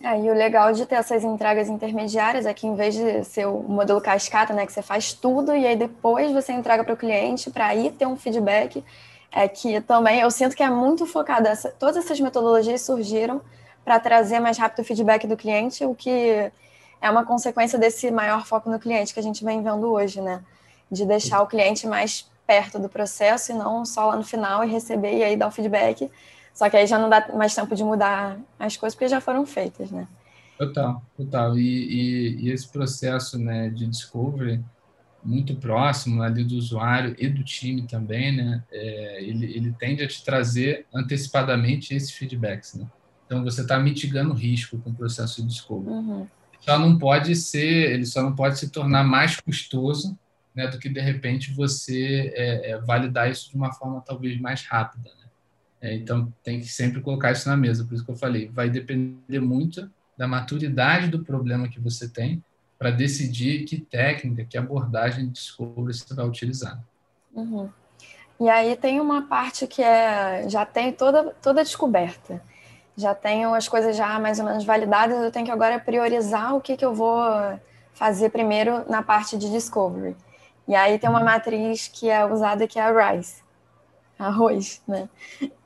É, 0.00 0.20
e 0.20 0.30
o 0.30 0.34
legal 0.34 0.72
de 0.72 0.84
ter 0.84 0.96
essas 0.96 1.24
entregas 1.24 1.68
intermediárias 1.68 2.44
é 2.44 2.52
que, 2.52 2.66
em 2.66 2.74
vez 2.74 2.94
de 2.94 3.24
ser 3.24 3.46
o 3.46 3.62
modelo 3.62 4.00
cascata, 4.00 4.52
né, 4.52 4.66
que 4.66 4.72
você 4.72 4.82
faz 4.82 5.12
tudo 5.12 5.56
e 5.56 5.66
aí 5.66 5.74
depois 5.74 6.32
você 6.32 6.52
entrega 6.52 6.84
para 6.84 6.92
o 6.92 6.96
cliente 6.96 7.50
para 7.50 7.66
aí 7.66 7.90
ter 7.90 8.06
um 8.06 8.16
feedback, 8.16 8.84
é 9.32 9.48
que 9.48 9.80
também 9.80 10.20
eu 10.20 10.30
sinto 10.30 10.54
que 10.54 10.62
é 10.62 10.68
muito 10.68 11.06
focada. 11.06 11.48
Essa, 11.48 11.70
todas 11.70 11.96
essas 11.96 12.20
metodologias 12.20 12.82
surgiram 12.82 13.40
para 13.84 13.98
trazer 13.98 14.38
mais 14.38 14.58
rápido 14.58 14.80
o 14.80 14.84
feedback 14.84 15.26
do 15.26 15.36
cliente, 15.36 15.84
o 15.84 15.94
que 15.94 16.50
é 17.00 17.10
uma 17.10 17.24
consequência 17.24 17.78
desse 17.78 18.10
maior 18.10 18.46
foco 18.46 18.70
no 18.70 18.78
cliente 18.78 19.14
que 19.14 19.20
a 19.20 19.22
gente 19.22 19.44
vem 19.44 19.62
vendo 19.62 19.90
hoje, 19.90 20.20
né? 20.20 20.42
De 20.90 21.06
deixar 21.06 21.40
o 21.42 21.46
cliente 21.46 21.86
mais 21.86 22.30
perto 22.46 22.78
do 22.78 22.88
processo 22.88 23.52
e 23.52 23.54
não 23.54 23.84
só 23.84 24.06
lá 24.06 24.16
no 24.16 24.24
final 24.24 24.64
e 24.64 24.70
receber 24.70 25.16
e 25.18 25.24
aí 25.24 25.36
dar 25.36 25.48
o 25.48 25.50
feedback. 25.50 26.10
Só 26.56 26.70
que 26.70 26.76
aí 26.78 26.86
já 26.86 26.98
não 26.98 27.10
dá 27.10 27.28
mais 27.34 27.54
tempo 27.54 27.76
de 27.76 27.84
mudar 27.84 28.38
as 28.58 28.78
coisas 28.78 28.94
porque 28.94 29.08
já 29.08 29.20
foram 29.20 29.44
feitas, 29.44 29.90
né? 29.90 30.08
Total, 30.56 31.02
total. 31.14 31.58
E, 31.58 31.60
e, 31.60 32.46
e, 32.46 32.50
esse 32.50 32.66
processo 32.66 33.38
né, 33.38 33.68
de 33.68 33.86
discovery 33.86 34.64
muito 35.22 35.54
próximo 35.56 36.22
ali 36.22 36.42
do 36.42 36.56
usuário 36.56 37.14
e 37.18 37.28
do 37.28 37.44
time 37.44 37.82
também, 37.82 38.34
né, 38.34 38.64
é, 38.72 39.22
ele, 39.22 39.44
ele 39.54 39.74
tende 39.78 40.02
a 40.02 40.08
te 40.08 40.24
trazer 40.24 40.86
antecipadamente 40.94 41.94
esses 41.94 42.12
feedbacks. 42.12 42.72
Né? 42.72 42.86
Então, 43.26 43.44
você 43.44 43.60
está 43.60 43.78
mitigando 43.78 44.30
o 44.30 44.34
risco 44.36 44.78
com 44.78 44.88
o 44.88 44.94
processo 44.94 45.42
de 45.42 45.48
discovery. 45.48 45.94
Uhum. 45.94 46.26
Só 46.60 46.78
não 46.78 46.96
pode 46.98 47.36
ser, 47.36 47.92
ele 47.92 48.06
só 48.06 48.22
não 48.22 48.34
pode 48.34 48.58
se 48.58 48.70
tornar 48.70 49.04
mais 49.04 49.38
custoso 49.38 50.18
né, 50.54 50.66
do 50.68 50.78
que, 50.78 50.88
de 50.88 51.00
repente, 51.00 51.52
você 51.52 52.32
é, 52.34 52.70
é, 52.70 52.78
validar 52.78 53.30
isso 53.30 53.50
de 53.50 53.56
uma 53.56 53.74
forma 53.74 54.00
talvez 54.00 54.40
mais 54.40 54.62
rápida. 54.64 55.10
Né? 55.20 55.25
É, 55.86 55.94
então, 55.94 56.32
tem 56.42 56.58
que 56.58 56.66
sempre 56.66 57.00
colocar 57.00 57.30
isso 57.30 57.48
na 57.48 57.56
mesa. 57.56 57.84
Por 57.84 57.94
isso 57.94 58.04
que 58.04 58.10
eu 58.10 58.16
falei, 58.16 58.48
vai 58.48 58.68
depender 58.68 59.38
muito 59.38 59.88
da 60.18 60.26
maturidade 60.26 61.06
do 61.06 61.22
problema 61.22 61.68
que 61.68 61.78
você 61.78 62.08
tem 62.08 62.42
para 62.76 62.90
decidir 62.90 63.64
que 63.64 63.78
técnica, 63.78 64.44
que 64.44 64.58
abordagem 64.58 65.26
de 65.26 65.30
discovery 65.30 65.94
você 65.94 66.12
vai 66.12 66.26
utilizar. 66.26 66.82
Uhum. 67.32 67.70
E 68.40 68.48
aí 68.48 68.74
tem 68.74 69.00
uma 69.00 69.28
parte 69.28 69.66
que 69.68 69.80
é 69.80 70.46
já 70.48 70.66
tem 70.66 70.92
toda 70.92 71.30
toda 71.40 71.62
descoberta, 71.62 72.42
já 72.96 73.14
tenho 73.14 73.54
as 73.54 73.68
coisas 73.68 73.96
já 73.96 74.18
mais 74.18 74.40
ou 74.40 74.44
menos 74.44 74.64
validadas, 74.64 75.22
eu 75.22 75.30
tenho 75.30 75.46
que 75.46 75.52
agora 75.52 75.78
priorizar 75.78 76.54
o 76.54 76.60
que, 76.60 76.76
que 76.76 76.84
eu 76.84 76.94
vou 76.94 77.18
fazer 77.94 78.30
primeiro 78.30 78.84
na 78.90 79.02
parte 79.02 79.38
de 79.38 79.50
discovery. 79.50 80.16
E 80.66 80.74
aí 80.74 80.98
tem 80.98 81.08
uma 81.08 81.20
uhum. 81.20 81.24
matriz 81.26 81.86
que 81.86 82.10
é 82.10 82.26
usada 82.26 82.66
que 82.66 82.78
é 82.78 82.82
a 82.82 82.90
RICE, 82.90 83.42
arroz, 84.18 84.82
né? 84.86 85.08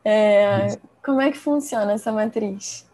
É, 0.05 0.79
como 1.05 1.21
é 1.21 1.31
que 1.31 1.39
funciona 1.39 1.93
essa 1.93 2.13
matriz? 2.13 2.89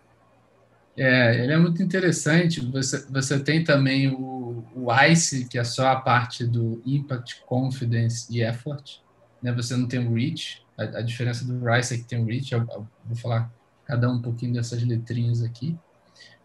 É, 0.96 1.42
ele 1.42 1.52
é 1.52 1.58
muito 1.58 1.82
interessante. 1.82 2.60
Você, 2.70 3.06
você 3.10 3.38
tem 3.38 3.62
também 3.62 4.08
o, 4.08 4.64
o 4.74 4.92
ICE, 5.04 5.44
que 5.44 5.58
é 5.58 5.64
só 5.64 5.88
a 5.88 5.96
parte 5.96 6.44
do 6.44 6.82
Impact, 6.86 7.42
Confidence 7.46 8.26
e 8.34 8.42
Effort. 8.42 9.00
Né? 9.42 9.52
Você 9.52 9.76
não 9.76 9.86
tem 9.86 10.06
o 10.06 10.14
REACH. 10.14 10.62
A, 10.76 10.82
a 10.82 11.02
diferença 11.02 11.44
do 11.44 11.64
RICE 11.64 11.94
é 11.94 11.98
que 11.98 12.04
tem 12.04 12.22
o 12.22 12.24
REACH. 12.24 12.52
Eu, 12.52 12.60
eu 12.60 12.86
vou 13.04 13.16
falar 13.16 13.50
cada 13.84 14.10
um 14.10 14.20
pouquinho 14.20 14.54
dessas 14.54 14.82
letrinhas 14.82 15.42
aqui. 15.42 15.76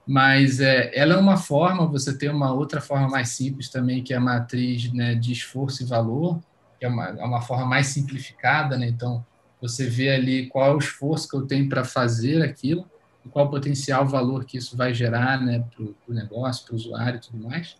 Mas 0.05 0.59
é, 0.59 0.91
ela 0.93 1.13
é 1.13 1.17
uma 1.17 1.37
forma, 1.37 1.85
você 1.85 2.17
tem 2.17 2.29
uma 2.29 2.51
outra 2.51 2.81
forma 2.81 3.07
mais 3.07 3.29
simples 3.29 3.69
também, 3.69 4.03
que 4.03 4.13
é 4.13 4.17
a 4.17 4.21
matriz 4.21 4.91
né, 4.91 5.15
de 5.15 5.31
esforço 5.31 5.83
e 5.83 5.85
valor, 5.85 6.41
que 6.77 6.85
é 6.85 6.89
uma, 6.89 7.07
é 7.09 7.23
uma 7.23 7.41
forma 7.41 7.65
mais 7.65 7.87
simplificada. 7.87 8.77
Né? 8.77 8.87
Então, 8.87 9.25
você 9.61 9.87
vê 9.87 10.09
ali 10.09 10.47
qual 10.47 10.71
é 10.71 10.73
o 10.73 10.79
esforço 10.79 11.29
que 11.29 11.35
eu 11.35 11.43
tenho 11.43 11.69
para 11.69 11.83
fazer 11.83 12.41
aquilo 12.41 12.89
qual 13.29 13.45
o 13.45 13.49
potencial 13.49 14.05
valor 14.05 14.45
que 14.45 14.57
isso 14.57 14.75
vai 14.75 14.93
gerar 14.93 15.39
né, 15.41 15.63
para 15.75 15.83
o 15.83 16.13
negócio, 16.13 16.65
para 16.65 16.73
o 16.73 16.75
usuário 16.75 17.17
e 17.17 17.21
tudo 17.21 17.37
mais. 17.37 17.75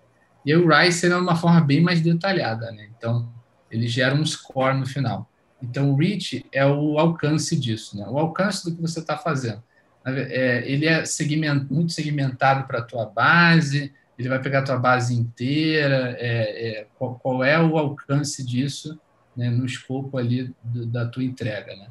E 0.45 0.51
aí 0.51 0.57
o 0.57 0.67
RISE 0.67 1.07
é 1.07 1.15
uma 1.15 1.36
forma 1.36 1.61
bem 1.61 1.82
mais 1.82 2.01
detalhada, 2.01 2.71
né? 2.71 2.89
Então, 2.97 3.29
ele 3.69 3.88
gera 3.88 4.13
um 4.15 4.25
score 4.25 4.77
no 4.77 4.86
final. 4.86 5.29
Então, 5.61 5.91
o 5.91 5.95
reach 5.95 6.43
é 6.51 6.65
o 6.65 6.97
alcance 6.97 7.55
disso, 7.55 7.97
né? 7.97 8.05
O 8.07 8.17
alcance 8.17 8.65
do 8.65 8.75
que 8.75 8.82
você 8.82 8.99
está 8.99 9.17
fazendo. 9.17 9.61
É, 10.03 10.63
ele 10.65 10.88
é 10.88 11.05
segment, 11.05 11.67
muito 11.69 11.91
segmentado 11.91 12.67
para 12.67 12.79
a 12.79 12.84
tua 12.84 13.05
base, 13.05 13.93
ele 14.17 14.29
vai 14.29 14.41
pegar 14.41 14.59
a 14.59 14.63
tua 14.63 14.77
base 14.77 15.13
inteira, 15.13 16.15
é, 16.19 16.69
é, 16.79 16.88
qual, 16.97 17.15
qual, 17.15 17.43
é 17.43 17.59
o 17.59 17.77
alcance 17.77 18.43
disso 18.43 18.99
né, 19.36 19.49
no 19.49 19.65
escopo 19.65 20.17
ali 20.17 20.53
do, 20.63 20.86
da 20.86 21.05
tua 21.05 21.23
entrega, 21.23 21.75
né? 21.75 21.88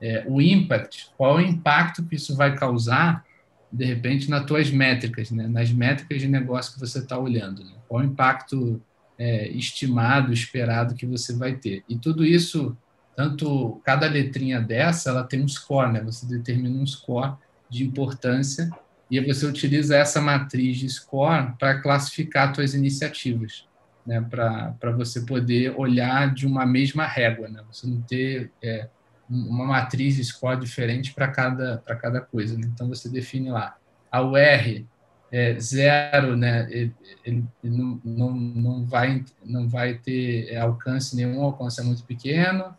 é, 0.00 0.24
o 0.26 0.40
impact, 0.40 1.10
qual 1.16 1.38
é 1.38 1.42
o 1.42 1.46
impacto 1.46 2.04
que 2.04 2.16
isso 2.16 2.36
vai 2.36 2.54
causar, 2.54 3.24
de 3.72 3.84
repente, 3.84 4.30
nas 4.30 4.44
tuas 4.44 4.70
métricas, 4.70 5.30
né? 5.30 5.46
nas 5.46 5.70
métricas 5.72 6.20
de 6.20 6.28
negócio 6.28 6.74
que 6.74 6.80
você 6.80 6.98
está 6.98 7.18
olhando. 7.18 7.64
Né? 7.64 7.72
Qual 7.88 8.02
o 8.02 8.04
impacto 8.04 8.80
é, 9.18 9.48
estimado, 9.48 10.32
esperado 10.32 10.94
que 10.94 11.06
você 11.06 11.34
vai 11.34 11.56
ter. 11.56 11.82
E 11.88 11.96
tudo 11.96 12.24
isso, 12.24 12.76
tanto 13.14 13.80
cada 13.84 14.06
letrinha 14.06 14.60
dessa, 14.60 15.10
ela 15.10 15.24
tem 15.24 15.42
um 15.42 15.48
score, 15.48 15.92
né? 15.92 16.00
você 16.00 16.26
determina 16.26 16.78
um 16.78 16.86
score 16.86 17.34
de 17.68 17.84
importância 17.84 18.70
e 19.10 19.20
você 19.20 19.46
utiliza 19.46 19.96
essa 19.96 20.20
matriz 20.20 20.78
de 20.78 20.88
score 20.88 21.52
para 21.58 21.80
classificar 21.80 22.54
suas 22.54 22.74
iniciativas. 22.74 23.66
Né, 24.06 24.20
para 24.20 24.92
você 24.96 25.22
poder 25.22 25.74
olhar 25.76 26.32
de 26.32 26.46
uma 26.46 26.64
mesma 26.64 27.04
régua, 27.04 27.48
né? 27.48 27.60
você 27.68 27.88
não 27.88 28.00
ter 28.02 28.52
é, 28.62 28.88
uma 29.28 29.64
matriz 29.64 30.24
score 30.28 30.60
diferente 30.60 31.12
para 31.12 31.26
cada, 31.26 31.82
cada 32.00 32.20
coisa. 32.20 32.56
Né? 32.56 32.70
Então, 32.72 32.88
você 32.88 33.08
define 33.08 33.50
lá. 33.50 33.76
A 34.10 34.22
UR 34.22 34.84
é 35.32 35.58
zero, 35.58 36.36
né? 36.36 36.68
ele, 36.70 36.94
ele 37.24 37.44
não, 37.64 38.00
não, 38.04 38.30
não, 38.32 38.84
vai, 38.84 39.24
não 39.44 39.68
vai 39.68 39.94
ter 39.94 40.56
alcance 40.56 41.16
nenhum, 41.16 41.40
o 41.40 41.44
alcance 41.44 41.80
é 41.80 41.84
muito 41.84 42.04
pequeno. 42.04 42.72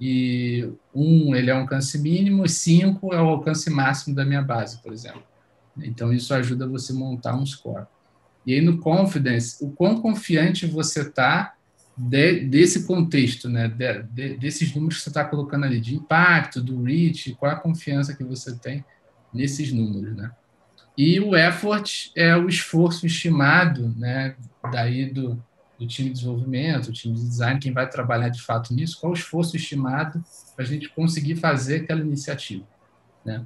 E 0.00 0.70
um, 0.94 1.34
ele 1.34 1.50
é 1.50 1.54
um 1.54 1.60
alcance 1.60 1.98
mínimo, 1.98 2.46
cinco 2.46 3.14
é 3.14 3.22
o 3.22 3.28
alcance 3.28 3.70
máximo 3.70 4.14
da 4.14 4.24
minha 4.24 4.42
base, 4.42 4.82
por 4.82 4.92
exemplo. 4.92 5.22
Então, 5.78 6.12
isso 6.12 6.34
ajuda 6.34 6.66
você 6.66 6.92
a 6.92 6.96
montar 6.96 7.34
um 7.34 7.46
score. 7.46 7.86
E 8.46 8.54
aí, 8.54 8.60
no 8.60 8.78
Confidence, 8.78 9.64
o 9.64 9.70
quão 9.70 10.00
confiante 10.00 10.66
você 10.66 11.02
está 11.02 11.54
de, 11.96 12.40
desse 12.40 12.86
contexto, 12.86 13.48
né, 13.48 13.68
de, 13.68 14.02
de, 14.02 14.36
desses 14.36 14.74
números 14.74 14.98
que 14.98 15.04
você 15.04 15.10
está 15.10 15.24
colocando 15.24 15.64
ali, 15.64 15.80
de 15.80 15.94
impacto, 15.94 16.60
do 16.60 16.82
reach, 16.82 17.34
qual 17.34 17.52
a 17.52 17.56
confiança 17.56 18.14
que 18.14 18.24
você 18.24 18.56
tem 18.58 18.84
nesses 19.32 19.72
números, 19.72 20.14
né? 20.16 20.30
E 20.96 21.18
o 21.18 21.34
effort 21.34 22.12
é 22.14 22.36
o 22.36 22.48
esforço 22.48 23.04
estimado, 23.04 23.92
né, 23.96 24.36
daí 24.70 25.06
do, 25.06 25.42
do 25.78 25.86
time 25.86 26.08
de 26.08 26.16
desenvolvimento, 26.16 26.88
o 26.88 26.92
time 26.92 27.14
de 27.14 27.22
design, 27.22 27.58
quem 27.58 27.72
vai 27.72 27.88
trabalhar 27.88 28.28
de 28.28 28.40
fato 28.40 28.72
nisso, 28.72 29.00
qual 29.00 29.12
o 29.12 29.16
esforço 29.16 29.56
estimado 29.56 30.24
para 30.54 30.64
a 30.64 30.68
gente 30.68 30.88
conseguir 30.88 31.36
fazer 31.36 31.82
aquela 31.82 32.00
iniciativa, 32.00 32.64
né? 33.24 33.44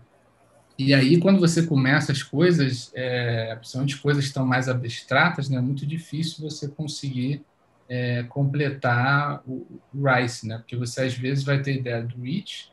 E 0.79 0.95
aí, 0.95 1.19
quando 1.19 1.41
você 1.41 1.65
começa 1.65 2.13
as 2.13 2.23
coisas, 2.23 2.93
é, 2.95 3.53
principalmente 3.57 3.97
coisas 3.97 4.25
que 4.25 4.29
estão 4.29 4.47
mais 4.47 4.69
abstratas, 4.69 5.49
né, 5.49 5.59
é 5.59 5.61
muito 5.61 5.85
difícil 5.85 6.49
você 6.49 6.69
conseguir 6.69 7.45
é, 7.89 8.23
completar 8.25 9.43
o, 9.45 9.67
RICE, 9.93 10.47
né? 10.47 10.59
Porque 10.59 10.77
você 10.77 11.03
às 11.03 11.15
vezes 11.15 11.43
vai 11.43 11.61
ter 11.61 11.77
ideia 11.79 12.03
do 12.03 12.23
reach, 12.23 12.71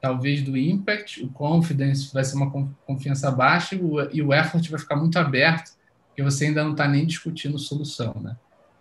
talvez 0.00 0.42
do 0.42 0.56
impact, 0.56 1.24
o 1.24 1.28
confidence 1.30 2.12
vai 2.14 2.22
ser 2.22 2.36
uma 2.36 2.50
confiança 2.86 3.28
baixa 3.30 3.74
e 3.74 3.82
o, 3.82 4.08
e 4.12 4.22
o 4.22 4.32
effort 4.32 4.68
vai 4.70 4.78
ficar 4.78 4.94
muito 4.94 5.18
aberto, 5.18 5.72
porque 6.08 6.22
você 6.22 6.46
ainda 6.46 6.62
não 6.62 6.72
está 6.72 6.86
nem 6.86 7.04
discutindo 7.04 7.58
solução, 7.58 8.14
né? 8.20 8.36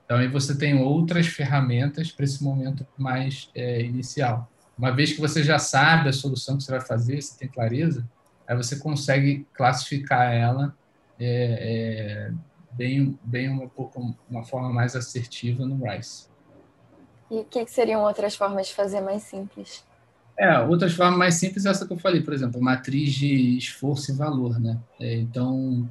Então 0.05 0.17
aí 0.17 0.27
você 0.27 0.55
tem 0.55 0.79
outras 0.79 1.25
ferramentas 1.25 2.11
para 2.11 2.25
esse 2.25 2.43
momento 2.43 2.85
mais 2.97 3.49
é, 3.55 3.81
inicial. 3.81 4.49
Uma 4.77 4.91
vez 4.91 5.13
que 5.13 5.19
você 5.19 5.43
já 5.43 5.57
sabe 5.57 6.09
a 6.09 6.13
solução 6.13 6.57
que 6.57 6.63
você 6.63 6.71
vai 6.71 6.81
fazer, 6.81 7.21
você 7.21 7.37
tem 7.39 7.47
clareza, 7.47 8.07
aí 8.47 8.55
você 8.55 8.77
consegue 8.77 9.45
classificar 9.53 10.31
ela 10.33 10.73
é, 11.19 12.29
é, 12.29 12.31
bem, 12.71 13.19
bem 13.23 13.49
uma, 13.49 13.67
pouco, 13.67 14.15
uma 14.29 14.43
forma 14.43 14.71
mais 14.71 14.95
assertiva 14.95 15.65
no 15.65 15.83
Rice. 15.83 16.27
E 17.29 17.39
o 17.39 17.43
que, 17.43 17.65
que, 17.65 17.71
seriam 17.71 18.03
outras 18.03 18.35
formas 18.35 18.67
de 18.67 18.73
fazer 18.73 19.01
mais 19.01 19.23
simples? 19.23 19.83
É, 20.37 20.59
outras 20.59 20.93
formas 20.93 21.17
mais 21.17 21.33
simples 21.35 21.65
é 21.65 21.69
essa 21.69 21.85
que 21.85 21.91
eu 21.91 21.97
falei, 21.97 22.21
por 22.21 22.33
exemplo, 22.33 22.61
matriz 22.61 23.13
de 23.13 23.57
esforço 23.57 24.11
e 24.11 24.15
valor, 24.15 24.59
né? 24.59 24.79
É, 24.99 25.15
então, 25.15 25.89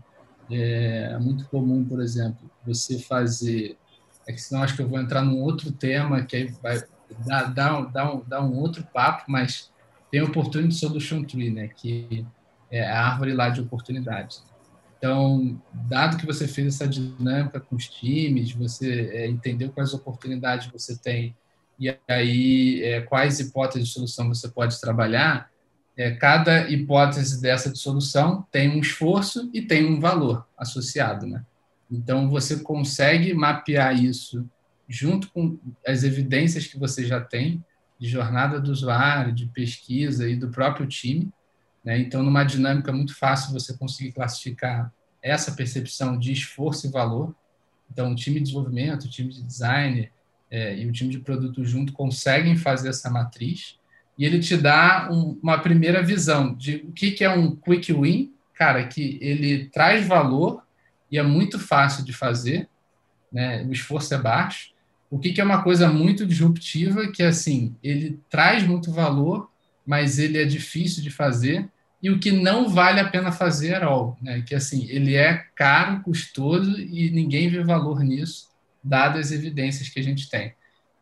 é, 0.50 1.10
é, 1.12 1.18
muito 1.18 1.44
comum, 1.46 1.84
por 1.84 2.00
exemplo, 2.00 2.48
você 2.64 2.98
fazer... 2.98 3.76
É 4.26 4.32
que 4.32 4.40
senão 4.40 4.62
acho 4.62 4.74
que 4.74 4.82
eu 4.82 4.88
vou 4.88 4.98
entrar 4.98 5.22
num 5.22 5.40
outro 5.40 5.70
tema 5.70 6.24
que 6.24 6.36
aí 6.36 6.46
vai 6.62 6.82
dar, 7.26 7.52
dar, 7.52 7.82
dar, 7.92 8.14
um, 8.14 8.24
dar 8.26 8.40
um 8.42 8.56
outro 8.58 8.82
papo, 8.92 9.24
mas 9.28 9.70
tem 10.10 10.20
o 10.20 10.26
Opportunity 10.26 10.74
Solution 10.74 11.22
Tree, 11.22 11.50
né? 11.50 11.68
Que 11.68 12.26
é 12.70 12.86
a 12.86 13.06
árvore 13.06 13.32
lá 13.32 13.48
de 13.48 13.60
oportunidades. 13.60 14.44
Então, 14.98 15.60
dado 15.72 16.16
que 16.16 16.26
você 16.26 16.48
fez 16.48 16.74
essa 16.74 16.88
dinâmica 16.88 17.60
com 17.60 17.76
os 17.76 17.88
times, 17.88 18.52
você 18.52 19.10
é, 19.12 19.28
entendeu 19.28 19.70
quais 19.70 19.92
oportunidades 19.92 20.68
você 20.68 20.96
tem 20.96 21.34
e 21.78 21.94
aí 22.08 22.82
é, 22.82 23.02
quais 23.02 23.38
hipóteses 23.38 23.88
de 23.88 23.94
solução 23.94 24.28
você 24.28 24.48
pode 24.48 24.80
trabalhar, 24.80 25.50
é, 25.96 26.10
cada 26.12 26.68
hipótese 26.70 27.40
dessa 27.40 27.70
de 27.70 27.78
solução 27.78 28.46
tem 28.50 28.70
um 28.70 28.80
esforço 28.80 29.50
e 29.52 29.62
tem 29.62 29.86
um 29.86 30.00
valor 30.00 30.46
associado, 30.56 31.26
né? 31.26 31.44
Então, 31.90 32.28
você 32.28 32.60
consegue 32.60 33.32
mapear 33.32 33.94
isso 33.94 34.48
junto 34.88 35.30
com 35.30 35.58
as 35.86 36.02
evidências 36.04 36.66
que 36.66 36.78
você 36.78 37.04
já 37.04 37.20
tem 37.20 37.64
de 37.98 38.08
jornada 38.08 38.60
do 38.60 38.70
usuário, 38.70 39.32
de 39.32 39.46
pesquisa 39.46 40.28
e 40.28 40.36
do 40.36 40.48
próprio 40.48 40.86
time, 40.86 41.30
né? 41.86 41.98
Então, 42.00 42.22
numa 42.22 42.42
dinâmica 42.42 42.92
muito 42.92 43.16
fácil, 43.16 43.52
você 43.52 43.72
conseguir 43.78 44.10
classificar 44.10 44.92
essa 45.22 45.52
percepção 45.52 46.18
de 46.18 46.32
esforço 46.32 46.88
e 46.88 46.90
valor. 46.90 47.32
Então, 47.90 48.10
o 48.10 48.14
time 48.16 48.40
de 48.40 48.46
desenvolvimento, 48.46 49.04
o 49.04 49.08
time 49.08 49.32
de 49.32 49.40
design 49.40 50.10
é, 50.50 50.76
e 50.76 50.86
o 50.86 50.92
time 50.92 51.10
de 51.10 51.20
produto 51.20 51.64
junto 51.64 51.92
conseguem 51.92 52.56
fazer 52.56 52.88
essa 52.88 53.08
matriz 53.08 53.78
e 54.18 54.24
ele 54.24 54.40
te 54.40 54.56
dá 54.56 55.08
um, 55.10 55.38
uma 55.42 55.58
primeira 55.58 56.02
visão 56.02 56.54
de 56.54 56.76
o 56.88 56.92
que, 56.92 57.12
que 57.12 57.22
é 57.22 57.30
um 57.30 57.54
quick 57.54 57.92
win 57.92 58.32
cara, 58.54 58.86
que 58.86 59.18
ele 59.20 59.66
traz 59.66 60.06
valor 60.06 60.62
e 61.10 61.18
é 61.18 61.22
muito 61.22 61.58
fácil 61.58 62.04
de 62.04 62.12
fazer, 62.12 62.68
né? 63.30 63.62
O 63.64 63.72
esforço 63.72 64.12
é 64.14 64.18
baixo. 64.18 64.74
O 65.10 65.18
que, 65.18 65.32
que 65.32 65.40
é 65.40 65.44
uma 65.44 65.62
coisa 65.62 65.88
muito 65.88 66.26
disruptiva, 66.26 67.12
que 67.12 67.22
assim, 67.22 67.76
ele 67.82 68.18
traz 68.28 68.66
muito 68.66 68.90
valor, 68.90 69.50
mas 69.86 70.18
ele 70.18 70.38
é 70.38 70.44
difícil 70.44 71.02
de 71.02 71.10
fazer, 71.10 71.68
e 72.02 72.10
o 72.10 72.20
que 72.20 72.30
não 72.30 72.68
vale 72.68 73.00
a 73.00 73.08
pena 73.08 73.32
fazer 73.32 73.74
at 73.74 73.82
all, 73.82 74.16
né? 74.20 74.42
Que 74.42 74.54
assim, 74.54 74.86
ele 74.88 75.14
é 75.14 75.44
caro, 75.54 76.02
custoso 76.02 76.78
e 76.80 77.10
ninguém 77.10 77.48
vê 77.48 77.62
valor 77.64 78.00
nisso, 78.02 78.48
dadas 78.82 79.26
as 79.26 79.32
evidências 79.32 79.88
que 79.88 79.98
a 79.98 80.02
gente 80.02 80.28
tem. 80.28 80.54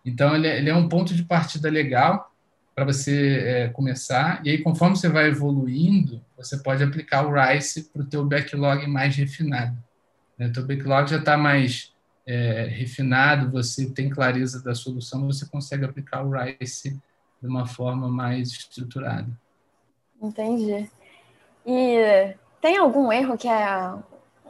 Então, 0.04 0.34
ele 0.34 0.46
é, 0.46 0.58
ele 0.58 0.70
é 0.70 0.74
um 0.74 0.88
ponto 0.88 1.14
de 1.14 1.22
partida 1.24 1.68
legal 1.70 2.30
para 2.74 2.84
você 2.84 3.38
é, 3.38 3.68
começar, 3.68 4.40
e 4.44 4.50
aí, 4.50 4.58
conforme 4.58 4.96
você 4.96 5.08
vai 5.08 5.28
evoluindo, 5.28 6.20
você 6.36 6.58
pode 6.58 6.82
aplicar 6.82 7.24
o 7.24 7.32
RICE 7.32 7.84
para 7.84 8.02
o 8.02 8.06
teu 8.06 8.24
backlog 8.24 8.84
mais 8.88 9.14
refinado. 9.14 9.76
Né? 10.36 10.48
O 10.48 10.52
teu 10.52 10.66
backlog 10.66 11.08
já 11.08 11.18
está 11.18 11.36
mais 11.36 11.92
é, 12.26 12.66
refinado, 12.68 13.50
você 13.50 13.88
tem 13.90 14.10
clareza 14.10 14.62
da 14.62 14.74
solução, 14.74 15.26
você 15.26 15.46
consegue 15.46 15.84
aplicar 15.84 16.22
o 16.22 16.32
RICE 16.32 17.00
de 17.40 17.48
uma 17.48 17.66
forma 17.66 18.08
mais 18.08 18.48
estruturada. 18.50 19.28
Entendi. 20.24 20.90
E 21.66 22.34
tem 22.60 22.78
algum 22.78 23.12
erro 23.12 23.36
que 23.36 23.48
é 23.48 23.94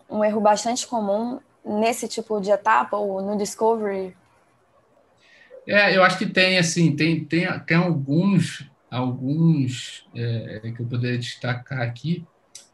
um 0.08 0.24
erro 0.24 0.40
bastante 0.40 0.86
comum 0.86 1.40
nesse 1.64 2.06
tipo 2.06 2.40
de 2.40 2.50
etapa 2.50 2.96
ou 2.96 3.20
no 3.20 3.36
discovery? 3.36 4.16
É, 5.66 5.96
eu 5.96 6.04
acho 6.04 6.18
que 6.18 6.26
tem 6.26 6.58
assim, 6.58 6.94
tem 6.94 7.24
tem, 7.24 7.46
tem 7.60 7.76
alguns 7.76 8.70
alguns 8.90 10.06
é, 10.14 10.72
que 10.76 10.80
eu 10.80 10.86
poderia 10.86 11.18
destacar 11.18 11.80
aqui, 11.80 12.24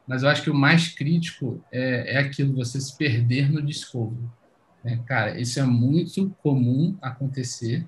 mas 0.07 0.23
eu 0.23 0.29
acho 0.29 0.43
que 0.43 0.51
o 0.51 0.55
mais 0.55 0.89
crítico 0.89 1.65
é, 1.73 2.17
é 2.17 2.19
aquilo 2.19 2.55
você 2.55 2.79
se 2.81 2.95
perder 2.97 3.51
no 3.51 3.63
discovery. 3.63 4.29
Né? 4.85 5.01
Cara, 5.07 5.41
isso 5.41 5.59
é 5.59 5.63
muito 5.63 6.35
comum 6.43 6.97
acontecer. 7.01 7.87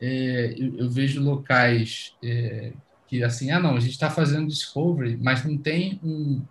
É, 0.00 0.54
eu, 0.56 0.78
eu, 0.78 0.90
vejo 0.90 1.22
locais 1.22 2.14
é, 2.22 2.72
que 3.12 3.22
assim, 3.22 3.50
ah 3.50 3.60
não, 3.60 3.76
a 3.76 3.80
gente 3.80 3.90
está 3.90 4.08
fazendo 4.08 4.46
discovery, 4.46 5.18
mas 5.20 5.44
não 5.44 5.58
tem 5.58 6.00
um 6.02 6.42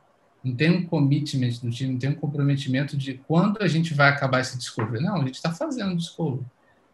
não 0.44 0.56
tem 0.56 0.70
um 0.70 0.86
commitment 0.86 1.54
do 1.62 1.72
time, 1.72 1.94
não 1.94 2.00
tem 2.00 2.12
um 2.12 2.16
comprometimento 2.16 2.96
de 2.96 3.16
quando 3.28 3.62
a 3.62 3.68
gente 3.68 3.96
vai 3.96 4.10
acabar 4.10 4.42
esse 4.42 4.58
discovery. 4.58 5.04
Não, 5.04 5.16
a 5.16 5.26
gente 5.26 5.36
está 5.36 5.52
fazendo 5.52 5.96
discovery. 5.96 6.46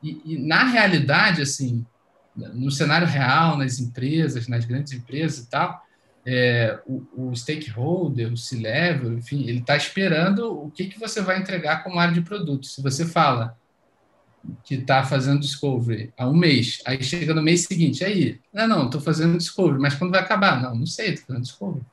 E, 0.02 0.22
e, 0.24 0.38
na 0.38 0.66
realidade, 0.66 1.42
assim, 1.42 1.86
no 2.36 2.72
cenário 2.72 3.08
real, 3.08 3.58
nas 3.58 3.80
empresas, 3.80 4.48
nas 4.50 4.64
grandes 4.64 4.94
empresas 4.94 5.46
e 5.46 5.50
tal, 5.50 5.82
é, 6.26 6.80
o, 6.86 7.30
o, 7.30 7.36
stakeholder, 7.36 8.32
o 8.32 8.38
C-level, 8.38 9.14
enfim, 9.14 9.48
ele 9.48 9.60
está 9.60 9.76
esperando 9.78 10.62
o 10.62 10.72
que, 10.72 10.86
que 10.86 11.00
você 11.00 11.22
vai 11.22 11.40
entregar 11.40 11.84
como 11.84 12.00
área 12.00 12.14
de 12.14 12.22
produto. 12.22 12.68
Se 12.68 12.82
você 12.82 13.06
fala 13.06 13.58
que 14.64 14.76
está 14.76 15.04
fazendo 15.04 15.40
discovery 15.40 16.14
há 16.18 16.28
um 16.28 16.36
mês, 16.36 16.82
aí 16.86 17.02
chega 17.04 17.34
no 17.34 17.42
mês 17.42 17.62
seguinte, 17.62 18.04
aí, 18.04 18.40
não, 18.54 18.68
não, 18.68 18.86
estou 18.86 19.02
fazendo 19.02 19.38
discovery, 19.38 19.80
mas 19.80 19.96
quando 19.96 20.12
vai 20.12 20.22
acabar? 20.22 20.62
Não, 20.62 20.76
não 20.76 20.86
sei, 20.86 21.10
estou 21.10 21.28
fazendo 21.28 21.44
discovery. 21.44 21.86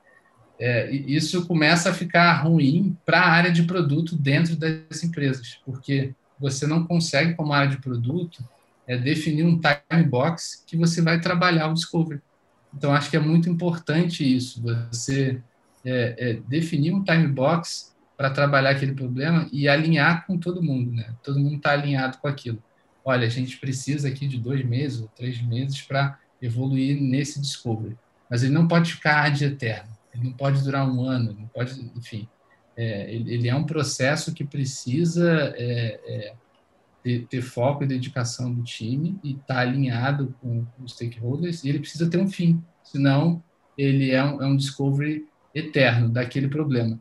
É, 0.58 0.90
isso 0.90 1.46
começa 1.46 1.90
a 1.90 1.94
ficar 1.94 2.32
ruim 2.42 2.96
para 3.04 3.20
a 3.20 3.28
área 3.28 3.50
de 3.50 3.64
produto 3.64 4.16
dentro 4.16 4.56
das 4.56 5.02
empresas, 5.02 5.58
porque 5.64 6.14
você 6.38 6.66
não 6.66 6.84
consegue, 6.84 7.34
como 7.34 7.52
área 7.52 7.70
de 7.70 7.80
produto, 7.80 8.44
é, 8.86 8.96
definir 8.96 9.44
um 9.44 9.60
time 9.60 10.04
box 10.04 10.62
que 10.66 10.76
você 10.76 11.00
vai 11.00 11.20
trabalhar 11.20 11.68
o 11.68 11.74
discovery. 11.74 12.20
Então, 12.76 12.92
acho 12.92 13.10
que 13.10 13.16
é 13.16 13.20
muito 13.20 13.48
importante 13.48 14.24
isso, 14.24 14.62
você 14.90 15.40
é, 15.84 16.14
é, 16.18 16.32
definir 16.48 16.92
um 16.92 17.02
time 17.02 17.28
box 17.28 17.93
para 18.16 18.30
trabalhar 18.30 18.70
aquele 18.70 18.92
problema 18.92 19.48
e 19.52 19.68
alinhar 19.68 20.26
com 20.26 20.38
todo 20.38 20.62
mundo, 20.62 20.92
né? 20.92 21.14
Todo 21.22 21.38
mundo 21.38 21.56
está 21.56 21.72
alinhado 21.72 22.18
com 22.18 22.28
aquilo. 22.28 22.62
Olha, 23.04 23.26
a 23.26 23.30
gente 23.30 23.58
precisa 23.58 24.08
aqui 24.08 24.26
de 24.26 24.38
dois 24.38 24.64
meses 24.64 25.00
ou 25.00 25.08
três 25.08 25.40
meses 25.42 25.82
para 25.82 26.18
evoluir 26.40 27.00
nesse 27.00 27.40
discovery, 27.40 27.96
mas 28.30 28.42
ele 28.42 28.52
não 28.52 28.68
pode 28.68 28.92
ficar 28.92 29.24
ad 29.24 29.44
eterno, 29.44 29.90
ele 30.12 30.24
não 30.24 30.32
pode 30.32 30.62
durar 30.62 30.88
um 30.88 31.02
ano, 31.02 31.34
não 31.38 31.46
pode, 31.48 31.80
enfim, 31.96 32.28
é, 32.76 33.12
ele, 33.12 33.34
ele, 33.34 33.48
é 33.48 33.54
um 33.54 33.64
processo 33.64 34.34
que 34.34 34.44
precisa 34.44 35.54
é, 35.56 36.00
é, 36.06 36.34
ter, 37.02 37.26
ter, 37.26 37.42
foco 37.42 37.84
e 37.84 37.86
dedicação 37.86 38.52
do 38.52 38.62
time 38.62 39.18
e 39.22 39.32
estar 39.32 39.54
tá 39.54 39.60
alinhado 39.60 40.34
com, 40.40 40.64
com, 40.64 40.84
os 40.84 40.92
stakeholders 40.92 41.62
e 41.62 41.68
ele 41.68 41.78
precisa 41.78 42.10
ter 42.10 42.18
um 42.18 42.28
fim, 42.28 42.62
senão 42.82 43.42
ele 43.76 44.10
é 44.10 44.22
um, 44.22 44.42
é 44.42 44.46
um 44.46 44.56
discovery 44.56 45.26
eterno 45.54 46.08
daquele 46.08 46.48
problema. 46.48 46.98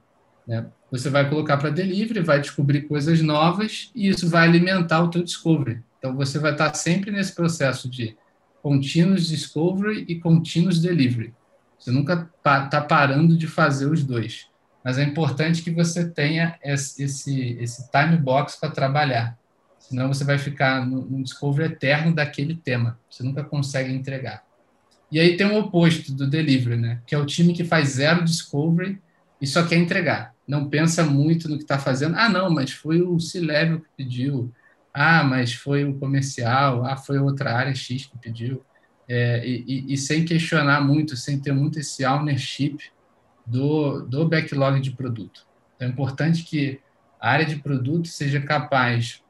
Né? 0.48 0.66
Você 0.92 1.10
vai 1.10 1.28
colocar 1.30 1.58
para 1.58 1.70
delivery, 1.70 2.20
vai 2.20 2.40
descobrir 2.40 2.84
coisas 2.84 3.22
novas 3.22 3.92
e 3.96 4.10
isso 4.10 4.30
vai 4.30 4.48
alimentar 4.48 5.02
o 5.02 5.10
teu 5.10 5.24
discovery. 5.24 5.82
Então 5.98 6.16
você 6.16 6.38
vai 6.38 6.52
estar 6.52 6.74
sempre 6.74 7.12
nesse 7.12 7.34
processo 7.34 7.90
de 7.90 8.16
continuous 8.62 9.28
discovery 9.28 10.06
e 10.08 10.20
continuous 10.20 10.80
delivery. 10.80 11.34
Você 11.80 11.92
nunca 11.92 12.30
está 12.38 12.82
parando 12.82 13.38
de 13.38 13.48
fazer 13.48 13.88
os 13.88 14.04
dois. 14.04 14.48
Mas 14.84 14.98
é 14.98 15.04
importante 15.04 15.62
que 15.62 15.72
você 15.72 16.10
tenha 16.10 16.58
esse, 16.62 17.04
esse 17.04 17.90
time 17.90 18.18
box 18.18 18.58
para 18.60 18.70
trabalhar. 18.70 19.38
Senão 19.80 20.08
você 20.08 20.24
vai 20.24 20.38
ficar 20.38 20.86
no 20.86 21.24
discovery 21.24 21.74
eterno 21.74 22.14
daquele 22.14 22.56
tema. 22.56 22.98
Você 23.10 23.24
nunca 23.24 23.44
consegue 23.44 23.94
entregar. 23.94 24.44
E 25.12 25.20
aí 25.20 25.38
tem 25.38 25.46
o 25.46 25.60
oposto 25.60 26.12
do 26.14 26.28
delivery, 26.28 26.76
né? 26.76 27.00
que 27.06 27.14
é 27.14 27.18
o 27.18 27.26
time 27.26 27.54
que 27.54 27.64
faz 27.64 27.90
zero 27.90 28.24
discovery 28.24 29.00
e 29.44 29.46
só 29.46 29.68
quer 29.68 29.76
entregar. 29.76 30.34
Não 30.48 30.70
pensa 30.70 31.04
muito 31.04 31.50
no 31.50 31.58
que 31.58 31.64
está 31.64 31.78
fazendo. 31.78 32.16
Ah, 32.16 32.30
não, 32.30 32.50
mas 32.50 32.72
foi 32.72 33.02
o 33.02 33.20
C-Level 33.20 33.82
que 33.82 33.90
pediu. 33.98 34.50
Ah, 34.94 35.22
mas 35.22 35.54
foi 35.54 35.84
o 35.84 36.00
comercial. 36.00 36.86
Ah, 36.86 36.96
foi 36.96 37.20
outra 37.20 37.54
área 37.54 37.76
X 37.76 38.06
que 38.06 38.18
pediu. 38.20 38.64
É, 39.06 39.46
e, 39.46 39.94
e, 39.94 39.98
sem 39.98 40.24
questionar 40.24 40.80
muito, 40.80 41.18
sem 41.18 41.38
ter 41.38 41.52
muito 41.52 41.78
esse 41.78 42.06
ownership 42.06 42.78
do, 43.46 44.04
do 44.04 44.30
backlog 44.30 44.80
de 44.80 44.92
produto. 44.92 45.46
Então, 45.76 45.90
é 45.90 45.92
importante 45.92 46.44
que 46.44 46.80
a 47.20 47.32
área 47.32 47.46
de 47.46 47.58
produto 47.58 48.08
seja 48.08 48.40
capaz 48.40 49.22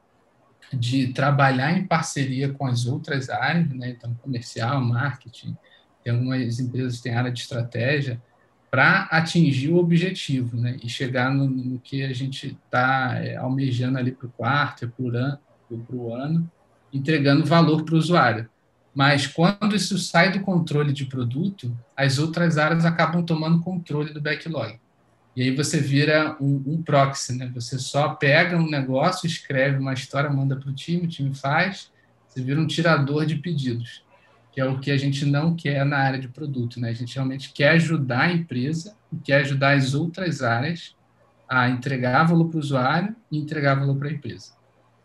de 0.72 1.12
trabalhar 1.12 1.76
em 1.76 1.88
parceria 1.88 2.54
com 2.54 2.68
as 2.68 2.86
outras 2.86 3.32
áreas, 3.32 3.68
né? 3.70 3.90
então 3.90 4.14
comercial, 4.22 4.80
marketing, 4.80 5.58
tem 6.04 6.14
algumas 6.14 6.60
empresas 6.60 6.98
que 6.98 7.04
têm 7.04 7.16
área 7.16 7.32
de 7.32 7.42
estratégia, 7.42 8.22
para 8.74 9.02
atingir 9.12 9.70
o 9.70 9.78
objetivo 9.78 10.58
né? 10.58 10.80
e 10.82 10.90
chegar 10.90 11.32
no, 11.32 11.48
no 11.48 11.78
que 11.78 12.02
a 12.04 12.12
gente 12.12 12.58
está 12.66 13.20
é, 13.24 13.36
almejando 13.36 14.00
ali 14.00 14.12
para 14.12 14.26
o 14.26 14.32
quarto, 14.32 14.90
para 14.90 15.96
o 15.96 16.12
ano, 16.12 16.52
entregando 16.92 17.46
valor 17.46 17.84
para 17.84 17.94
o 17.94 17.98
usuário. 18.00 18.50
Mas 18.92 19.28
quando 19.28 19.76
isso 19.76 20.00
sai 20.00 20.32
do 20.32 20.40
controle 20.40 20.92
de 20.92 21.06
produto, 21.06 21.72
as 21.96 22.18
outras 22.18 22.58
áreas 22.58 22.84
acabam 22.84 23.24
tomando 23.24 23.62
controle 23.62 24.12
do 24.12 24.20
backlog. 24.20 24.80
E 25.36 25.44
aí 25.44 25.56
você 25.56 25.80
vira 25.80 26.36
um, 26.42 26.64
um 26.66 26.82
proxy, 26.82 27.38
né? 27.38 27.52
Você 27.54 27.78
só 27.78 28.16
pega 28.16 28.58
um 28.58 28.68
negócio, 28.68 29.28
escreve 29.28 29.78
uma 29.78 29.94
história, 29.94 30.32
manda 30.32 30.56
para 30.56 30.72
o 30.72 30.74
time, 30.74 31.06
o 31.06 31.08
time 31.08 31.36
faz, 31.36 31.92
você 32.28 32.42
vira 32.42 32.60
um 32.60 32.66
tirador 32.66 33.28
de 33.28 33.36
pedidos, 33.36 34.03
que 34.54 34.62
é 34.62 34.66
o 34.66 34.80
que 34.80 34.92
a 34.92 34.98
gente 34.98 35.26
não 35.26 35.56
quer 35.56 35.84
na 35.84 35.98
área 35.98 36.20
de 36.20 36.28
produto, 36.28 36.80
né? 36.80 36.90
A 36.90 36.94
gente 36.94 37.16
realmente 37.16 37.52
quer 37.52 37.70
ajudar 37.72 38.22
a 38.22 38.32
empresa 38.32 38.96
e 39.12 39.18
quer 39.18 39.42
ajudar 39.42 39.76
as 39.76 39.96
outras 39.96 40.44
áreas 40.44 40.96
a 41.50 41.70
entregar 41.70 42.24
valor 42.24 42.50
para 42.50 42.58
o 42.58 42.60
usuário 42.60 43.16
e 43.32 43.38
entregar 43.40 43.76
valor 43.76 43.98
para 43.98 44.10
a 44.10 44.12
empresa. 44.12 44.54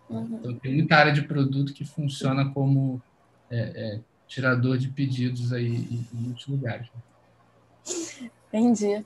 Uhum. 0.09 0.39
Então, 0.39 0.55
tem 0.57 0.75
muita 0.75 0.97
área 0.97 1.13
de 1.13 1.23
produto 1.23 1.73
que 1.73 1.85
funciona 1.85 2.51
como 2.51 3.01
é, 3.51 3.59
é, 3.59 4.01
tirador 4.27 4.77
de 4.77 4.89
pedidos 4.89 5.53
aí 5.53 5.67
em, 5.67 6.07
em 6.13 6.21
muitos 6.21 6.47
lugares. 6.47 6.87
Entendi. 8.49 9.05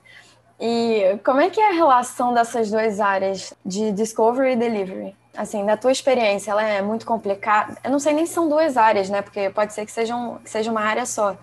E 0.59 1.17
como 1.25 1.39
é 1.39 1.49
que 1.49 1.59
é 1.59 1.69
a 1.69 1.73
relação 1.73 2.33
dessas 2.33 2.69
duas 2.69 2.99
áreas 2.99 3.53
de 3.65 3.91
discovery 3.93 4.53
e 4.53 4.55
delivery? 4.55 5.15
Assim, 5.35 5.63
na 5.63 5.75
tua 5.75 5.91
experiência, 5.91 6.51
ela 6.51 6.63
é 6.63 6.81
muito 6.81 7.05
complicada? 7.05 7.77
Eu 7.83 7.89
não 7.89 7.99
sei 7.99 8.13
nem 8.13 8.25
se 8.25 8.33
são 8.33 8.47
duas 8.47 8.77
áreas, 8.77 9.09
né? 9.09 9.21
Porque 9.21 9.49
pode 9.49 9.73
ser 9.73 9.85
que, 9.85 9.91
sejam, 9.91 10.39
que 10.43 10.49
seja 10.49 10.69
uma 10.69 10.81
área 10.81 11.05
só. 11.05 11.37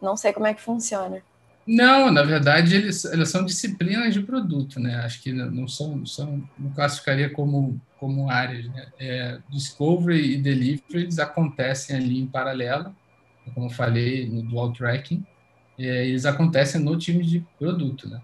Não 0.00 0.16
sei 0.16 0.32
como 0.32 0.46
é 0.46 0.54
que 0.54 0.62
funciona. 0.62 1.22
Não, 1.66 2.10
na 2.10 2.22
verdade, 2.22 2.74
eles, 2.74 3.04
elas 3.04 3.28
são 3.28 3.44
disciplinas 3.44 4.14
de 4.14 4.22
produto, 4.22 4.80
né? 4.80 4.94
Acho 5.04 5.22
que 5.22 5.30
não 5.30 5.68
são, 5.68 6.06
são 6.06 6.42
não 6.58 6.70
classificaria 6.70 7.28
como, 7.28 7.78
como 7.98 8.30
áreas, 8.30 8.66
né? 8.68 8.86
É, 8.98 9.38
discovery 9.50 10.32
e 10.32 10.38
delivery 10.38 11.02
eles 11.02 11.18
acontecem 11.18 11.94
ali 11.94 12.20
em 12.20 12.26
paralelo, 12.26 12.96
como 13.54 13.66
eu 13.66 13.70
falei 13.70 14.26
no 14.26 14.42
dual 14.42 14.72
tracking, 14.72 15.22
é, 15.78 16.06
eles 16.06 16.24
acontecem 16.24 16.80
no 16.80 16.96
time 16.96 17.22
de 17.22 17.44
produto, 17.58 18.08
né? 18.08 18.18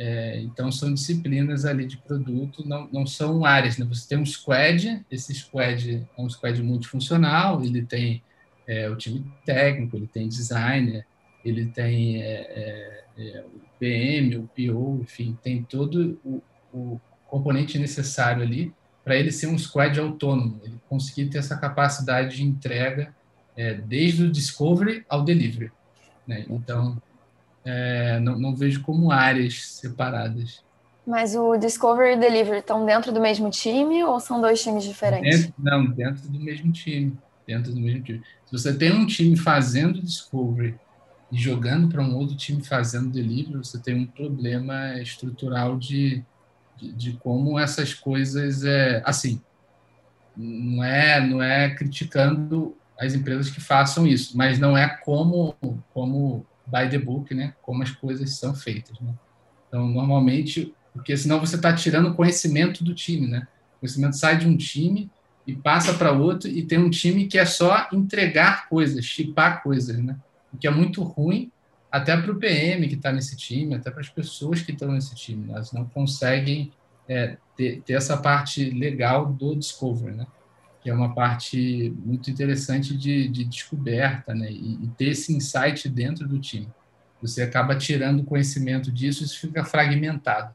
É, 0.00 0.40
então 0.42 0.70
são 0.70 0.94
disciplinas 0.94 1.64
ali 1.64 1.84
de 1.84 1.96
produto, 1.96 2.64
não, 2.64 2.88
não 2.92 3.04
são 3.04 3.44
áreas, 3.44 3.78
né? 3.78 3.86
Você 3.86 4.08
tem 4.08 4.16
um 4.16 4.24
squad, 4.24 5.04
esse 5.10 5.34
squad 5.34 6.06
é 6.16 6.22
um 6.22 6.30
squad 6.30 6.62
multifuncional, 6.62 7.64
ele 7.64 7.82
tem 7.82 8.22
é, 8.64 8.88
o 8.88 8.94
time 8.94 9.26
técnico, 9.44 9.96
ele 9.96 10.06
tem 10.06 10.28
designer, 10.28 11.04
ele 11.44 11.66
tem 11.66 12.22
é, 12.22 12.26
é, 12.28 13.04
é, 13.18 13.44
o 13.44 13.60
PM, 13.80 14.36
o 14.36 14.48
PO, 14.54 15.00
enfim, 15.02 15.36
tem 15.42 15.64
todo 15.64 16.16
o, 16.24 16.40
o 16.72 17.00
componente 17.26 17.76
necessário 17.76 18.44
ali 18.44 18.72
para 19.02 19.16
ele 19.16 19.32
ser 19.32 19.48
um 19.48 19.58
squad 19.58 19.98
autônomo, 19.98 20.60
ele 20.62 20.78
conseguir 20.88 21.28
ter 21.28 21.38
essa 21.38 21.56
capacidade 21.56 22.36
de 22.36 22.44
entrega 22.44 23.12
é, 23.56 23.74
desde 23.74 24.22
o 24.22 24.30
discovery 24.30 25.04
ao 25.08 25.24
delivery. 25.24 25.72
Né? 26.24 26.44
Então, 26.48 27.02
é, 27.64 28.18
não, 28.20 28.38
não, 28.38 28.54
vejo 28.54 28.82
como 28.82 29.10
áreas 29.10 29.66
separadas. 29.66 30.62
Mas 31.06 31.34
o 31.34 31.56
discovery 31.56 32.12
e 32.12 32.16
o 32.16 32.20
delivery 32.20 32.58
estão 32.58 32.84
dentro 32.84 33.12
do 33.12 33.20
mesmo 33.20 33.50
time 33.50 34.04
ou 34.04 34.20
são 34.20 34.40
dois 34.40 34.62
times 34.62 34.84
diferentes? 34.84 35.46
Dentro, 35.46 35.54
não, 35.58 35.86
dentro 35.86 36.28
do 36.28 36.38
mesmo 36.38 36.70
time. 36.70 37.16
Dentro 37.46 37.72
do 37.72 37.80
mesmo 37.80 38.02
time. 38.02 38.22
Se 38.44 38.52
você 38.52 38.74
tem 38.74 38.92
um 38.92 39.06
time 39.06 39.36
fazendo 39.36 40.02
discovery 40.02 40.74
e 41.32 41.38
jogando 41.38 41.88
para 41.88 42.02
um 42.02 42.14
outro 42.14 42.36
time 42.36 42.62
fazendo 42.62 43.10
delivery, 43.10 43.56
você 43.56 43.78
tem 43.78 43.94
um 43.94 44.06
problema 44.06 45.00
estrutural 45.00 45.78
de, 45.78 46.22
de, 46.76 46.92
de 46.92 47.12
como 47.14 47.58
essas 47.58 47.94
coisas 47.94 48.64
é 48.64 49.02
assim. 49.04 49.40
Não 50.36 50.84
é, 50.84 51.20
não 51.26 51.42
é 51.42 51.74
criticando 51.74 52.76
as 52.98 53.14
empresas 53.14 53.50
que 53.50 53.60
façam 53.60 54.06
isso, 54.06 54.36
mas 54.36 54.58
não 54.58 54.76
é 54.76 54.88
como 54.88 55.54
como 55.92 56.44
by 56.70 56.88
the 56.88 56.98
book, 56.98 57.34
né? 57.34 57.54
Como 57.62 57.82
as 57.82 57.90
coisas 57.90 58.36
são 58.36 58.54
feitas, 58.54 58.98
né? 59.00 59.14
Então, 59.68 59.86
normalmente, 59.86 60.74
porque 60.92 61.16
senão 61.16 61.40
você 61.40 61.56
está 61.56 61.72
tirando 61.72 62.14
conhecimento 62.14 62.84
do 62.84 62.94
time, 62.94 63.26
né? 63.26 63.46
O 63.76 63.80
conhecimento 63.80 64.16
sai 64.16 64.38
de 64.38 64.46
um 64.46 64.56
time 64.56 65.10
e 65.46 65.54
passa 65.54 65.94
para 65.94 66.12
outro 66.12 66.48
e 66.48 66.62
tem 66.62 66.78
um 66.78 66.90
time 66.90 67.26
que 67.26 67.38
é 67.38 67.44
só 67.44 67.88
entregar 67.92 68.68
coisas, 68.68 69.04
chipar 69.04 69.62
coisas, 69.62 69.98
né? 69.98 70.16
O 70.52 70.58
que 70.58 70.66
é 70.66 70.70
muito 70.70 71.02
ruim 71.02 71.50
até 71.90 72.16
para 72.16 72.30
o 72.30 72.36
PM 72.36 72.86
que 72.88 72.94
está 72.94 73.10
nesse 73.12 73.36
time, 73.36 73.74
até 73.74 73.90
para 73.90 74.00
as 74.00 74.08
pessoas 74.08 74.60
que 74.60 74.72
estão 74.72 74.92
nesse 74.92 75.14
time. 75.14 75.50
Elas 75.50 75.72
não 75.72 75.84
conseguem 75.86 76.72
é, 77.08 77.36
ter, 77.56 77.80
ter, 77.82 77.94
essa 77.94 78.16
parte 78.16 78.68
legal 78.70 79.26
do 79.32 79.56
Discover, 79.56 80.14
né? 80.14 80.26
É 80.88 80.92
uma 80.92 81.14
parte 81.14 81.94
muito 82.04 82.30
interessante 82.30 82.96
de, 82.96 83.28
de 83.28 83.44
descoberta 83.44 84.34
né? 84.34 84.50
E, 84.50 84.74
e, 84.84 84.88
ter 84.96 85.08
esse 85.08 85.32
insight 85.34 85.88
dentro 85.88 86.26
do 86.26 86.38
time. 86.38 86.68
Você 87.20 87.42
acaba 87.42 87.76
tirando 87.76 88.24
conhecimento 88.24 88.92
disso 88.92 89.24
isso 89.24 89.40
fica 89.40 89.64
fragmentado. 89.64 90.54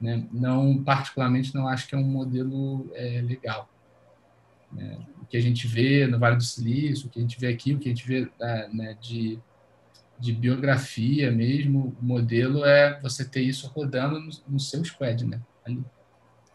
Né? 0.00 0.26
Não, 0.32 0.82
particularmente, 0.82 1.54
não 1.54 1.66
acho 1.66 1.88
que 1.88 1.94
é 1.94 1.98
um 1.98 2.04
modelo 2.04 2.90
é, 2.94 3.22
legal. 3.22 3.68
Né? 4.72 4.98
O 5.22 5.26
que 5.26 5.36
a 5.36 5.40
gente 5.40 5.66
vê 5.66 6.06
no 6.06 6.18
Vale 6.18 6.36
do 6.36 6.42
Silício, 6.42 7.06
o 7.06 7.10
que 7.10 7.18
a 7.18 7.22
gente 7.22 7.40
vê 7.40 7.48
aqui, 7.48 7.72
o 7.72 7.78
que 7.78 7.88
a 7.88 7.94
gente 7.94 8.06
vê 8.06 8.30
é, 8.40 8.68
né, 8.68 8.96
de 9.00 9.38
de 10.18 10.32
biografia 10.32 11.30
mesmo, 11.30 11.94
o 12.00 12.04
modelo 12.04 12.64
é 12.64 13.00
você 13.00 13.24
ter 13.24 13.42
isso 13.42 13.66
rodando 13.68 14.20
no, 14.20 14.30
no 14.48 14.60
seu 14.60 14.84
squad, 14.84 15.26
né? 15.26 15.40
Ali. 15.66 15.84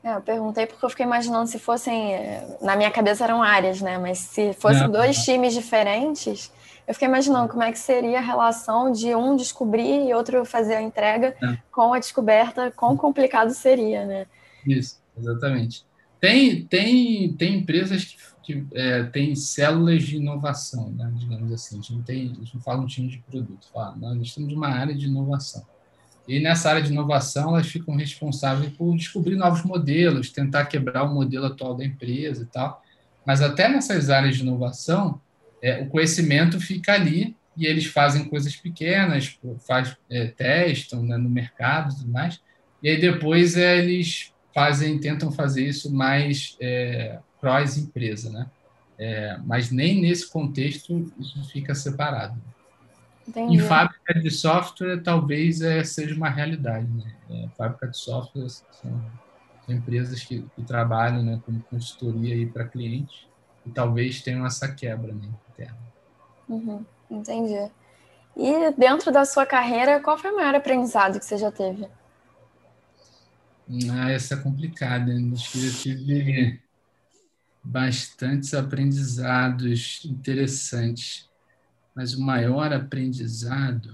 É, 0.03 0.15
eu 0.15 0.21
perguntei 0.21 0.65
porque 0.65 0.83
eu 0.83 0.89
fiquei 0.89 1.05
imaginando 1.05 1.47
se 1.47 1.59
fossem, 1.59 2.13
é, 2.13 2.57
na 2.61 2.75
minha 2.75 2.89
cabeça 2.89 3.23
eram 3.23 3.43
áreas, 3.43 3.81
né? 3.81 3.97
Mas 3.97 4.19
se 4.19 4.53
fossem 4.53 4.83
não, 4.83 4.91
dois 4.91 5.17
não. 5.17 5.23
times 5.25 5.53
diferentes, 5.53 6.51
eu 6.87 6.93
fiquei 6.93 7.07
imaginando 7.07 7.49
como 7.49 7.63
é 7.63 7.71
que 7.71 7.79
seria 7.79 8.19
a 8.19 8.21
relação 8.21 8.91
de 8.91 9.13
um 9.13 9.35
descobrir 9.35 10.07
e 10.07 10.13
outro 10.13 10.45
fazer 10.45 10.75
a 10.75 10.81
entrega 10.81 11.35
não. 11.41 11.57
com 11.71 11.93
a 11.93 11.99
descoberta, 11.99 12.71
quão 12.71 12.95
complicado 12.95 13.51
seria, 13.51 14.05
né? 14.05 14.25
Isso, 14.65 15.01
exatamente. 15.17 15.85
Tem, 16.19 16.63
tem, 16.65 17.33
tem 17.33 17.57
empresas 17.57 18.05
que 18.05 18.17
que 18.49 18.65
é, 18.73 19.03
tem 19.03 19.35
células 19.35 20.01
de 20.01 20.15
inovação, 20.15 20.89
né, 20.93 21.11
digamos 21.15 21.51
assim. 21.51 21.75
A 21.75 21.81
gente 21.81 21.93
não, 21.93 22.01
tem, 22.01 22.31
a 22.31 22.33
gente 22.33 22.55
não 22.55 22.61
fala 22.61 22.81
um 22.81 22.87
time 22.87 23.07
de 23.07 23.19
produto, 23.19 23.67
fala, 23.71 23.95
nós 23.95 24.33
temos 24.33 24.51
uma 24.51 24.69
área 24.69 24.95
de 24.95 25.05
inovação. 25.05 25.63
E 26.29 26.39
nessa 26.39 26.69
área 26.69 26.83
de 26.83 26.91
inovação, 26.91 27.55
elas 27.55 27.65
ficam 27.65 27.95
responsáveis 27.95 28.71
por 28.73 28.95
descobrir 28.95 29.35
novos 29.35 29.63
modelos, 29.63 30.29
tentar 30.29 30.65
quebrar 30.65 31.01
o 31.01 31.11
modelo 31.11 31.47
atual 31.47 31.73
da 31.73 31.83
empresa 31.83 32.43
e 32.43 32.45
tal. 32.45 32.83
Mas 33.25 33.41
até 33.41 33.67
nessas 33.67 34.11
áreas 34.11 34.37
de 34.37 34.43
inovação, 34.43 35.19
é, 35.59 35.81
o 35.81 35.87
conhecimento 35.87 36.59
fica 36.59 36.93
ali 36.93 37.35
e 37.57 37.65
eles 37.65 37.87
fazem 37.87 38.25
coisas 38.25 38.55
pequenas, 38.55 39.39
faz, 39.67 39.97
é, 40.07 40.27
testam 40.27 41.01
né, 41.01 41.17
no 41.17 41.27
mercado 41.27 41.93
e 41.93 41.97
tudo 41.97 42.11
mais. 42.11 42.39
E 42.83 42.89
aí 42.89 43.01
depois 43.01 43.57
é, 43.57 43.79
eles 43.79 44.31
fazem, 44.53 44.99
tentam 44.99 45.31
fazer 45.31 45.67
isso 45.67 45.91
mais 45.91 46.55
é, 46.61 47.17
prós-empresa, 47.41 48.29
né? 48.29 48.45
É, 48.99 49.35
mas 49.45 49.71
nem 49.71 49.99
nesse 49.99 50.29
contexto 50.29 51.11
isso 51.19 51.43
fica 51.49 51.73
separado. 51.73 52.39
Entendi. 53.29 53.55
Em 53.55 53.59
fábrica 53.59 54.13
de 54.15 54.31
software, 54.31 55.03
talvez 55.03 55.61
é, 55.61 55.83
seja 55.83 56.15
uma 56.15 56.29
realidade. 56.29 56.87
Né? 56.87 57.13
É, 57.29 57.47
fábrica 57.55 57.87
de 57.87 57.97
software 57.97 58.49
são, 58.49 58.65
são 59.65 59.75
empresas 59.75 60.23
que, 60.23 60.43
que, 60.55 60.63
trabalham 60.63 61.21
né, 61.21 61.39
como 61.45 61.61
consultoria 61.63 62.47
para 62.47 62.67
clientes 62.67 63.27
e 63.65 63.69
talvez 63.69 64.21
tenham 64.21 64.45
essa 64.45 64.73
quebra 64.73 65.13
né, 65.13 65.29
interna. 65.53 65.77
Uhum, 66.49 66.83
entendi. 67.11 67.71
E 68.35 68.71
dentro 68.71 69.11
da 69.11 69.25
sua 69.25 69.45
carreira, 69.45 69.99
qual 69.99 70.17
foi 70.17 70.31
o 70.31 70.35
maior 70.35 70.55
aprendizado 70.55 71.19
que 71.19 71.25
você 71.25 71.37
já 71.37 71.51
teve? 71.51 71.87
Ah, 73.91 74.09
essa 74.09 74.33
é 74.33 74.37
complicada. 74.37 75.11
Acho 75.33 75.51
que 75.51 75.67
eu 75.67 75.73
tive 75.73 76.59
bastantes 77.63 78.55
aprendizados 78.55 80.03
interessantes. 80.05 81.28
Mas 81.99 82.13
o 82.13 82.21
maior 82.21 82.71
aprendizado. 82.71 83.93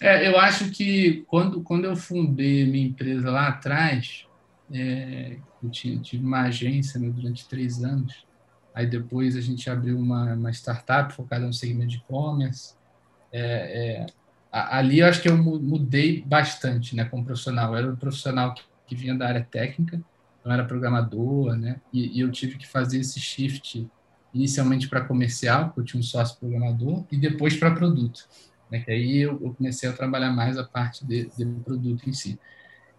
É, 0.00 0.28
eu 0.28 0.38
acho 0.38 0.70
que 0.70 1.24
quando, 1.26 1.60
quando 1.60 1.84
eu 1.84 1.96
fundei 1.96 2.64
minha 2.64 2.86
empresa 2.86 3.28
lá 3.32 3.48
atrás, 3.48 4.28
é, 4.72 5.36
eu 5.60 5.68
tinha, 5.68 5.98
tive 5.98 6.24
uma 6.24 6.42
agência 6.42 7.00
né, 7.00 7.10
durante 7.10 7.48
três 7.48 7.82
anos. 7.82 8.24
Aí 8.72 8.86
depois 8.86 9.34
a 9.34 9.40
gente 9.40 9.68
abriu 9.68 9.98
uma, 9.98 10.34
uma 10.34 10.52
startup 10.52 11.12
focada 11.14 11.44
no 11.44 11.52
segmento 11.52 11.88
de 11.88 11.96
e-commerce. 11.96 12.76
É, 13.32 14.04
é, 14.04 14.06
ali 14.52 15.00
eu 15.00 15.08
acho 15.08 15.20
que 15.20 15.28
eu 15.28 15.36
mudei 15.36 16.22
bastante 16.22 16.94
né, 16.94 17.06
como 17.06 17.24
profissional. 17.24 17.72
Eu 17.72 17.78
era 17.78 17.92
um 17.92 17.96
profissional 17.96 18.54
que, 18.54 18.62
que 18.86 18.94
vinha 18.94 19.16
da 19.16 19.26
área 19.26 19.42
técnica, 19.42 20.00
não 20.44 20.52
era 20.52 20.64
programador, 20.64 21.56
né? 21.56 21.80
E, 21.92 22.18
e, 22.18 22.20
eu 22.20 22.30
tive 22.30 22.56
que 22.56 22.68
fazer 22.68 23.00
esse 23.00 23.18
shift 23.18 23.84
inicialmente 24.36 24.88
para 24.88 25.00
comercial, 25.00 25.66
porque 25.66 25.80
eu 25.80 25.84
tinha 25.84 26.00
um 26.00 26.04
sócio 26.04 26.38
programador, 26.38 27.04
e 27.10 27.16
depois 27.16 27.56
para 27.56 27.70
produto. 27.70 28.28
Né? 28.70 28.80
Que 28.80 28.90
aí 28.90 29.18
eu, 29.18 29.40
eu, 29.42 29.54
comecei 29.54 29.88
a 29.88 29.92
trabalhar 29.92 30.30
mais 30.30 30.58
a 30.58 30.64
parte 30.64 31.04
de, 31.04 31.30
de, 31.36 31.44
produto 31.64 32.08
em 32.08 32.12
si. 32.12 32.38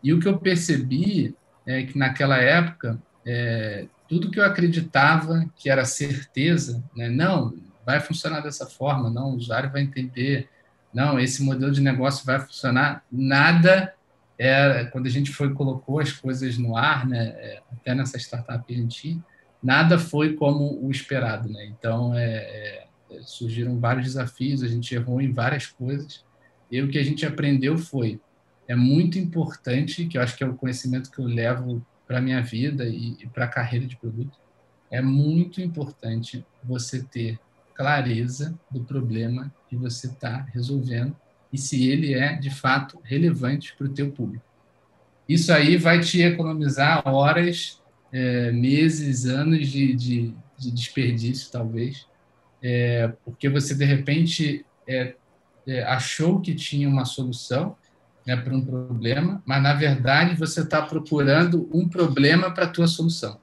E 0.04 0.12
o 0.12 0.20
que 0.20 0.28
eu 0.28 0.40
percebi 0.40 1.36
é 1.66 1.84
que 1.84 1.98
naquela 1.98 2.38
época, 2.38 3.00
é, 3.26 3.86
tudo 4.10 4.32
que 4.32 4.40
eu 4.40 4.46
acreditava 4.46 5.46
que 5.56 5.70
era 5.70 5.86
certeza, 5.86 6.84
né? 6.96 7.08
não, 7.08 7.54
vai 7.86 8.00
funcionar 8.00 8.42
dessa 8.42 8.66
forma, 8.66 9.10
não, 9.10 9.32
o 9.32 9.36
usuário 9.36 9.72
vai 9.72 9.82
entender, 9.82 10.50
não, 10.94 11.20
esse 11.20 11.44
modelo 11.44 11.72
de 11.72 11.82
negócio 11.82 12.26
vai 12.26 12.40
funcionar, 12.40 13.04
nada 13.12 13.94
era 14.40 14.86
quando 14.92 15.08
a 15.08 15.10
gente 15.10 15.32
foi 15.32 15.54
colocou 15.54 16.00
as 16.00 16.12
coisas 16.12 16.58
no 16.58 16.78
ar, 16.78 17.08
né, 17.08 17.34
é, 17.38 17.62
até 17.72 17.96
nessa 17.96 18.18
startup 18.18 18.64
que 18.66 18.74
a 18.74 18.78
gente 18.78 19.02
tinha, 19.02 19.24
nada 19.62 19.98
foi 19.98 20.34
como 20.34 20.80
o 20.86 20.92
esperado, 20.92 21.50
né? 21.50 21.66
Então 21.66 22.14
é, 22.14 22.36
é, 22.36 22.88
surgiram 23.22 23.80
vários 23.80 24.06
desafios, 24.06 24.64
a 24.64 24.68
gente 24.68 24.94
errou 24.94 25.22
em 25.22 25.32
várias 25.32 25.66
coisas. 25.68 26.26
E 26.72 26.82
o 26.82 26.90
que 26.90 26.98
a 26.98 27.04
gente 27.04 27.26
aprendeu 27.26 27.78
foi 27.78 28.20
é 28.68 28.76
muito 28.76 29.18
importante, 29.18 30.06
que 30.06 30.18
eu 30.18 30.22
acho 30.22 30.36
que 30.36 30.44
é 30.44 30.48
o 30.48 30.56
conhecimento 30.56 31.10
que 31.10 31.20
eu 31.20 31.26
levo 31.26 31.86
para 32.06 32.22
minha 32.22 32.42
vida 32.42 32.86
e, 32.86 33.14
e 33.20 33.28
para 33.28 33.46
a 33.46 33.50
carreira 33.50 33.86
de 33.86 33.96
produto, 33.96 34.38
é 34.90 35.02
muito 35.02 35.62
importante 35.62 36.46
você 36.64 37.04
ter 37.04 37.40
clareza 37.74 38.58
do 38.72 38.84
problema 38.84 39.54
que 39.70 39.76
você 39.76 40.08
está 40.08 40.46
resolvendo 40.54 41.16
e 41.52 41.58
se 41.58 41.88
ele 41.90 42.14
é 42.14 42.36
de 42.36 42.50
fato 42.50 43.00
relevante 43.04 43.76
para 43.78 43.88
o 43.88 43.94
teu 43.94 44.12
público. 44.12 44.46
Isso 45.28 45.52
aí 45.52 45.78
vai 45.78 46.00
te 46.00 46.22
economizar 46.22 47.06
horas, 47.06 47.82
é, 48.12 48.52
meses, 48.52 49.26
anos 49.26 49.68
de, 49.68 49.94
de, 49.94 50.34
de, 50.58 50.72
desperdício, 50.72 51.52
talvez, 51.52 52.06
é, 52.62 53.12
porque 53.24 53.50
você 53.50 53.76
de 53.76 53.86
repente 53.86 54.66
é, 54.88 55.14
é 55.68 55.84
achou 55.84 56.40
que 56.40 56.56
tinha 56.56 56.88
uma 56.88 57.06
solução 57.06 57.76
né, 58.26 58.36
para 58.36 58.54
um 58.54 58.62
problema, 58.62 59.42
mas 59.46 59.62
na 59.62 59.74
verdade 59.74 60.36
você 60.36 60.62
está 60.62 60.82
procurando 60.82 61.70
um 61.74 61.88
problema 61.88 62.52
para 62.52 62.66
a 62.66 62.70
tua 62.70 62.88
solução. 62.88 63.40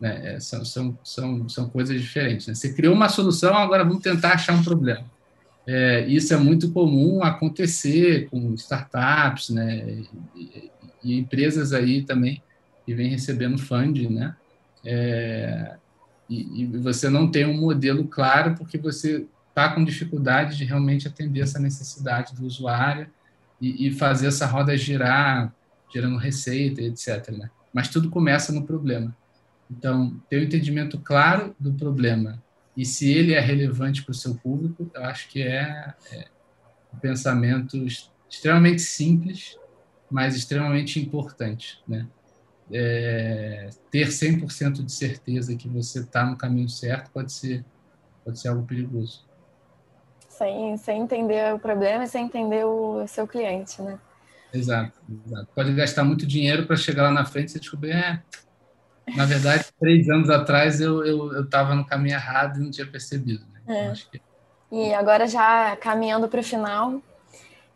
Né? 0.00 0.34
É, 0.34 0.40
são, 0.40 0.64
são, 0.64 0.98
são, 1.02 1.48
são 1.48 1.68
coisas 1.68 2.00
diferentes. 2.00 2.46
Né? 2.46 2.54
Você 2.54 2.72
criou 2.74 2.94
uma 2.94 3.08
solução, 3.08 3.56
agora 3.56 3.84
vamos 3.84 4.02
tentar 4.02 4.34
achar 4.34 4.54
um 4.54 4.62
problema. 4.62 5.04
É, 5.66 6.06
isso 6.06 6.32
é 6.32 6.36
muito 6.36 6.70
comum 6.70 7.22
acontecer 7.24 8.28
com 8.30 8.54
startups, 8.54 9.50
né, 9.50 10.04
e, 10.36 10.70
e 11.02 11.18
empresas 11.18 11.72
aí 11.72 12.02
também 12.02 12.42
que 12.86 12.94
vêm 12.94 13.10
recebendo 13.10 13.58
funding, 13.58 14.08
né, 14.08 14.36
é, 14.84 15.76
e, 16.30 16.62
e, 16.62 16.66
você 16.78 17.08
não 17.08 17.30
tem 17.30 17.44
um 17.44 17.56
modelo 17.56 18.06
claro 18.06 18.54
porque 18.54 18.78
você 18.78 19.26
está 19.48 19.72
com 19.72 19.84
dificuldade 19.84 20.56
de 20.56 20.64
realmente 20.64 21.08
atender 21.08 21.40
essa 21.40 21.58
necessidade 21.58 22.34
do 22.34 22.46
usuário 22.46 23.08
e, 23.60 23.86
e 23.86 23.92
fazer 23.92 24.28
essa 24.28 24.46
roda 24.46 24.76
girar, 24.76 25.52
gerando 25.92 26.16
receita, 26.16 26.82
etc. 26.82 27.30
Né? 27.30 27.50
Mas 27.72 27.88
tudo 27.88 28.10
começa 28.10 28.52
no 28.52 28.64
problema. 28.64 29.16
Então, 29.70 30.20
ter 30.28 30.36
o 30.36 30.40
um 30.40 30.44
entendimento 30.44 30.98
claro 30.98 31.54
do 31.58 31.72
problema 31.72 32.42
e 32.76 32.84
se 32.84 33.10
ele 33.10 33.32
é 33.32 33.40
relevante 33.40 34.02
para 34.02 34.12
o 34.12 34.14
seu 34.14 34.34
público, 34.34 34.90
eu 34.94 35.04
acho 35.04 35.28
que 35.28 35.40
é, 35.40 35.94
é 36.12 36.26
um 36.92 36.98
pensamento 36.98 37.76
extremamente 38.28 38.82
simples, 38.82 39.58
mas 40.10 40.36
extremamente 40.36 41.00
importante. 41.00 41.78
Né? 41.88 42.06
É, 42.72 43.70
ter 43.90 44.08
100% 44.08 44.84
de 44.84 44.90
certeza 44.90 45.54
que 45.54 45.68
você 45.68 46.00
está 46.00 46.24
no 46.24 46.36
caminho 46.36 46.68
certo 46.68 47.10
pode 47.12 47.32
ser, 47.32 47.64
pode 48.24 48.40
ser 48.40 48.48
algo 48.48 48.64
perigoso. 48.64 49.24
Sem, 50.28 50.76
sem 50.76 51.02
entender 51.02 51.54
o 51.54 51.58
problema 51.58 52.04
e 52.04 52.08
sem 52.08 52.26
entender 52.26 52.64
o 52.64 53.06
seu 53.06 53.26
cliente, 53.26 53.80
né? 53.80 53.98
Exato, 54.52 54.92
exato. 55.26 55.48
Pode 55.54 55.72
gastar 55.74 56.04
muito 56.04 56.26
dinheiro 56.26 56.66
para 56.66 56.76
chegar 56.76 57.04
lá 57.04 57.10
na 57.10 57.24
frente 57.24 57.56
e 57.56 57.60
descobrir, 57.60 57.92
é, 57.92 58.22
na 59.14 59.24
verdade, 59.24 59.66
três 59.78 60.08
anos 60.08 60.28
atrás 60.28 60.80
eu 60.80 61.02
estava 61.42 61.70
eu, 61.70 61.76
eu 61.76 61.76
no 61.76 61.86
caminho 61.86 62.14
errado 62.14 62.58
e 62.58 62.62
não 62.62 62.70
tinha 62.70 62.86
percebido. 62.86 63.44
Né? 63.46 63.60
É. 63.66 63.92
Que... 64.10 64.20
E 64.70 64.92
agora 64.92 65.26
já 65.26 65.76
caminhando 65.76 66.28
para 66.28 66.40
o 66.40 66.44
final, 66.44 67.00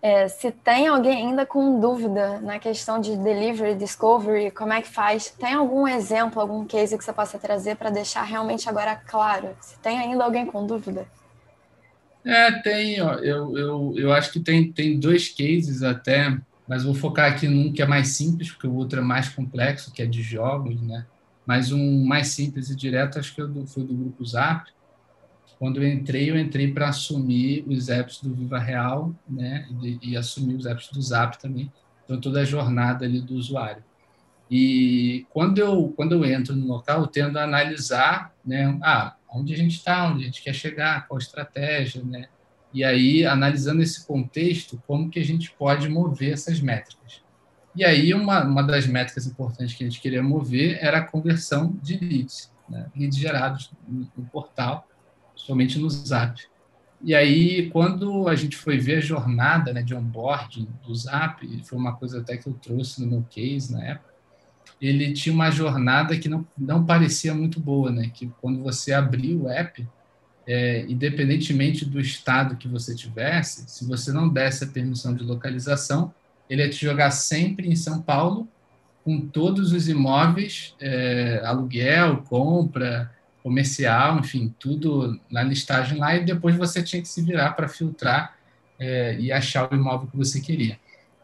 é, 0.02 0.28
se 0.28 0.50
tem 0.50 0.88
alguém 0.88 1.28
ainda 1.28 1.44
com 1.44 1.78
dúvida 1.78 2.40
na 2.40 2.58
questão 2.58 2.98
de 2.98 3.16
delivery, 3.16 3.74
discovery, 3.74 4.50
como 4.50 4.72
é 4.72 4.80
que 4.80 4.88
faz, 4.88 5.30
tem 5.38 5.52
algum 5.52 5.86
exemplo, 5.86 6.40
algum 6.40 6.64
case 6.64 6.96
que 6.96 7.04
você 7.04 7.12
possa 7.12 7.38
trazer 7.38 7.76
para 7.76 7.90
deixar 7.90 8.22
realmente 8.22 8.68
agora 8.68 8.96
claro? 8.96 9.54
Se 9.60 9.78
tem 9.80 9.98
ainda 9.98 10.24
alguém 10.24 10.46
com 10.46 10.66
dúvida? 10.66 11.06
É, 12.24 12.52
tem. 12.62 13.00
Ó, 13.02 13.14
eu, 13.14 13.56
eu, 13.56 13.94
eu 13.96 14.12
acho 14.12 14.32
que 14.32 14.40
tem, 14.40 14.72
tem 14.72 14.98
dois 14.98 15.28
cases 15.28 15.82
até, 15.82 16.38
mas 16.66 16.84
vou 16.84 16.94
focar 16.94 17.30
aqui 17.30 17.46
num 17.46 17.72
que 17.72 17.82
é 17.82 17.86
mais 17.86 18.08
simples, 18.08 18.50
porque 18.50 18.66
o 18.66 18.74
outro 18.74 19.00
é 19.00 19.02
mais 19.02 19.28
complexo, 19.28 19.92
que 19.92 20.02
é 20.02 20.06
de 20.06 20.22
jogos, 20.22 20.80
né? 20.80 21.04
Mas 21.44 21.72
um 21.72 22.04
mais 22.04 22.28
simples 22.28 22.70
e 22.70 22.76
direto, 22.76 23.18
acho 23.18 23.34
que 23.34 23.42
foi 23.66 23.82
do 23.82 23.94
grupo 23.94 24.24
Zap. 24.24 24.70
Quando 25.60 25.82
eu 25.82 25.86
entrei, 25.86 26.30
eu 26.30 26.38
entrei 26.38 26.72
para 26.72 26.88
assumir 26.88 27.62
os 27.68 27.90
apps 27.90 28.22
do 28.22 28.34
Viva 28.34 28.58
Real, 28.58 29.14
né? 29.28 29.68
E, 29.82 30.12
e 30.12 30.16
assumir 30.16 30.54
os 30.54 30.64
apps 30.64 30.88
do 30.90 31.02
Zap 31.02 31.38
também. 31.38 31.70
Então, 32.02 32.18
toda 32.18 32.40
a 32.40 32.44
jornada 32.46 33.04
ali 33.04 33.20
do 33.20 33.34
usuário. 33.34 33.84
E 34.50 35.26
quando 35.28 35.58
eu, 35.58 35.92
quando 35.94 36.12
eu 36.12 36.24
entro 36.24 36.56
no 36.56 36.66
local, 36.66 37.02
eu 37.02 37.06
tendo 37.06 37.38
a 37.38 37.44
analisar, 37.44 38.34
né? 38.42 38.74
Ah, 38.82 39.14
onde 39.28 39.52
a 39.52 39.56
gente 39.56 39.76
está, 39.76 40.08
onde 40.08 40.22
a 40.22 40.26
gente 40.28 40.42
quer 40.42 40.54
chegar, 40.54 41.06
qual 41.06 41.18
a 41.18 41.22
estratégia, 41.22 42.02
né? 42.02 42.28
E 42.72 42.82
aí, 42.82 43.26
analisando 43.26 43.82
esse 43.82 44.06
contexto, 44.06 44.82
como 44.86 45.10
que 45.10 45.20
a 45.20 45.24
gente 45.24 45.52
pode 45.52 45.90
mover 45.90 46.32
essas 46.32 46.58
métricas. 46.58 47.22
E 47.76 47.84
aí, 47.84 48.14
uma, 48.14 48.42
uma 48.44 48.62
das 48.62 48.86
métricas 48.86 49.26
importantes 49.26 49.74
que 49.74 49.84
a 49.84 49.86
gente 49.86 50.00
queria 50.00 50.22
mover 50.22 50.78
era 50.80 50.98
a 50.98 51.04
conversão 51.04 51.76
de 51.82 51.98
leads, 51.98 52.50
né? 52.66 52.86
leads 52.96 53.18
gerados 53.18 53.70
no, 53.86 54.08
no 54.16 54.24
portal, 54.24 54.88
somente 55.46 55.78
no 55.78 55.88
Zap. 55.88 56.40
E 57.02 57.14
aí, 57.14 57.70
quando 57.70 58.28
a 58.28 58.34
gente 58.34 58.56
foi 58.56 58.78
ver 58.78 58.98
a 58.98 59.00
jornada 59.00 59.72
né, 59.72 59.82
de 59.82 59.94
onboarding 59.94 60.68
do 60.86 60.94
Zap, 60.94 61.46
foi 61.64 61.78
uma 61.78 61.94
coisa 61.96 62.20
até 62.20 62.36
que 62.36 62.46
eu 62.46 62.52
trouxe 62.52 63.00
no 63.00 63.06
meu 63.06 63.24
case 63.30 63.72
na 63.72 63.82
época, 63.82 64.10
ele 64.80 65.12
tinha 65.12 65.34
uma 65.34 65.50
jornada 65.50 66.16
que 66.18 66.28
não, 66.28 66.46
não 66.56 66.84
parecia 66.84 67.34
muito 67.34 67.60
boa, 67.60 67.90
né? 67.90 68.10
Que 68.12 68.30
quando 68.40 68.62
você 68.62 68.92
abriu 68.92 69.42
o 69.42 69.48
app, 69.48 69.86
é, 70.46 70.84
independentemente 70.88 71.84
do 71.84 72.00
estado 72.00 72.56
que 72.56 72.66
você 72.66 72.94
tivesse, 72.94 73.68
se 73.68 73.84
você 73.86 74.10
não 74.10 74.28
desse 74.28 74.64
a 74.64 74.66
permissão 74.66 75.14
de 75.14 75.22
localização, 75.22 76.14
ele 76.48 76.62
ia 76.62 76.70
te 76.70 76.84
jogar 76.84 77.10
sempre 77.10 77.68
em 77.68 77.76
São 77.76 78.00
Paulo, 78.00 78.48
com 79.04 79.20
todos 79.20 79.72
os 79.72 79.88
imóveis, 79.88 80.74
é, 80.80 81.42
aluguel, 81.44 82.18
compra, 82.28 83.10
comercial, 83.42 84.18
enfim, 84.18 84.54
tudo 84.58 85.18
na 85.30 85.42
listagem 85.42 85.98
lá, 85.98 86.16
e 86.16 86.24
depois 86.24 86.56
você 86.56 86.82
tinha 86.82 87.00
que 87.00 87.08
se 87.08 87.22
virar 87.22 87.52
para 87.52 87.68
filtrar 87.68 88.36
é, 88.78 89.16
e 89.18 89.32
achar 89.32 89.70
o 89.70 89.74
imóvel 89.74 90.08
que 90.08 90.16
você 90.16 90.40
queria. 90.40 90.78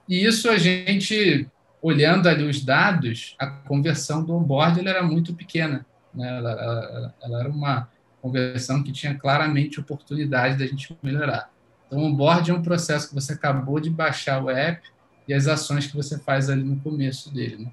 E 0.09 0.25
isso 0.25 0.49
a 0.49 0.57
gente 0.57 1.49
olhando 1.83 2.29
ali 2.29 2.45
os 2.45 2.65
dados, 2.65 3.35
a 3.39 3.47
conversão 3.47 4.25
do 4.25 4.35
onboard 4.35 4.87
era 4.87 5.03
muito 5.03 5.35
pequena. 5.35 5.87
Né? 6.13 6.29
Ela, 6.29 6.51
ela, 6.51 7.15
ela, 7.23 7.41
era 7.41 7.49
uma 7.49 7.89
conversão 8.21 8.83
que 8.83 8.93
tinha 8.93 9.15
claramente 9.15 9.79
oportunidade 9.79 10.59
da 10.59 10.67
gente 10.67 10.97
melhorar. 11.03 11.51
Então, 11.87 12.01
o 12.01 12.07
onboard 12.07 12.51
é 12.51 12.55
um 12.55 12.63
processo 12.63 13.09
que 13.09 13.15
você 13.15 13.35
acabou 13.35 13.79
de 13.79 13.91
baixar 13.91 14.43
o 14.43 14.51
app 14.51 14.89
e 15.29 15.35
as 15.35 15.47
ações 15.47 15.87
que 15.87 15.95
você 15.95 16.19
faz 16.19 16.51
ali 16.51 16.65
no 16.65 16.77
começo 16.81 17.33
dele. 17.33 17.65
Né? 17.65 17.71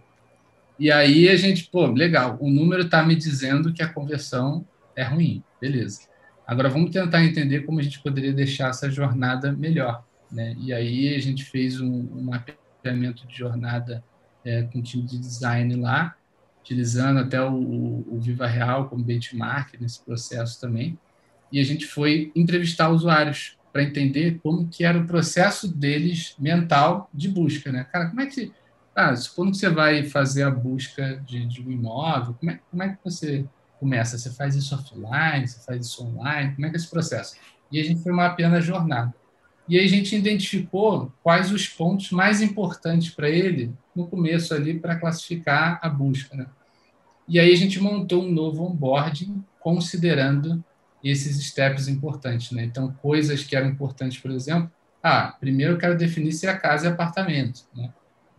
E 0.83 0.91
aí 0.91 1.29
a 1.29 1.37
gente, 1.37 1.69
pô, 1.69 1.85
legal, 1.85 2.37
o 2.41 2.49
número 2.49 2.81
está 2.81 3.01
me 3.03 3.15
dizendo 3.15 3.71
que 3.71 3.81
a 3.81 3.87
conversão 3.87 4.67
é 4.93 5.01
ruim, 5.01 5.41
beleza. 5.61 6.01
Agora 6.45 6.67
vamos 6.67 6.91
tentar 6.91 7.23
entender 7.23 7.61
como 7.61 7.79
a 7.79 7.81
gente 7.81 8.01
poderia 8.01 8.33
deixar 8.33 8.67
essa 8.67 8.91
jornada 8.91 9.53
melhor. 9.53 10.03
Né? 10.29 10.53
E 10.59 10.73
aí 10.73 11.15
a 11.15 11.19
gente 11.19 11.45
fez 11.45 11.79
um, 11.79 11.87
um 11.89 12.23
mapeamento 12.23 13.25
de 13.25 13.33
jornada 13.33 14.03
é, 14.43 14.63
com 14.63 14.79
o 14.79 14.83
time 14.83 15.03
de 15.03 15.17
design 15.17 15.73
lá, 15.77 16.17
utilizando 16.59 17.21
até 17.21 17.41
o, 17.41 17.53
o, 18.05 18.19
Viva 18.19 18.45
Real 18.45 18.89
como 18.89 19.05
benchmark 19.05 19.79
nesse 19.79 20.03
processo 20.03 20.59
também. 20.59 20.99
E 21.49 21.61
a 21.61 21.63
gente 21.63 21.87
foi 21.87 22.29
entrevistar 22.35 22.89
usuários 22.89 23.57
para 23.71 23.83
entender 23.83 24.37
como 24.43 24.67
que 24.67 24.83
era 24.83 24.99
o 24.99 25.07
processo 25.07 25.65
deles 25.65 26.35
mental 26.37 27.09
de 27.13 27.29
busca, 27.29 27.71
né? 27.71 27.85
Cara, 27.85 28.09
como 28.09 28.19
é 28.19 28.25
que 28.25 28.51
ah, 28.95 29.15
supondo 29.15 29.51
que 29.51 29.57
você 29.57 29.69
vai 29.69 30.03
fazer 30.03 30.43
a 30.43 30.51
busca 30.51 31.21
de, 31.25 31.45
de 31.45 31.61
um 31.61 31.71
imóvel, 31.71 32.35
como 32.35 32.51
é, 32.51 32.59
como 32.69 32.83
é 32.83 32.89
que 32.89 32.99
você 33.03 33.45
começa? 33.79 34.17
Você 34.17 34.29
faz 34.31 34.55
isso 34.55 34.75
offline, 34.75 35.47
você 35.47 35.59
faz 35.65 35.85
isso 35.85 36.03
online? 36.05 36.53
Como 36.53 36.65
é 36.65 36.69
que 36.69 36.75
é 36.75 36.79
esse 36.79 36.89
processo? 36.89 37.35
E 37.71 37.79
a 37.79 37.83
gente 37.83 38.01
foi 38.03 38.11
mapeando 38.11 38.55
a 38.55 38.61
jornada. 38.61 39.13
E 39.67 39.79
aí 39.79 39.85
a 39.85 39.89
gente 39.89 40.15
identificou 40.15 41.11
quais 41.23 41.51
os 41.51 41.67
pontos 41.67 42.11
mais 42.11 42.41
importantes 42.41 43.09
para 43.09 43.29
ele 43.29 43.73
no 43.95 44.07
começo 44.07 44.53
ali 44.53 44.77
para 44.77 44.97
classificar 44.97 45.79
a 45.81 45.89
busca. 45.89 46.35
Né? 46.35 46.45
E 47.27 47.39
aí 47.39 47.51
a 47.51 47.55
gente 47.55 47.79
montou 47.79 48.23
um 48.23 48.31
novo 48.31 48.63
onboarding 48.63 49.43
considerando 49.59 50.63
esses 51.03 51.43
steps 51.45 51.87
importantes. 51.87 52.51
Né? 52.51 52.63
Então, 52.65 52.91
coisas 53.01 53.43
que 53.43 53.55
eram 53.55 53.69
importantes, 53.69 54.19
por 54.19 54.31
exemplo, 54.31 54.69
ah, 55.01 55.35
primeiro 55.39 55.73
eu 55.73 55.77
quero 55.77 55.97
definir 55.97 56.33
se 56.33 56.47
a 56.47 56.57
casa 56.57 56.87
é 56.87 56.91
apartamento. 56.91 57.61
Né? 57.75 57.89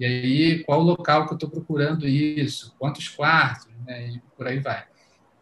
E 0.04 0.06
aí, 0.06 0.64
qual 0.64 0.80
o 0.80 0.84
local 0.84 1.24
que 1.24 1.32
eu 1.32 1.36
estou 1.36 1.48
procurando 1.48 2.06
isso? 2.06 2.74
Quantos 2.78 3.08
quartos? 3.08 3.72
Né? 3.86 4.08
E 4.08 4.22
por 4.36 4.46
aí 4.46 4.60
vai. 4.60 4.84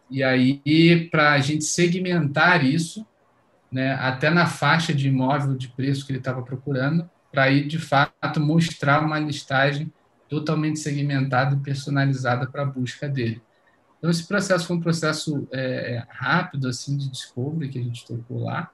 E 0.09 0.23
aí, 0.23 1.09
para 1.09 1.33
a 1.33 1.39
gente 1.39 1.65
segmentar 1.65 2.63
isso, 2.63 3.05
né, 3.69 3.95
até 3.95 4.29
na 4.29 4.45
faixa 4.45 4.93
de 4.93 5.09
imóvel 5.09 5.57
de 5.57 5.67
preço 5.67 6.05
que 6.05 6.13
ele 6.13 6.19
estava 6.19 6.41
procurando, 6.41 7.09
para 7.29 7.43
aí, 7.43 7.67
de 7.67 7.77
fato, 7.77 8.39
mostrar 8.39 9.03
uma 9.03 9.19
listagem 9.19 9.91
totalmente 10.29 10.79
segmentada 10.79 11.55
e 11.55 11.59
personalizada 11.59 12.47
para 12.47 12.61
a 12.61 12.65
busca 12.65 13.09
dele. 13.09 13.41
Então, 13.97 14.09
esse 14.09 14.25
processo 14.25 14.65
foi 14.65 14.77
um 14.77 14.81
processo 14.81 15.45
é, 15.51 16.05
rápido, 16.07 16.69
assim, 16.69 16.95
de 16.95 17.09
discovery 17.09 17.67
que 17.67 17.79
a 17.79 17.83
gente 17.83 18.05
tocou 18.05 18.45
lá 18.45 18.71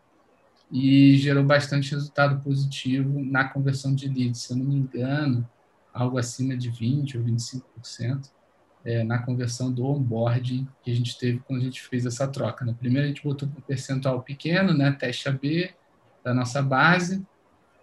e 0.71 1.17
gerou 1.17 1.43
bastante 1.43 1.91
resultado 1.91 2.43
positivo 2.43 3.25
na 3.25 3.45
conversão 3.45 3.95
de 3.95 4.07
leads. 4.07 4.41
Se 4.41 4.53
eu 4.53 4.57
não 4.57 4.65
me 4.65 4.75
engano, 4.75 5.49
algo 5.99 6.17
acima 6.17 6.55
de 6.55 6.71
20% 6.71 7.15
ou 7.15 7.23
25% 7.23 8.29
é, 8.85 9.03
na 9.03 9.19
conversão 9.19 9.71
do 9.71 9.85
onboarding 9.85 10.67
que 10.83 10.91
a 10.91 10.95
gente 10.95 11.17
teve 11.17 11.39
quando 11.39 11.61
a 11.61 11.63
gente 11.63 11.81
fez 11.81 12.05
essa 12.05 12.27
troca. 12.27 12.65
Né? 12.65 12.75
Primeiro, 12.77 13.05
a 13.05 13.09
gente 13.09 13.23
botou 13.23 13.47
um 13.47 13.61
percentual 13.61 14.21
pequeno, 14.21 14.73
né? 14.73 14.91
teste 14.91 15.27
AB 15.27 15.71
da 16.23 16.33
nossa 16.33 16.61
base, 16.61 17.25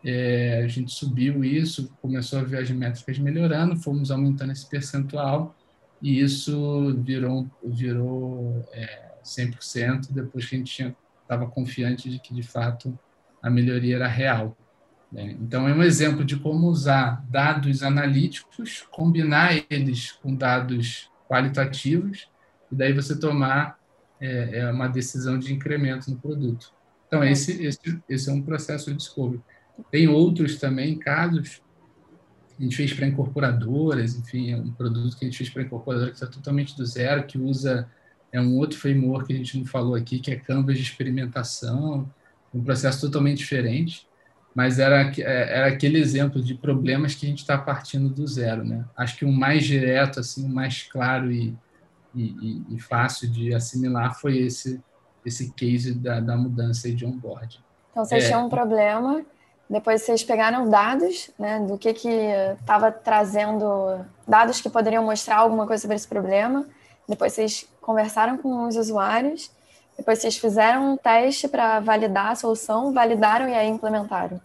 é, 0.05 0.62
a 0.62 0.69
gente 0.69 0.93
subiu 0.93 1.43
isso, 1.45 1.91
começou 2.01 2.39
a 2.39 2.43
ver 2.43 2.59
as 2.59 2.71
métricas 2.71 3.19
melhorando, 3.19 3.77
fomos 3.77 4.11
aumentando 4.11 4.53
esse 4.53 4.69
percentual 4.69 5.55
e 6.01 6.21
isso 6.21 6.95
virou, 7.03 7.51
virou 7.64 8.64
é, 8.73 9.12
100% 9.25 10.12
depois 10.12 10.47
que 10.47 10.55
a 10.55 10.59
gente 10.59 10.97
estava 11.23 11.47
confiante 11.47 12.09
de 12.09 12.21
que, 12.21 12.33
de 12.33 12.43
fato, 12.43 12.97
a 13.43 13.51
melhoria 13.51 13.97
era 13.97 14.07
real. 14.07 14.57
Né? 15.11 15.36
Então, 15.40 15.68
é 15.68 15.74
um 15.74 15.82
exemplo 15.82 16.24
de 16.24 16.36
como 16.36 16.68
usar 16.68 17.24
dados 17.30 17.82
analíticos, 17.82 18.84
combinar 18.90 19.64
eles 19.70 20.12
com 20.12 20.34
dados 20.34 21.11
qualitativos, 21.28 22.28
e 22.70 22.74
daí 22.74 22.92
você 22.92 23.18
tomar 23.18 23.78
é, 24.20 24.61
é 24.61 24.70
uma 24.70 24.88
decisão 24.88 25.38
de 25.38 25.52
incremento 25.52 26.11
no 26.11 26.18
produto. 26.18 26.72
Então, 27.07 27.22
esse, 27.22 27.64
esse, 27.64 28.02
esse 28.09 28.28
é 28.28 28.32
um 28.32 28.42
processo 28.42 28.90
de 28.90 28.96
discovery. 28.96 29.40
Tem 29.90 30.09
outros 30.09 30.59
também 30.59 30.98
casos 30.98 31.61
a 32.59 32.62
gente 32.62 32.76
fez 32.76 32.92
para 32.92 33.07
incorporadoras, 33.07 34.16
enfim, 34.16 34.50
é 34.50 34.57
um 34.57 34.72
produto 34.72 35.16
que 35.16 35.24
a 35.24 35.28
gente 35.28 35.36
fez 35.36 35.50
para 35.50 35.62
incorporadora 35.62 36.11
que 36.11 36.16
está 36.16 36.26
totalmente 36.26 36.74
do 36.76 36.86
zero, 36.86 37.26
que 37.26 37.38
usa 37.38 37.88
é 38.32 38.40
um 38.40 38.57
outro 38.57 38.78
framework 38.78 39.26
que 39.26 39.32
a 39.34 39.36
gente 39.36 39.59
não 39.59 39.66
falou 39.66 39.94
aqui, 39.94 40.18
que 40.18 40.30
é 40.30 40.36
Canvas 40.36 40.76
de 40.76 40.82
experimentação, 40.82 42.11
um 42.52 42.62
processo 42.62 43.00
totalmente 43.00 43.38
diferente. 43.38 44.07
Mas 44.57 44.78
era, 44.78 45.12
é, 45.18 45.59
era 45.59 45.66
aquele 45.66 46.00
exemplo 46.00 46.42
de 46.42 46.54
problemas 46.54 47.14
que 47.14 47.26
a 47.26 47.28
gente 47.28 47.40
está 47.40 47.59
partindo 47.59 48.09
do 48.09 48.26
zero, 48.26 48.64
né? 48.64 48.86
Acho 48.96 49.18
que 49.18 49.24
o 49.26 49.30
mais 49.30 49.66
direto, 49.66 50.18
assim, 50.18 50.46
o 50.46 50.48
mais 50.48 50.82
claro 50.82 51.30
e, 51.30 51.54
e, 52.14 52.62
e 52.70 52.80
fácil 52.80 53.30
de 53.30 53.52
assimilar 53.54 54.18
foi 54.18 54.38
esse 54.38 54.80
esse 55.26 55.52
case 55.52 55.92
da, 55.92 56.20
da 56.20 56.36
mudança 56.36 56.90
de 56.90 57.04
onboard. 57.04 57.61
Então, 57.90 58.04
vocês 58.04 58.24
é, 58.24 58.28
tinham 58.28 58.46
um 58.46 58.48
problema, 58.48 59.22
depois 59.68 60.02
vocês 60.02 60.22
pegaram 60.22 60.70
dados, 60.70 61.30
né, 61.36 61.59
do 61.66 61.76
que 61.76 61.92
que 61.92 62.09
estava 62.61 62.92
trazendo, 62.92 64.07
dados 64.26 64.61
que 64.61 64.70
poderiam 64.70 65.04
mostrar 65.04 65.38
alguma 65.38 65.66
coisa 65.66 65.82
sobre 65.82 65.96
esse 65.96 66.07
problema, 66.07 66.64
depois 67.09 67.32
vocês 67.32 67.68
conversaram 67.80 68.38
com 68.38 68.68
os 68.68 68.76
usuários, 68.76 69.50
depois 69.97 70.18
vocês 70.18 70.36
fizeram 70.36 70.92
um 70.92 70.97
teste 70.97 71.49
para 71.49 71.80
validar 71.80 72.32
a 72.32 72.34
solução, 72.34 72.92
validaram 72.92 73.49
e 73.49 73.55
aí 73.55 73.68
implementaram. 73.68 74.40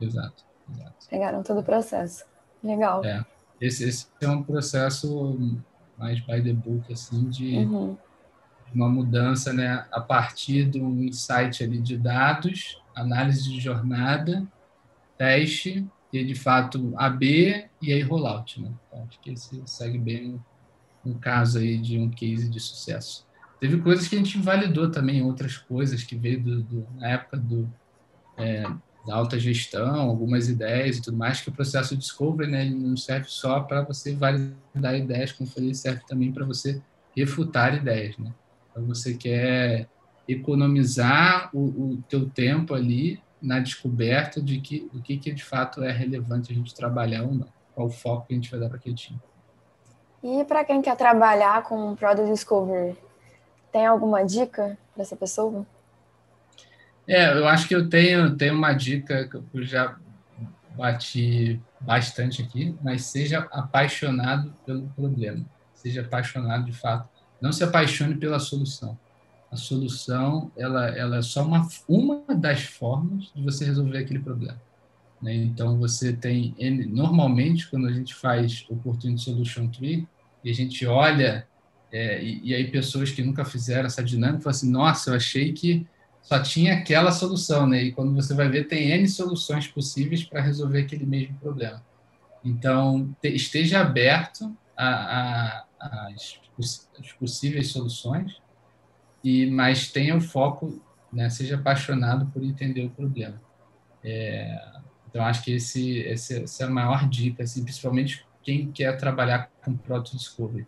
Exato, 0.00 0.44
exato. 0.72 1.06
Pegaram 1.08 1.42
todo 1.42 1.60
o 1.60 1.62
processo. 1.62 2.24
Legal. 2.62 3.04
É, 3.04 3.24
esse, 3.60 3.88
esse 3.88 4.06
é 4.20 4.28
um 4.28 4.42
processo 4.42 5.38
mais 5.96 6.20
by 6.20 6.42
the 6.42 6.52
book, 6.52 6.92
assim, 6.92 7.28
de 7.28 7.58
uhum. 7.58 7.96
uma 8.74 8.88
mudança, 8.88 9.52
né, 9.52 9.86
a 9.92 10.00
partir 10.00 10.64
do 10.64 10.78
insight 11.04 11.62
ali 11.62 11.80
de 11.80 11.96
dados, 11.96 12.82
análise 12.94 13.44
de 13.44 13.60
jornada, 13.60 14.46
teste 15.16 15.86
e, 16.12 16.24
de 16.24 16.34
fato, 16.34 16.92
AB 16.96 17.68
e 17.80 17.92
aí 17.92 18.02
rollout, 18.02 18.60
né? 18.60 18.70
Então, 18.88 19.04
acho 19.08 19.20
que 19.20 19.30
esse 19.30 19.62
segue 19.66 19.98
bem 19.98 20.42
um 21.04 21.14
caso 21.14 21.58
aí 21.58 21.78
de 21.78 21.98
um 21.98 22.10
case 22.10 22.48
de 22.48 22.58
sucesso. 22.58 23.26
Teve 23.60 23.80
coisas 23.80 24.06
que 24.08 24.14
a 24.14 24.18
gente 24.18 24.38
invalidou 24.38 24.90
também, 24.90 25.22
outras 25.22 25.56
coisas 25.56 26.02
que 26.02 26.16
veio 26.16 26.42
do, 26.42 26.62
do 26.62 26.86
na 26.96 27.08
época 27.10 27.36
do, 27.36 27.72
é, 28.36 28.64
da 29.06 29.14
alta 29.14 29.38
gestão, 29.38 30.00
algumas 30.00 30.48
ideias 30.48 30.96
e 30.96 31.02
tudo 31.02 31.16
mais, 31.16 31.40
que 31.40 31.48
o 31.48 31.52
processo 31.52 31.94
de 31.94 32.00
discovery 32.00 32.50
né, 32.50 32.64
não 32.64 32.96
serve 32.96 33.26
só 33.28 33.60
para 33.60 33.82
você 33.82 34.14
validar 34.14 34.96
ideias, 34.96 35.32
como 35.32 35.48
eu 35.48 35.52
falei, 35.52 35.74
serve 35.74 36.02
também 36.06 36.32
para 36.32 36.44
você 36.44 36.80
refutar 37.16 37.74
ideias. 37.74 38.16
Né? 38.18 38.32
Então, 38.70 38.84
você 38.86 39.14
quer 39.14 39.88
economizar 40.26 41.50
o, 41.52 41.60
o 41.60 42.02
teu 42.08 42.28
tempo 42.28 42.74
ali 42.74 43.22
na 43.40 43.60
descoberta 43.60 44.40
de 44.40 44.58
que, 44.58 44.88
do 44.90 45.02
que, 45.02 45.18
que 45.18 45.32
de 45.32 45.44
fato 45.44 45.82
é 45.82 45.92
relevante 45.92 46.50
a 46.50 46.54
gente 46.54 46.74
trabalhar 46.74 47.24
ou 47.24 47.34
não, 47.34 47.48
qual 47.74 47.88
o 47.88 47.90
foco 47.90 48.26
que 48.26 48.32
a 48.32 48.36
gente 48.36 48.50
vai 48.50 48.58
dar 48.58 48.68
para 48.68 48.78
aquele 48.78 48.94
time. 48.94 49.20
E 50.22 50.42
para 50.44 50.64
quem 50.64 50.80
quer 50.80 50.96
trabalhar 50.96 51.62
com 51.64 51.94
Product 51.94 52.30
Discovery, 52.30 52.96
tem 53.74 53.86
alguma 53.86 54.22
dica 54.22 54.78
para 54.94 55.02
essa 55.02 55.16
pessoa? 55.16 55.66
É, 57.08 57.36
eu 57.36 57.48
acho 57.48 57.66
que 57.66 57.74
eu 57.74 57.88
tenho, 57.88 58.36
tenho 58.36 58.54
uma 58.54 58.72
dica 58.72 59.26
que 59.26 59.36
eu 59.36 59.64
já 59.64 59.96
bati 60.76 61.60
bastante 61.80 62.40
aqui, 62.40 62.72
mas 62.80 63.06
seja 63.06 63.40
apaixonado 63.50 64.54
pelo 64.64 64.86
problema. 64.90 65.44
Seja 65.74 66.02
apaixonado 66.02 66.66
de 66.66 66.72
fato. 66.72 67.08
Não 67.40 67.50
se 67.50 67.64
apaixone 67.64 68.14
pela 68.14 68.38
solução. 68.38 68.96
A 69.50 69.56
solução 69.56 70.52
ela, 70.56 70.86
ela 70.96 71.16
é 71.16 71.22
só 71.22 71.44
uma, 71.44 71.68
uma 71.88 72.22
das 72.32 72.62
formas 72.62 73.32
de 73.34 73.42
você 73.42 73.64
resolver 73.64 73.98
aquele 73.98 74.20
problema. 74.20 74.60
Né? 75.20 75.34
Então, 75.34 75.76
você 75.80 76.12
tem... 76.12 76.54
Normalmente, 76.86 77.68
quando 77.68 77.88
a 77.88 77.92
gente 77.92 78.14
faz 78.14 78.64
Opportunity 78.70 79.20
Solution 79.20 79.66
Tree, 79.66 80.06
e 80.44 80.50
a 80.50 80.54
gente 80.54 80.86
olha, 80.86 81.48
é, 81.94 82.20
e, 82.20 82.40
e, 82.50 82.54
aí 82.56 82.68
pessoas 82.72 83.12
que 83.12 83.22
nunca 83.22 83.44
fizeram 83.44 83.86
essa 83.86 84.02
dinâmica 84.02 84.40
falam 84.40 84.56
assim, 84.56 84.68
nossa, 84.68 85.10
eu 85.10 85.14
achei 85.14 85.52
que 85.52 85.86
só 86.20 86.42
tinha 86.42 86.74
aquela 86.74 87.12
solução, 87.12 87.68
né? 87.68 87.84
E 87.84 87.92
quando 87.92 88.12
você 88.12 88.34
vai 88.34 88.48
ver, 88.48 88.64
tem 88.64 88.90
N 88.90 89.06
soluções 89.06 89.68
possíveis 89.68 90.24
para 90.24 90.40
resolver 90.40 90.80
aquele 90.80 91.06
mesmo 91.06 91.36
problema. 91.36 91.80
Então, 92.44 93.14
te, 93.22 93.28
esteja 93.28 93.80
aberto 93.80 94.52
às 94.76 96.40
possíveis 97.16 97.68
soluções, 97.68 98.42
e 99.22 99.46
mas 99.46 99.92
tenha 99.92 100.16
o 100.16 100.20
foco, 100.20 100.82
né? 101.12 101.30
seja 101.30 101.54
apaixonado 101.54 102.26
por 102.32 102.42
entender 102.42 102.84
o 102.86 102.90
problema. 102.90 103.40
É, 104.02 104.80
então, 105.08 105.24
acho 105.24 105.44
que 105.44 105.52
esse, 105.52 105.98
esse, 105.98 106.42
essa 106.42 106.64
é 106.64 106.66
a 106.66 106.70
maior 106.70 107.08
dica, 107.08 107.44
assim, 107.44 107.62
principalmente 107.62 108.26
quem 108.42 108.72
quer 108.72 108.96
trabalhar 108.96 109.48
com 109.62 109.76
Product 109.76 110.16
Discovery. 110.16 110.66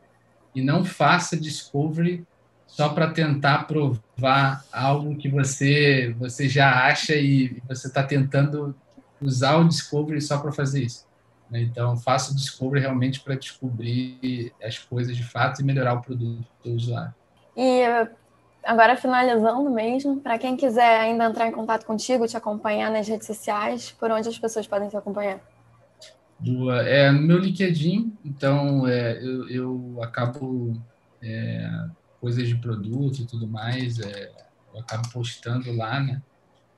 E 0.56 0.62
não 0.62 0.86
faça 0.86 1.36
Discovery 1.36 2.26
só 2.66 2.88
para 2.88 3.10
tentar 3.10 3.66
provar 3.66 4.64
algo 4.72 5.14
que 5.14 5.28
você, 5.28 6.16
você 6.18 6.48
já 6.48 6.86
acha 6.86 7.14
e 7.14 7.62
você 7.68 7.88
está 7.88 8.02
tentando 8.02 8.74
usar 9.20 9.56
o 9.56 9.68
Discovery 9.68 10.18
só 10.22 10.38
para 10.38 10.50
fazer 10.50 10.82
isso. 10.84 11.06
Né? 11.50 11.60
Então, 11.60 11.94
faça 11.98 12.32
o 12.32 12.34
Discovery 12.34 12.80
realmente 12.80 13.20
para 13.20 13.34
descobrir 13.34 14.50
as 14.64 14.78
coisas 14.78 15.14
de 15.14 15.24
fato 15.24 15.60
e 15.60 15.64
melhorar 15.64 15.92
o 15.92 16.00
produto 16.00 16.48
do 16.64 16.72
usuário. 16.72 17.14
E 17.54 17.82
agora, 18.64 18.96
finalizando 18.96 19.68
mesmo, 19.68 20.20
para 20.20 20.38
quem 20.38 20.56
quiser 20.56 21.00
ainda 21.00 21.26
entrar 21.26 21.48
em 21.48 21.52
contato 21.52 21.84
contigo, 21.84 22.26
te 22.26 22.36
acompanhar 22.38 22.90
nas 22.90 23.06
redes 23.06 23.26
sociais, 23.26 23.90
por 23.90 24.10
onde 24.10 24.26
as 24.26 24.38
pessoas 24.38 24.66
podem 24.66 24.88
te 24.88 24.96
acompanhar? 24.96 25.38
Boa. 26.38 26.82
É, 26.82 27.10
no 27.10 27.22
meu 27.22 27.38
LinkedIn, 27.38 28.16
então, 28.24 28.86
é, 28.86 29.22
eu, 29.22 29.48
eu 29.48 30.02
acabo 30.02 30.80
é, 31.22 31.88
coisas 32.20 32.46
de 32.46 32.56
produto 32.56 33.22
e 33.22 33.26
tudo 33.26 33.46
mais, 33.48 33.98
é, 33.98 34.32
eu 34.72 34.80
acabo 34.80 35.08
postando 35.10 35.72
lá, 35.72 36.00
né? 36.00 36.22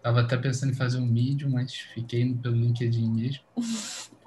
Tava 0.02 0.20
até 0.20 0.36
pensando 0.36 0.72
em 0.72 0.76
fazer 0.76 0.98
um 0.98 1.12
vídeo, 1.12 1.50
mas 1.50 1.74
fiquei 1.74 2.32
pelo 2.34 2.56
LinkedIn 2.56 3.10
mesmo. 3.10 3.42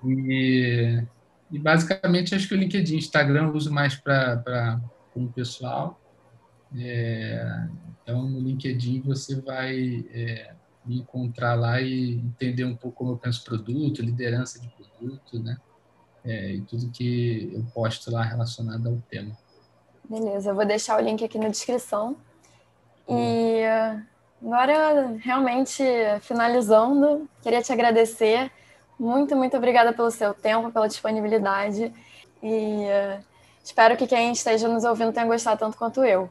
E, 0.04 1.02
e 1.50 1.60
basicamente 1.60 2.36
acho 2.36 2.48
que 2.48 2.54
o 2.54 2.58
LinkedIn, 2.58 2.98
Instagram 2.98 3.48
eu 3.48 3.54
uso 3.54 3.72
mais 3.72 3.96
para 3.96 4.82
o 5.16 5.28
pessoal. 5.28 6.00
É, 6.78 7.68
então 8.04 8.30
no 8.30 8.40
LinkedIn 8.40 9.02
você 9.02 9.40
vai 9.42 10.06
é, 10.14 10.54
me 10.86 11.00
encontrar 11.00 11.56
lá 11.56 11.82
e 11.82 12.16
entender 12.16 12.66
um 12.66 12.76
pouco 12.76 12.98
como 12.98 13.12
eu 13.12 13.18
penso 13.18 13.44
produto, 13.44 14.02
liderança 14.02 14.60
de 14.60 14.68
produto, 14.70 15.40
né? 15.40 15.58
É, 16.24 16.54
e 16.54 16.62
tudo 16.62 16.92
que 16.92 17.52
eu 17.54 17.64
posto 17.74 18.12
lá 18.12 18.24
relacionado 18.24 18.88
ao 18.88 18.98
tema. 19.10 19.36
Beleza, 20.08 20.52
eu 20.52 20.56
vou 20.56 20.66
deixar 20.66 21.00
o 21.00 21.04
link 21.04 21.24
aqui 21.24 21.38
na 21.38 21.50
descrição. 21.50 22.16
E 23.10 23.64
agora, 24.42 25.18
realmente, 25.20 25.84
finalizando, 26.22 27.28
queria 27.42 27.62
te 27.62 27.74
agradecer. 27.74 28.52
Muito, 29.00 29.36
muito 29.36 29.58
obrigada 29.58 29.92
pelo 29.94 30.12
seu 30.12 30.34
tempo, 30.34 30.72
pela 30.72 30.88
disponibilidade. 30.88 31.92
E 32.42 32.86
espero 33.64 33.98
que 33.98 34.08
quem 34.08 34.32
esteja 34.32 34.68
nos 34.68 34.84
ouvindo 34.84 35.12
tenha 35.12 35.26
gostado 35.26 35.60
tanto 35.60 35.78
quanto 35.78 36.04
eu. 36.04 36.30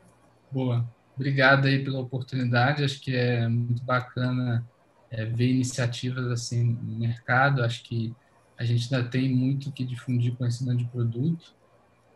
Boa. 0.50 0.84
Obrigado 1.20 1.66
aí 1.66 1.84
pela 1.84 2.00
oportunidade. 2.00 2.82
Acho 2.82 2.98
que 2.98 3.14
é 3.14 3.46
muito 3.46 3.84
bacana 3.84 4.66
é, 5.10 5.26
ver 5.26 5.50
iniciativas 5.50 6.26
assim 6.28 6.78
no 6.82 6.98
mercado. 6.98 7.62
Acho 7.62 7.82
que 7.82 8.14
a 8.56 8.64
gente 8.64 8.94
ainda 8.94 9.06
tem 9.06 9.30
muito 9.30 9.70
que 9.70 9.84
difundir 9.84 10.34
conhecimento 10.34 10.78
de 10.78 10.86
produto, 10.86 11.54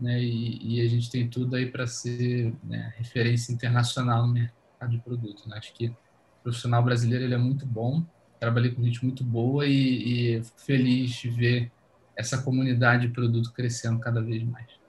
né? 0.01 0.23
E, 0.23 0.77
e 0.77 0.81
a 0.81 0.89
gente 0.89 1.11
tem 1.11 1.29
tudo 1.29 1.55
aí 1.55 1.71
para 1.71 1.87
ser 1.87 2.55
né, 2.65 2.95
referência 2.97 3.53
internacional 3.53 4.27
no 4.27 4.33
mercado 4.33 4.91
de 4.91 4.99
produto. 4.99 5.47
Né? 5.51 5.59
Acho 5.59 5.75
que 5.75 5.89
o 5.89 5.97
profissional 6.43 6.83
brasileiro 6.83 7.25
ele 7.25 7.35
é 7.35 7.39
muito 7.39 7.67
bom. 7.67 8.03
Trabalhei 8.41 8.71
com 8.71 8.83
gente 8.83 9.05
muito 9.05 9.23
boa 9.23 9.67
e, 9.67 10.39
e 10.39 10.43
feliz 10.57 11.11
de 11.11 11.29
ver 11.29 11.71
essa 12.17 12.41
comunidade 12.41 13.07
de 13.07 13.13
produto 13.13 13.53
crescendo 13.53 14.01
cada 14.01 14.23
vez 14.23 14.43
mais. 14.45 14.84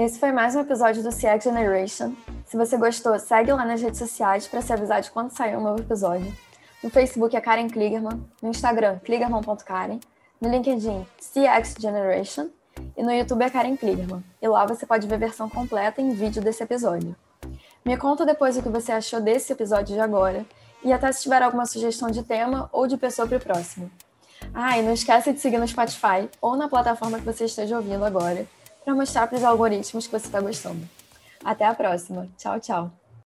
Esse 0.00 0.18
foi 0.18 0.32
mais 0.32 0.56
um 0.56 0.60
episódio 0.60 1.02
do 1.02 1.10
CX 1.10 1.44
Generation. 1.44 2.14
Se 2.46 2.56
você 2.56 2.78
gostou, 2.78 3.18
segue 3.18 3.52
lá 3.52 3.66
nas 3.66 3.82
redes 3.82 3.98
sociais 3.98 4.48
para 4.48 4.62
ser 4.62 4.72
avisado 4.72 5.02
de 5.02 5.10
quando 5.10 5.30
sair 5.30 5.54
um 5.54 5.60
novo 5.60 5.82
episódio. 5.82 6.34
No 6.82 6.88
Facebook 6.88 7.36
é 7.36 7.40
Karen 7.42 7.68
Kligerman, 7.68 8.26
no 8.40 8.48
Instagram 8.48 8.98
kligerman.karen, 9.04 10.00
no 10.40 10.48
LinkedIn 10.48 11.06
CX 11.18 11.74
Generation 11.78 12.48
e 12.96 13.02
no 13.02 13.12
YouTube 13.12 13.42
é 13.42 13.50
Karen 13.50 13.76
Kligerman. 13.76 14.24
E 14.40 14.48
lá 14.48 14.64
você 14.64 14.86
pode 14.86 15.06
ver 15.06 15.16
a 15.16 15.18
versão 15.18 15.50
completa 15.50 16.00
em 16.00 16.14
vídeo 16.14 16.40
desse 16.40 16.62
episódio. 16.62 17.14
Me 17.84 17.94
conta 17.98 18.24
depois 18.24 18.56
o 18.56 18.62
que 18.62 18.70
você 18.70 18.92
achou 18.92 19.20
desse 19.20 19.52
episódio 19.52 19.94
de 19.94 20.00
agora 20.00 20.46
e 20.82 20.94
até 20.94 21.12
se 21.12 21.24
tiver 21.24 21.42
alguma 21.42 21.66
sugestão 21.66 22.10
de 22.10 22.22
tema 22.22 22.70
ou 22.72 22.86
de 22.86 22.96
pessoa 22.96 23.28
para 23.28 23.36
o 23.36 23.40
próximo. 23.40 23.90
Ah, 24.54 24.78
e 24.78 24.82
não 24.82 24.94
esquece 24.94 25.34
de 25.34 25.40
seguir 25.40 25.58
no 25.58 25.68
Spotify 25.68 26.26
ou 26.40 26.56
na 26.56 26.70
plataforma 26.70 27.18
que 27.18 27.26
você 27.26 27.44
esteja 27.44 27.76
ouvindo 27.76 28.02
agora 28.02 28.46
para 28.90 28.94
mostrar 28.96 29.26
para 29.28 29.38
os 29.38 29.44
algoritmos 29.44 30.06
que 30.06 30.12
você 30.12 30.26
está 30.26 30.40
gostando. 30.40 30.88
Até 31.44 31.64
a 31.64 31.74
próxima. 31.74 32.28
Tchau, 32.36 32.58
tchau. 32.58 32.99